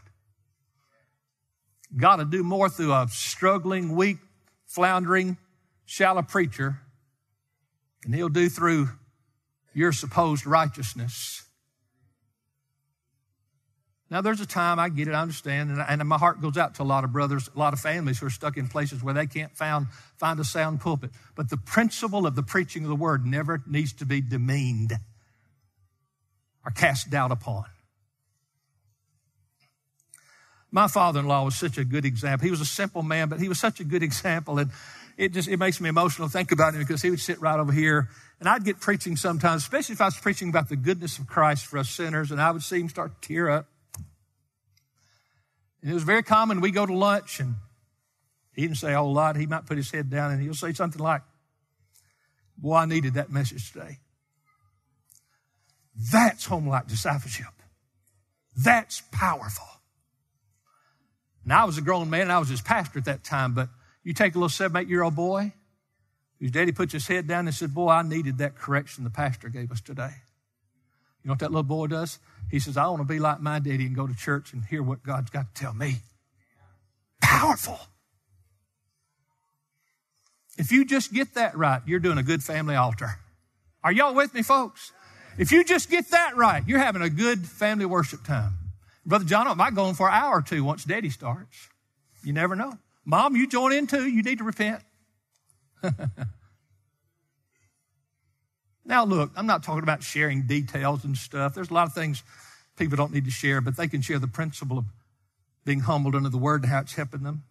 God 1.96 2.16
to 2.16 2.26
do 2.26 2.44
more 2.44 2.70
through 2.70 2.92
a 2.92 3.08
struggling, 3.08 3.96
weak, 3.96 4.18
floundering, 4.66 5.38
shallow 5.86 6.24
preacher 6.24 6.80
than 8.02 8.14
he'll 8.14 8.30
do 8.30 8.50
through 8.50 8.90
your 9.76 9.92
supposed 9.92 10.48
righteousness. 10.48 11.43
Now, 14.14 14.22
there's 14.22 14.42
a 14.42 14.46
time, 14.46 14.78
I 14.78 14.90
get 14.90 15.08
it, 15.08 15.16
I 15.16 15.24
understand, 15.24 15.72
and, 15.72 15.82
and, 15.82 16.08
my 16.08 16.20
heart 16.20 16.40
goes 16.40 16.56
out 16.56 16.76
to 16.76 16.84
a 16.84 16.86
lot 16.86 17.04
of 17.04 17.12
brothers, 17.12 17.50
a 17.56 17.58
lot 17.58 17.74
of 17.74 17.80
families 17.80 18.20
who 18.20 18.28
are 18.28 18.30
stuck 18.30 18.58
in 18.58 18.68
places 18.68 19.04
where 19.04 19.16
they 19.16 19.26
can't 19.26 19.52
found, 19.58 19.88
find 20.20 20.40
a 20.40 20.44
sound 20.44 20.82
pulpit. 20.82 21.10
But 21.34 21.50
the 21.50 21.58
principle 21.58 22.28
of 22.28 22.36
the 22.36 22.44
preaching 22.44 22.84
of 22.84 22.90
the 22.90 22.96
word 22.96 23.26
never 23.26 23.64
needs 23.66 23.92
to 23.94 24.06
be 24.06 24.22
demeaned 24.22 24.94
or 26.64 26.70
cast 26.70 27.10
doubt 27.10 27.32
upon. 27.32 27.66
My 30.70 30.88
father-in-law 30.88 31.46
was 31.46 31.56
such 31.56 31.80
a 31.80 31.84
good 31.84 32.06
example. 32.06 32.46
He 32.46 32.52
was 32.52 32.62
a 32.62 32.66
simple 32.66 33.02
man, 33.02 33.30
but 33.30 33.40
he 33.40 33.50
was 33.50 33.58
such 33.58 33.80
a 33.80 33.84
good 33.84 34.04
example. 34.10 34.60
And 34.60 34.70
it 35.18 35.34
just, 35.34 35.50
it 35.50 35.58
makes 35.58 35.82
me 35.82 35.90
emotional 35.90 36.28
to 36.28 36.32
think 36.32 36.52
about 36.52 36.76
him 36.76 36.82
because 36.82 37.02
he 37.02 37.10
would 37.10 37.20
sit 37.20 37.42
right 37.42 37.60
over 37.60 37.72
here 37.72 38.10
and 38.40 38.48
I'd 38.48 38.64
get 38.64 38.80
preaching 38.80 39.16
sometimes, 39.16 39.64
especially 39.64 39.94
if 39.94 40.02
I 40.02 40.06
was 40.06 40.18
preaching 40.18 40.50
about 40.50 40.70
the 40.70 40.76
goodness 40.76 41.18
of 41.18 41.26
Christ 41.26 41.66
for 41.66 41.80
us 41.80 41.90
sinners 41.90 42.30
and 42.30 42.40
I 42.40 42.52
would 42.52 42.62
see 42.62 42.80
him 42.80 42.90
start 42.90 43.20
to 43.20 43.28
tear 43.28 43.50
up. 43.50 43.70
And 45.84 45.92
it 45.92 45.94
was 45.94 46.04
very 46.04 46.24
common. 46.24 46.62
We 46.62 46.72
go 46.72 46.86
to 46.86 46.96
lunch 46.96 47.42
and 47.42 47.56
he 48.54 48.62
didn't 48.62 48.78
say 48.78 48.94
a 48.94 48.98
whole 48.98 49.14
lot. 49.14 49.36
He 49.36 49.46
might 49.46 49.66
put 49.66 49.76
his 49.76 49.92
head 49.92 50.10
down 50.10 50.32
and 50.32 50.42
he'll 50.42 50.54
say 50.54 50.72
something 50.72 51.02
like, 51.02 51.22
boy, 52.58 52.76
I 52.76 52.86
needed 52.86 53.16
that 53.16 53.30
message 53.30 53.74
today. 53.74 54.00
That's 56.12 56.46
home 56.46 56.70
life 56.70 56.88
discipleship. 56.88 57.48
That's 58.56 59.02
powerful. 59.12 59.68
Now 61.44 61.64
I 61.64 61.66
was 61.66 61.78
a 61.78 61.82
grown 61.82 62.10
man 62.10 62.32
I 62.32 62.40
was 62.40 62.48
his 62.48 62.62
pastor 62.62 63.00
at 63.00 63.06
that 63.06 63.26
time, 63.26 63.54
but 63.54 63.68
you 64.04 64.14
take 64.14 64.36
a 64.36 64.38
little 64.38 64.48
seven, 64.48 64.78
eight 64.78 64.88
year 64.88 65.04
old 65.04 65.16
boy 65.18 65.52
whose 66.40 66.52
daddy 66.52 66.72
puts 66.72 66.94
his 66.94 67.08
head 67.08 67.28
down 67.28 67.46
and 67.46 67.54
said, 67.54 67.74
Boy, 67.74 67.90
I 67.90 68.04
needed 68.04 68.38
that 68.38 68.56
correction 68.56 69.04
the 69.04 69.10
pastor 69.10 69.50
gave 69.50 69.70
us 69.70 69.82
today. 69.82 70.14
You 71.24 71.30
know 71.30 71.34
what 71.34 71.40
that 71.40 71.52
little 71.52 71.64
boy 71.64 71.88
does? 71.88 72.20
He 72.52 72.60
says, 72.60 72.76
I 72.76 72.88
want 72.88 73.00
to 73.00 73.06
be 73.06 73.20
like 73.20 73.40
my 73.40 73.60
daddy 73.60 73.86
and 73.86 73.96
go 73.96 74.06
to 74.06 74.16
church 74.16 74.54
and 74.54 74.64
hear 74.66 74.84
what 74.84 75.04
God's 75.04 75.30
got 75.30 75.54
to 75.54 75.62
tell 75.62 75.74
me. 75.74 76.02
Powerful. 77.22 77.80
If 80.58 80.72
you 80.72 80.86
just 80.86 81.14
get 81.14 81.34
that 81.36 81.58
right, 81.58 81.82
you're 81.86 82.00
doing 82.00 82.18
a 82.18 82.24
good 82.24 82.44
family 82.44 82.76
altar. 82.76 83.20
Are 83.84 83.92
y'all 83.92 84.14
with 84.14 84.34
me, 84.34 84.44
folks? 84.44 84.92
If 85.38 85.52
you 85.52 85.64
just 85.64 85.90
get 85.90 86.12
that 86.12 86.38
right, 86.38 86.64
you're 86.68 86.80
having 86.80 87.02
a 87.02 87.10
good 87.10 87.48
family 87.48 87.86
worship 87.86 88.24
time. 88.24 88.54
Brother 89.06 89.26
John, 89.26 89.48
I 89.48 89.54
might 89.54 89.76
go 89.76 89.86
on 89.86 89.96
for 89.96 90.08
an 90.08 90.14
hour 90.14 90.38
or 90.38 90.42
two 90.42 90.64
once 90.64 90.84
daddy 90.84 91.10
starts. 91.10 91.70
You 92.24 92.34
never 92.34 92.56
know. 92.56 92.78
Mom, 93.06 93.36
you 93.36 93.48
join 93.48 93.74
in 93.74 93.88
too. 93.88 94.08
You 94.08 94.22
need 94.24 94.38
to 94.38 94.44
repent. 94.44 94.82
now, 98.86 99.06
look, 99.06 99.32
I'm 99.36 99.48
not 99.48 99.64
talking 99.64 99.84
about 99.84 100.04
sharing 100.04 100.46
details 100.46 101.04
and 101.04 101.16
stuff. 101.16 101.54
There's 101.56 101.70
a 101.70 101.74
lot 101.74 101.88
of 101.88 101.94
things 101.94 102.24
people 102.78 102.98
don't 102.98 103.14
need 103.14 103.26
to 103.26 103.32
share, 103.32 103.62
but 103.62 103.78
they 103.78 103.88
can 103.88 104.02
share 104.02 104.20
the 104.20 104.28
principle 104.28 104.78
of 104.78 104.86
being 105.66 105.82
humbled 105.82 106.16
under 106.16 106.30
the 106.30 106.38
word 106.38 106.64
and 106.64 106.72
how 106.72 106.82
it's 106.82 106.94
helping 106.94 107.24
them. 107.24 107.44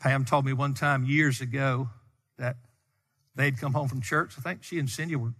Pam 0.00 0.24
told 0.24 0.44
me 0.44 0.52
one 0.52 0.74
time 0.74 1.04
years 1.04 1.40
ago 1.40 1.90
that 2.38 2.56
they'd 3.34 3.58
come 3.58 3.74
home 3.74 3.88
from 3.88 4.00
church. 4.00 4.34
I 4.38 4.40
think 4.40 4.62
she 4.62 4.78
and 4.78 4.88
Cindy 4.88 5.16
were 5.16 5.34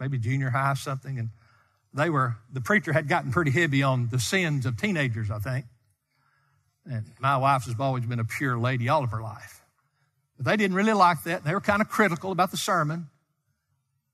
maybe 0.00 0.18
junior 0.18 0.50
high 0.50 0.72
or 0.72 0.76
something, 0.76 1.18
and 1.18 1.30
they 1.92 2.10
were, 2.10 2.36
the 2.52 2.60
preacher 2.60 2.92
had 2.92 3.08
gotten 3.08 3.32
pretty 3.32 3.50
heavy 3.50 3.82
on 3.82 4.08
the 4.10 4.18
sins 4.18 4.66
of 4.66 4.76
teenagers, 4.76 5.30
I 5.30 5.38
think. 5.38 5.66
And 6.84 7.04
my 7.18 7.36
wife 7.36 7.64
has 7.64 7.74
always 7.78 8.06
been 8.06 8.20
a 8.20 8.24
pure 8.24 8.58
lady 8.58 8.88
all 8.88 9.04
of 9.04 9.10
her 9.10 9.20
life. 9.20 9.62
But 10.36 10.46
they 10.46 10.56
didn't 10.56 10.76
really 10.76 10.92
like 10.92 11.24
that. 11.24 11.44
They 11.44 11.52
were 11.52 11.60
kind 11.60 11.82
of 11.82 11.88
critical 11.88 12.32
about 12.32 12.50
the 12.50 12.56
sermon. 12.56 13.08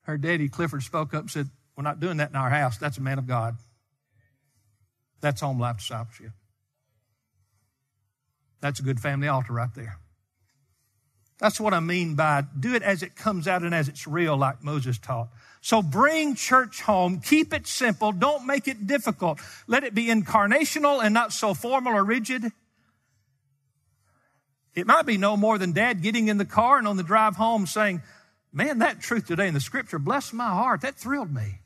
Her 0.05 0.17
daddy, 0.17 0.49
Clifford, 0.49 0.83
spoke 0.83 1.13
up 1.15 1.23
and 1.23 1.31
said, 1.31 1.51
We're 1.77 1.83
not 1.83 2.01
doing 2.01 2.19
that 2.19 2.31
in 2.31 2.37
our 2.37 2.51
house. 2.51 2.79
That's 2.79 2.99
a 2.99 3.03
man 3.03 3.19
of 3.19 3.27
God. 3.27 3.57
That's 5.21 5.41
home 5.41 5.59
life 5.59 5.79
discipleship. 5.79 6.33
That's 8.61 8.81
a 8.81 8.83
good 8.83 9.01
family 9.01 9.29
altar 9.29 9.53
right 9.53 9.75
there. 9.75 9.99
That's 11.39 11.59
what 11.59 11.75
I 11.75 11.81
mean 11.81 12.15
by 12.15 12.45
do 12.59 12.75
it 12.75 12.83
as 12.83 13.03
it 13.03 13.17
comes 13.17 13.49
out 13.49 13.63
and 13.63 13.75
as 13.75 13.89
it's 13.89 14.07
real, 14.07 14.37
like 14.37 14.63
Moses 14.63 14.99
taught. 14.99 15.29
So 15.61 15.83
bring 15.83 16.35
church 16.35 16.83
home. 16.83 17.21
Keep 17.21 17.53
it 17.55 17.67
simple. 17.67 18.13
Don't 18.13 18.47
make 18.47 18.69
it 18.69 18.87
difficult. 18.87 19.41
Let 19.67 19.83
it 19.83 19.95
be 19.95 20.07
incarnational 20.07 21.03
and 21.03 21.13
not 21.13 21.33
so 21.33 21.55
formal 21.55 21.95
or 21.95 22.05
rigid. 22.05 22.53
It 24.75 24.87
might 24.87 25.07
be 25.07 25.17
no 25.17 25.37
more 25.37 25.59
than 25.59 25.73
dad 25.73 26.03
getting 26.03 26.29
in 26.29 26.39
the 26.39 26.45
car 26.45 26.79
and 26.79 26.87
on 26.87 26.97
the 26.97 27.03
drive 27.03 27.37
home 27.37 27.67
saying, 27.67 28.03
Man, 28.57 28.79
that 28.79 29.01
truth 29.01 29.27
today 29.27 29.49
in 29.49 29.55
the 29.55 29.61
scripture 29.61 29.99
blessed 29.99 30.33
my 30.33 30.49
heart. 30.49 30.83
That 30.83 30.95
thrilled 30.95 31.35
me. 31.35 31.59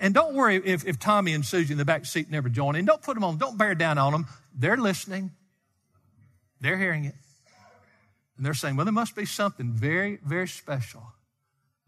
And 0.00 0.12
don't 0.12 0.34
worry 0.34 0.56
if, 0.56 0.84
if 0.84 0.98
Tommy 0.98 1.32
and 1.32 1.46
Susie 1.46 1.72
in 1.72 1.78
the 1.78 1.84
back 1.84 2.06
seat 2.06 2.28
never 2.28 2.48
join 2.48 2.74
in. 2.74 2.84
Don't 2.84 3.00
put 3.00 3.14
them 3.14 3.22
on, 3.22 3.38
don't 3.38 3.56
bear 3.56 3.76
down 3.76 3.98
on 3.98 4.10
them. 4.10 4.26
They're 4.52 4.76
listening, 4.76 5.30
they're 6.60 6.76
hearing 6.76 7.04
it. 7.04 7.14
And 8.36 8.44
they're 8.44 8.52
saying, 8.52 8.74
Well, 8.74 8.84
there 8.84 8.92
must 8.92 9.14
be 9.14 9.26
something 9.26 9.70
very, 9.70 10.18
very 10.24 10.48
special 10.48 11.04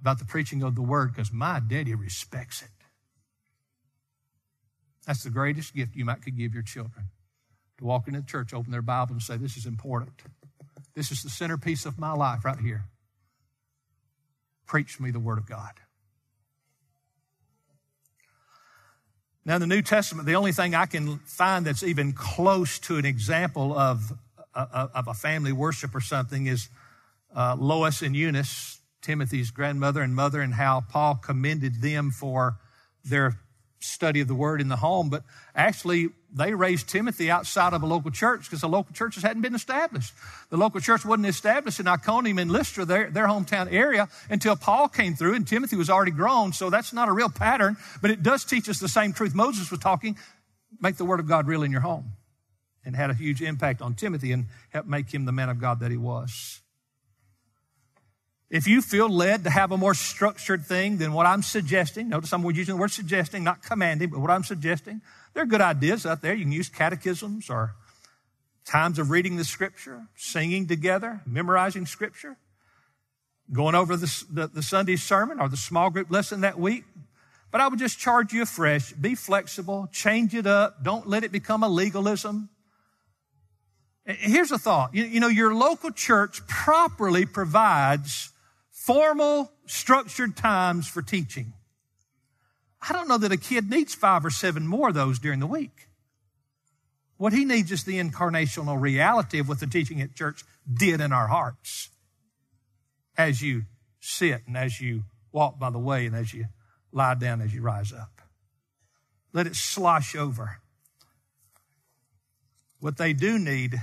about 0.01 0.21
the 0.21 0.25
preaching 0.25 0.63
of 0.63 0.77
the 0.77 0.83
word 0.83 1.13
because 1.13 1.33
my 1.33 1.61
daddy 1.61 1.97
respects 1.97 2.63
it. 2.63 2.69
That's 5.09 5.25
the 5.25 5.31
greatest 5.31 5.75
gift 5.75 5.97
you 5.97 6.05
might 6.05 6.23
could 6.23 6.37
give 6.37 6.55
your 6.55 6.63
children 6.63 7.07
to 7.79 7.85
walk 7.85 8.07
into 8.07 8.21
the 8.21 8.27
church, 8.27 8.55
open 8.55 8.71
their 8.71 8.81
Bible, 8.81 9.15
and 9.15 9.23
say, 9.23 9.37
This 9.37 9.57
is 9.57 9.67
important. 9.67 10.13
This 10.95 11.11
is 11.11 11.25
the 11.25 11.31
centerpiece 11.31 11.85
of 11.85 11.99
my 11.99 12.13
life 12.13 12.45
right 12.45 12.61
here. 12.61 12.85
Preach 14.69 15.01
me 15.01 15.11
the 15.11 15.19
Word 15.19 15.39
of 15.39 15.47
God. 15.47 15.73
Now, 19.45 19.55
in 19.55 19.63
the 19.63 19.67
New 19.67 19.81
Testament, 19.81 20.27
the 20.27 20.35
only 20.35 20.53
thing 20.53 20.75
I 20.75 20.85
can 20.85 21.21
find 21.21 21.65
that's 21.65 21.83
even 21.83 22.13
close 22.13 22.79
to 22.81 22.99
an 22.99 23.07
example 23.07 23.77
of, 23.77 24.13
uh, 24.55 24.89
of 24.95 25.09
a 25.09 25.15
family 25.15 25.53
worship 25.53 25.95
or 25.95 26.03
something 26.03 26.47
is 26.47 26.69
uh, 27.35 27.57
Lois 27.59 28.03
and 28.03 28.15
Eunice, 28.15 28.79
Timothy's 29.01 29.51
grandmother 29.51 30.03
and 30.03 30.15
mother, 30.15 30.43
and 30.43 30.53
how 30.53 30.83
Paul 30.83 31.15
commended 31.15 31.81
them 31.81 32.11
for 32.11 32.59
their 33.03 33.41
study 33.81 34.21
of 34.21 34.29
the 34.29 34.35
word 34.35 34.61
in 34.61 34.69
the 34.69 34.77
home, 34.77 35.09
but 35.09 35.25
actually 35.55 36.11
they 36.33 36.53
raised 36.53 36.89
Timothy 36.89 37.31
outside 37.31 37.73
of 37.73 37.83
a 37.83 37.87
local 37.87 38.11
church 38.11 38.45
because 38.45 38.61
the 38.61 38.69
local 38.69 38.95
churches 38.95 39.23
hadn't 39.23 39.43
been 39.43 39.55
established. 39.55 40.13
The 40.51 40.57
local 40.57 40.81
church 40.81 41.05
wasn't 41.05 41.27
established 41.27 41.81
in 41.81 41.89
Iconium 41.89 42.39
and 42.39 42.51
Lystra, 42.51 42.85
their, 42.85 43.11
their 43.11 43.27
hometown 43.27 43.73
area, 43.73 44.09
until 44.29 44.55
Paul 44.55 44.89
came 44.89 45.15
through 45.15 45.35
and 45.35 45.47
Timothy 45.47 45.77
was 45.77 45.89
already 45.89 46.11
grown. 46.11 46.53
So 46.53 46.69
that's 46.69 46.93
not 46.93 47.09
a 47.09 47.13
real 47.13 47.31
pattern, 47.31 47.77
but 48.03 48.11
it 48.11 48.23
does 48.23 48.45
teach 48.45 48.69
us 48.69 48.79
the 48.79 48.89
same 48.89 49.13
truth 49.13 49.35
Moses 49.35 49.71
was 49.71 49.81
talking. 49.81 50.19
Make 50.81 50.97
the 50.97 51.05
word 51.05 51.21
of 51.21 51.27
God 51.27 51.47
real 51.47 51.63
in 51.63 51.73
your 51.73 51.81
home. 51.81 52.13
And 52.85 52.95
had 52.95 53.11
a 53.11 53.15
huge 53.15 53.43
impact 53.43 53.83
on 53.83 53.95
Timothy 53.95 54.33
and 54.33 54.47
helped 54.71 54.89
make 54.89 55.13
him 55.13 55.25
the 55.25 55.33
man 55.33 55.49
of 55.49 55.59
God 55.59 55.81
that 55.81 55.91
he 55.91 55.97
was. 55.97 56.61
If 58.51 58.67
you 58.67 58.81
feel 58.81 59.11
led 59.11 59.45
to 59.45 59.51
have 59.51 59.73
a 59.73 59.77
more 59.77 59.93
structured 59.93 60.65
thing 60.65 60.97
than 60.97 61.13
what 61.13 61.27
I'm 61.27 61.43
suggesting, 61.43 62.09
notice 62.09 62.33
I'm 62.33 62.43
using 62.45 62.77
the 62.77 62.81
word 62.81 62.91
suggesting, 62.91 63.45
not 63.45 63.63
commanding, 63.63 64.09
but 64.09 64.21
what 64.21 64.31
I'm 64.31 64.45
suggesting, 64.45 65.03
there 65.35 65.43
are 65.43 65.47
good 65.47 65.61
ideas 65.61 66.07
out 66.07 66.23
there. 66.23 66.35
You 66.35 66.45
can 66.45 66.53
use 66.53 66.71
catechisms 66.71 67.51
or 67.51 67.75
times 68.65 68.99
of 68.99 69.11
reading 69.11 69.37
the 69.37 69.45
scripture, 69.45 70.07
singing 70.17 70.67
together, 70.67 71.21
memorizing 71.27 71.85
scripture, 71.85 72.39
going 73.53 73.75
over 73.75 73.97
the, 73.97 74.25
the, 74.31 74.47
the 74.47 74.63
Sunday 74.63 74.97
sermon 74.97 75.41
or 75.41 75.51
the 75.51 75.57
small 75.57 75.91
group 75.91 76.11
lesson 76.11 76.41
that 76.41 76.59
week. 76.59 76.85
But 77.51 77.61
I 77.61 77.69
would 77.69 77.79
just 77.79 77.99
charge 77.99 78.33
you 78.33 78.43
afresh. 78.43 78.93
Be 78.93 79.15
flexible, 79.15 79.89
change 79.93 80.35
it 80.35 80.47
up. 80.47 80.83
Don't 80.83 81.07
let 81.07 81.23
it 81.23 81.33
become 81.33 81.63
a 81.63 81.69
legalism. 81.69 82.49
Here's 84.07 84.53
a 84.53 84.59
thought. 84.59 84.95
You, 84.95 85.05
you 85.05 85.21
know, 85.21 85.29
your 85.29 85.55
local 85.55 85.91
church 85.91 86.47
properly 86.47 87.27
provides 87.27 88.31
formal, 88.79 89.53
structured 89.67 90.37
times 90.37 90.87
for 90.87 91.03
teaching. 91.03 91.53
I 92.81 92.93
don't 92.93 93.09
know 93.09 93.19
that 93.19 93.33
a 93.33 93.37
kid 93.37 93.69
needs 93.69 93.95
five 93.95 94.25
or 94.25 94.31
seven 94.31 94.67
more 94.67 94.89
of 94.89 94.95
those 94.95 95.19
during 95.19 95.41
the 95.41 95.47
week. 95.47 95.89
What 97.17 97.33
he 97.33 97.45
needs 97.45 97.73
is 97.73 97.83
the 97.83 97.99
incarnational 97.99 98.81
reality 98.81 99.41
of 99.41 99.49
what 99.49 99.59
the 99.59 99.67
teaching 99.67 100.01
at 100.01 100.15
church 100.15 100.45
did 100.73 101.01
in 101.01 101.13
our 101.13 101.27
hearts 101.27 101.89
as 103.17 103.43
you 103.43 103.63
sit 104.01 104.43
and 104.47 104.57
as 104.57 104.81
you 104.81 105.03
walk 105.33 105.59
by 105.59 105.71
the 105.71 105.79
way 105.79 106.07
and 106.07 106.15
as 106.15 106.33
you 106.33 106.47
lie 106.93 107.15
down, 107.15 107.41
as 107.43 107.53
you 107.53 107.61
rise 107.61 107.93
up. 107.93 108.23
Let 109.33 109.49
it 109.49 109.57
slosh 109.57 110.15
over. 110.15 110.59
What 112.79 112.97
they 112.97 113.13
do 113.13 113.41
need 113.41 113.83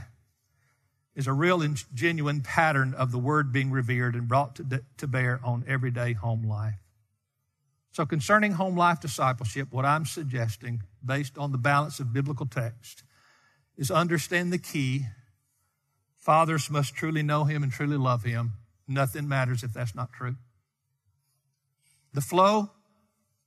is 1.15 1.27
a 1.27 1.33
real 1.33 1.61
and 1.61 1.81
genuine 1.93 2.41
pattern 2.41 2.93
of 2.93 3.11
the 3.11 3.17
word 3.17 3.51
being 3.51 3.71
revered 3.71 4.15
and 4.15 4.27
brought 4.27 4.55
to, 4.55 4.83
to 4.97 5.07
bear 5.07 5.39
on 5.43 5.63
everyday 5.67 6.13
home 6.13 6.43
life. 6.43 6.75
So, 7.91 8.05
concerning 8.05 8.53
home 8.53 8.75
life 8.75 8.99
discipleship, 8.99 9.69
what 9.71 9.85
I'm 9.85 10.05
suggesting, 10.05 10.83
based 11.03 11.37
on 11.37 11.53
the 11.53 11.57
balance 11.57 12.01
of 12.01 12.11
biblical 12.11 12.45
text, 12.45 13.03
is 13.77 13.89
understand 13.89 14.51
the 14.51 14.57
key. 14.57 15.05
Fathers 16.17 16.69
must 16.69 16.93
truly 16.93 17.23
know 17.23 17.45
him 17.45 17.63
and 17.63 17.71
truly 17.71 17.95
love 17.95 18.23
him. 18.23 18.53
Nothing 18.85 19.29
matters 19.29 19.63
if 19.63 19.73
that's 19.73 19.95
not 19.95 20.11
true. 20.11 20.35
The 22.13 22.21
flow, 22.21 22.71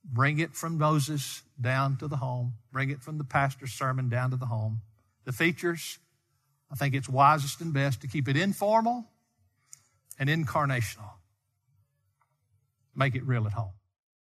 bring 0.02 0.38
it 0.38 0.54
from 0.54 0.78
Moses 0.78 1.42
down 1.60 1.98
to 1.98 2.08
the 2.08 2.16
home, 2.16 2.54
bring 2.72 2.88
it 2.88 3.02
from 3.02 3.18
the 3.18 3.24
pastor's 3.24 3.72
sermon 3.72 4.08
down 4.08 4.30
to 4.30 4.36
the 4.36 4.46
home. 4.46 4.80
The 5.24 5.32
features, 5.32 5.98
I 6.70 6.74
think 6.74 6.94
it's 6.94 7.08
wisest 7.08 7.60
and 7.60 7.72
best 7.72 8.02
to 8.02 8.08
keep 8.08 8.28
it 8.28 8.36
informal 8.36 9.06
and 10.18 10.28
incarnational. 10.28 11.10
Make 12.94 13.14
it 13.14 13.26
real 13.26 13.46
at 13.46 13.52
home. 13.52 13.77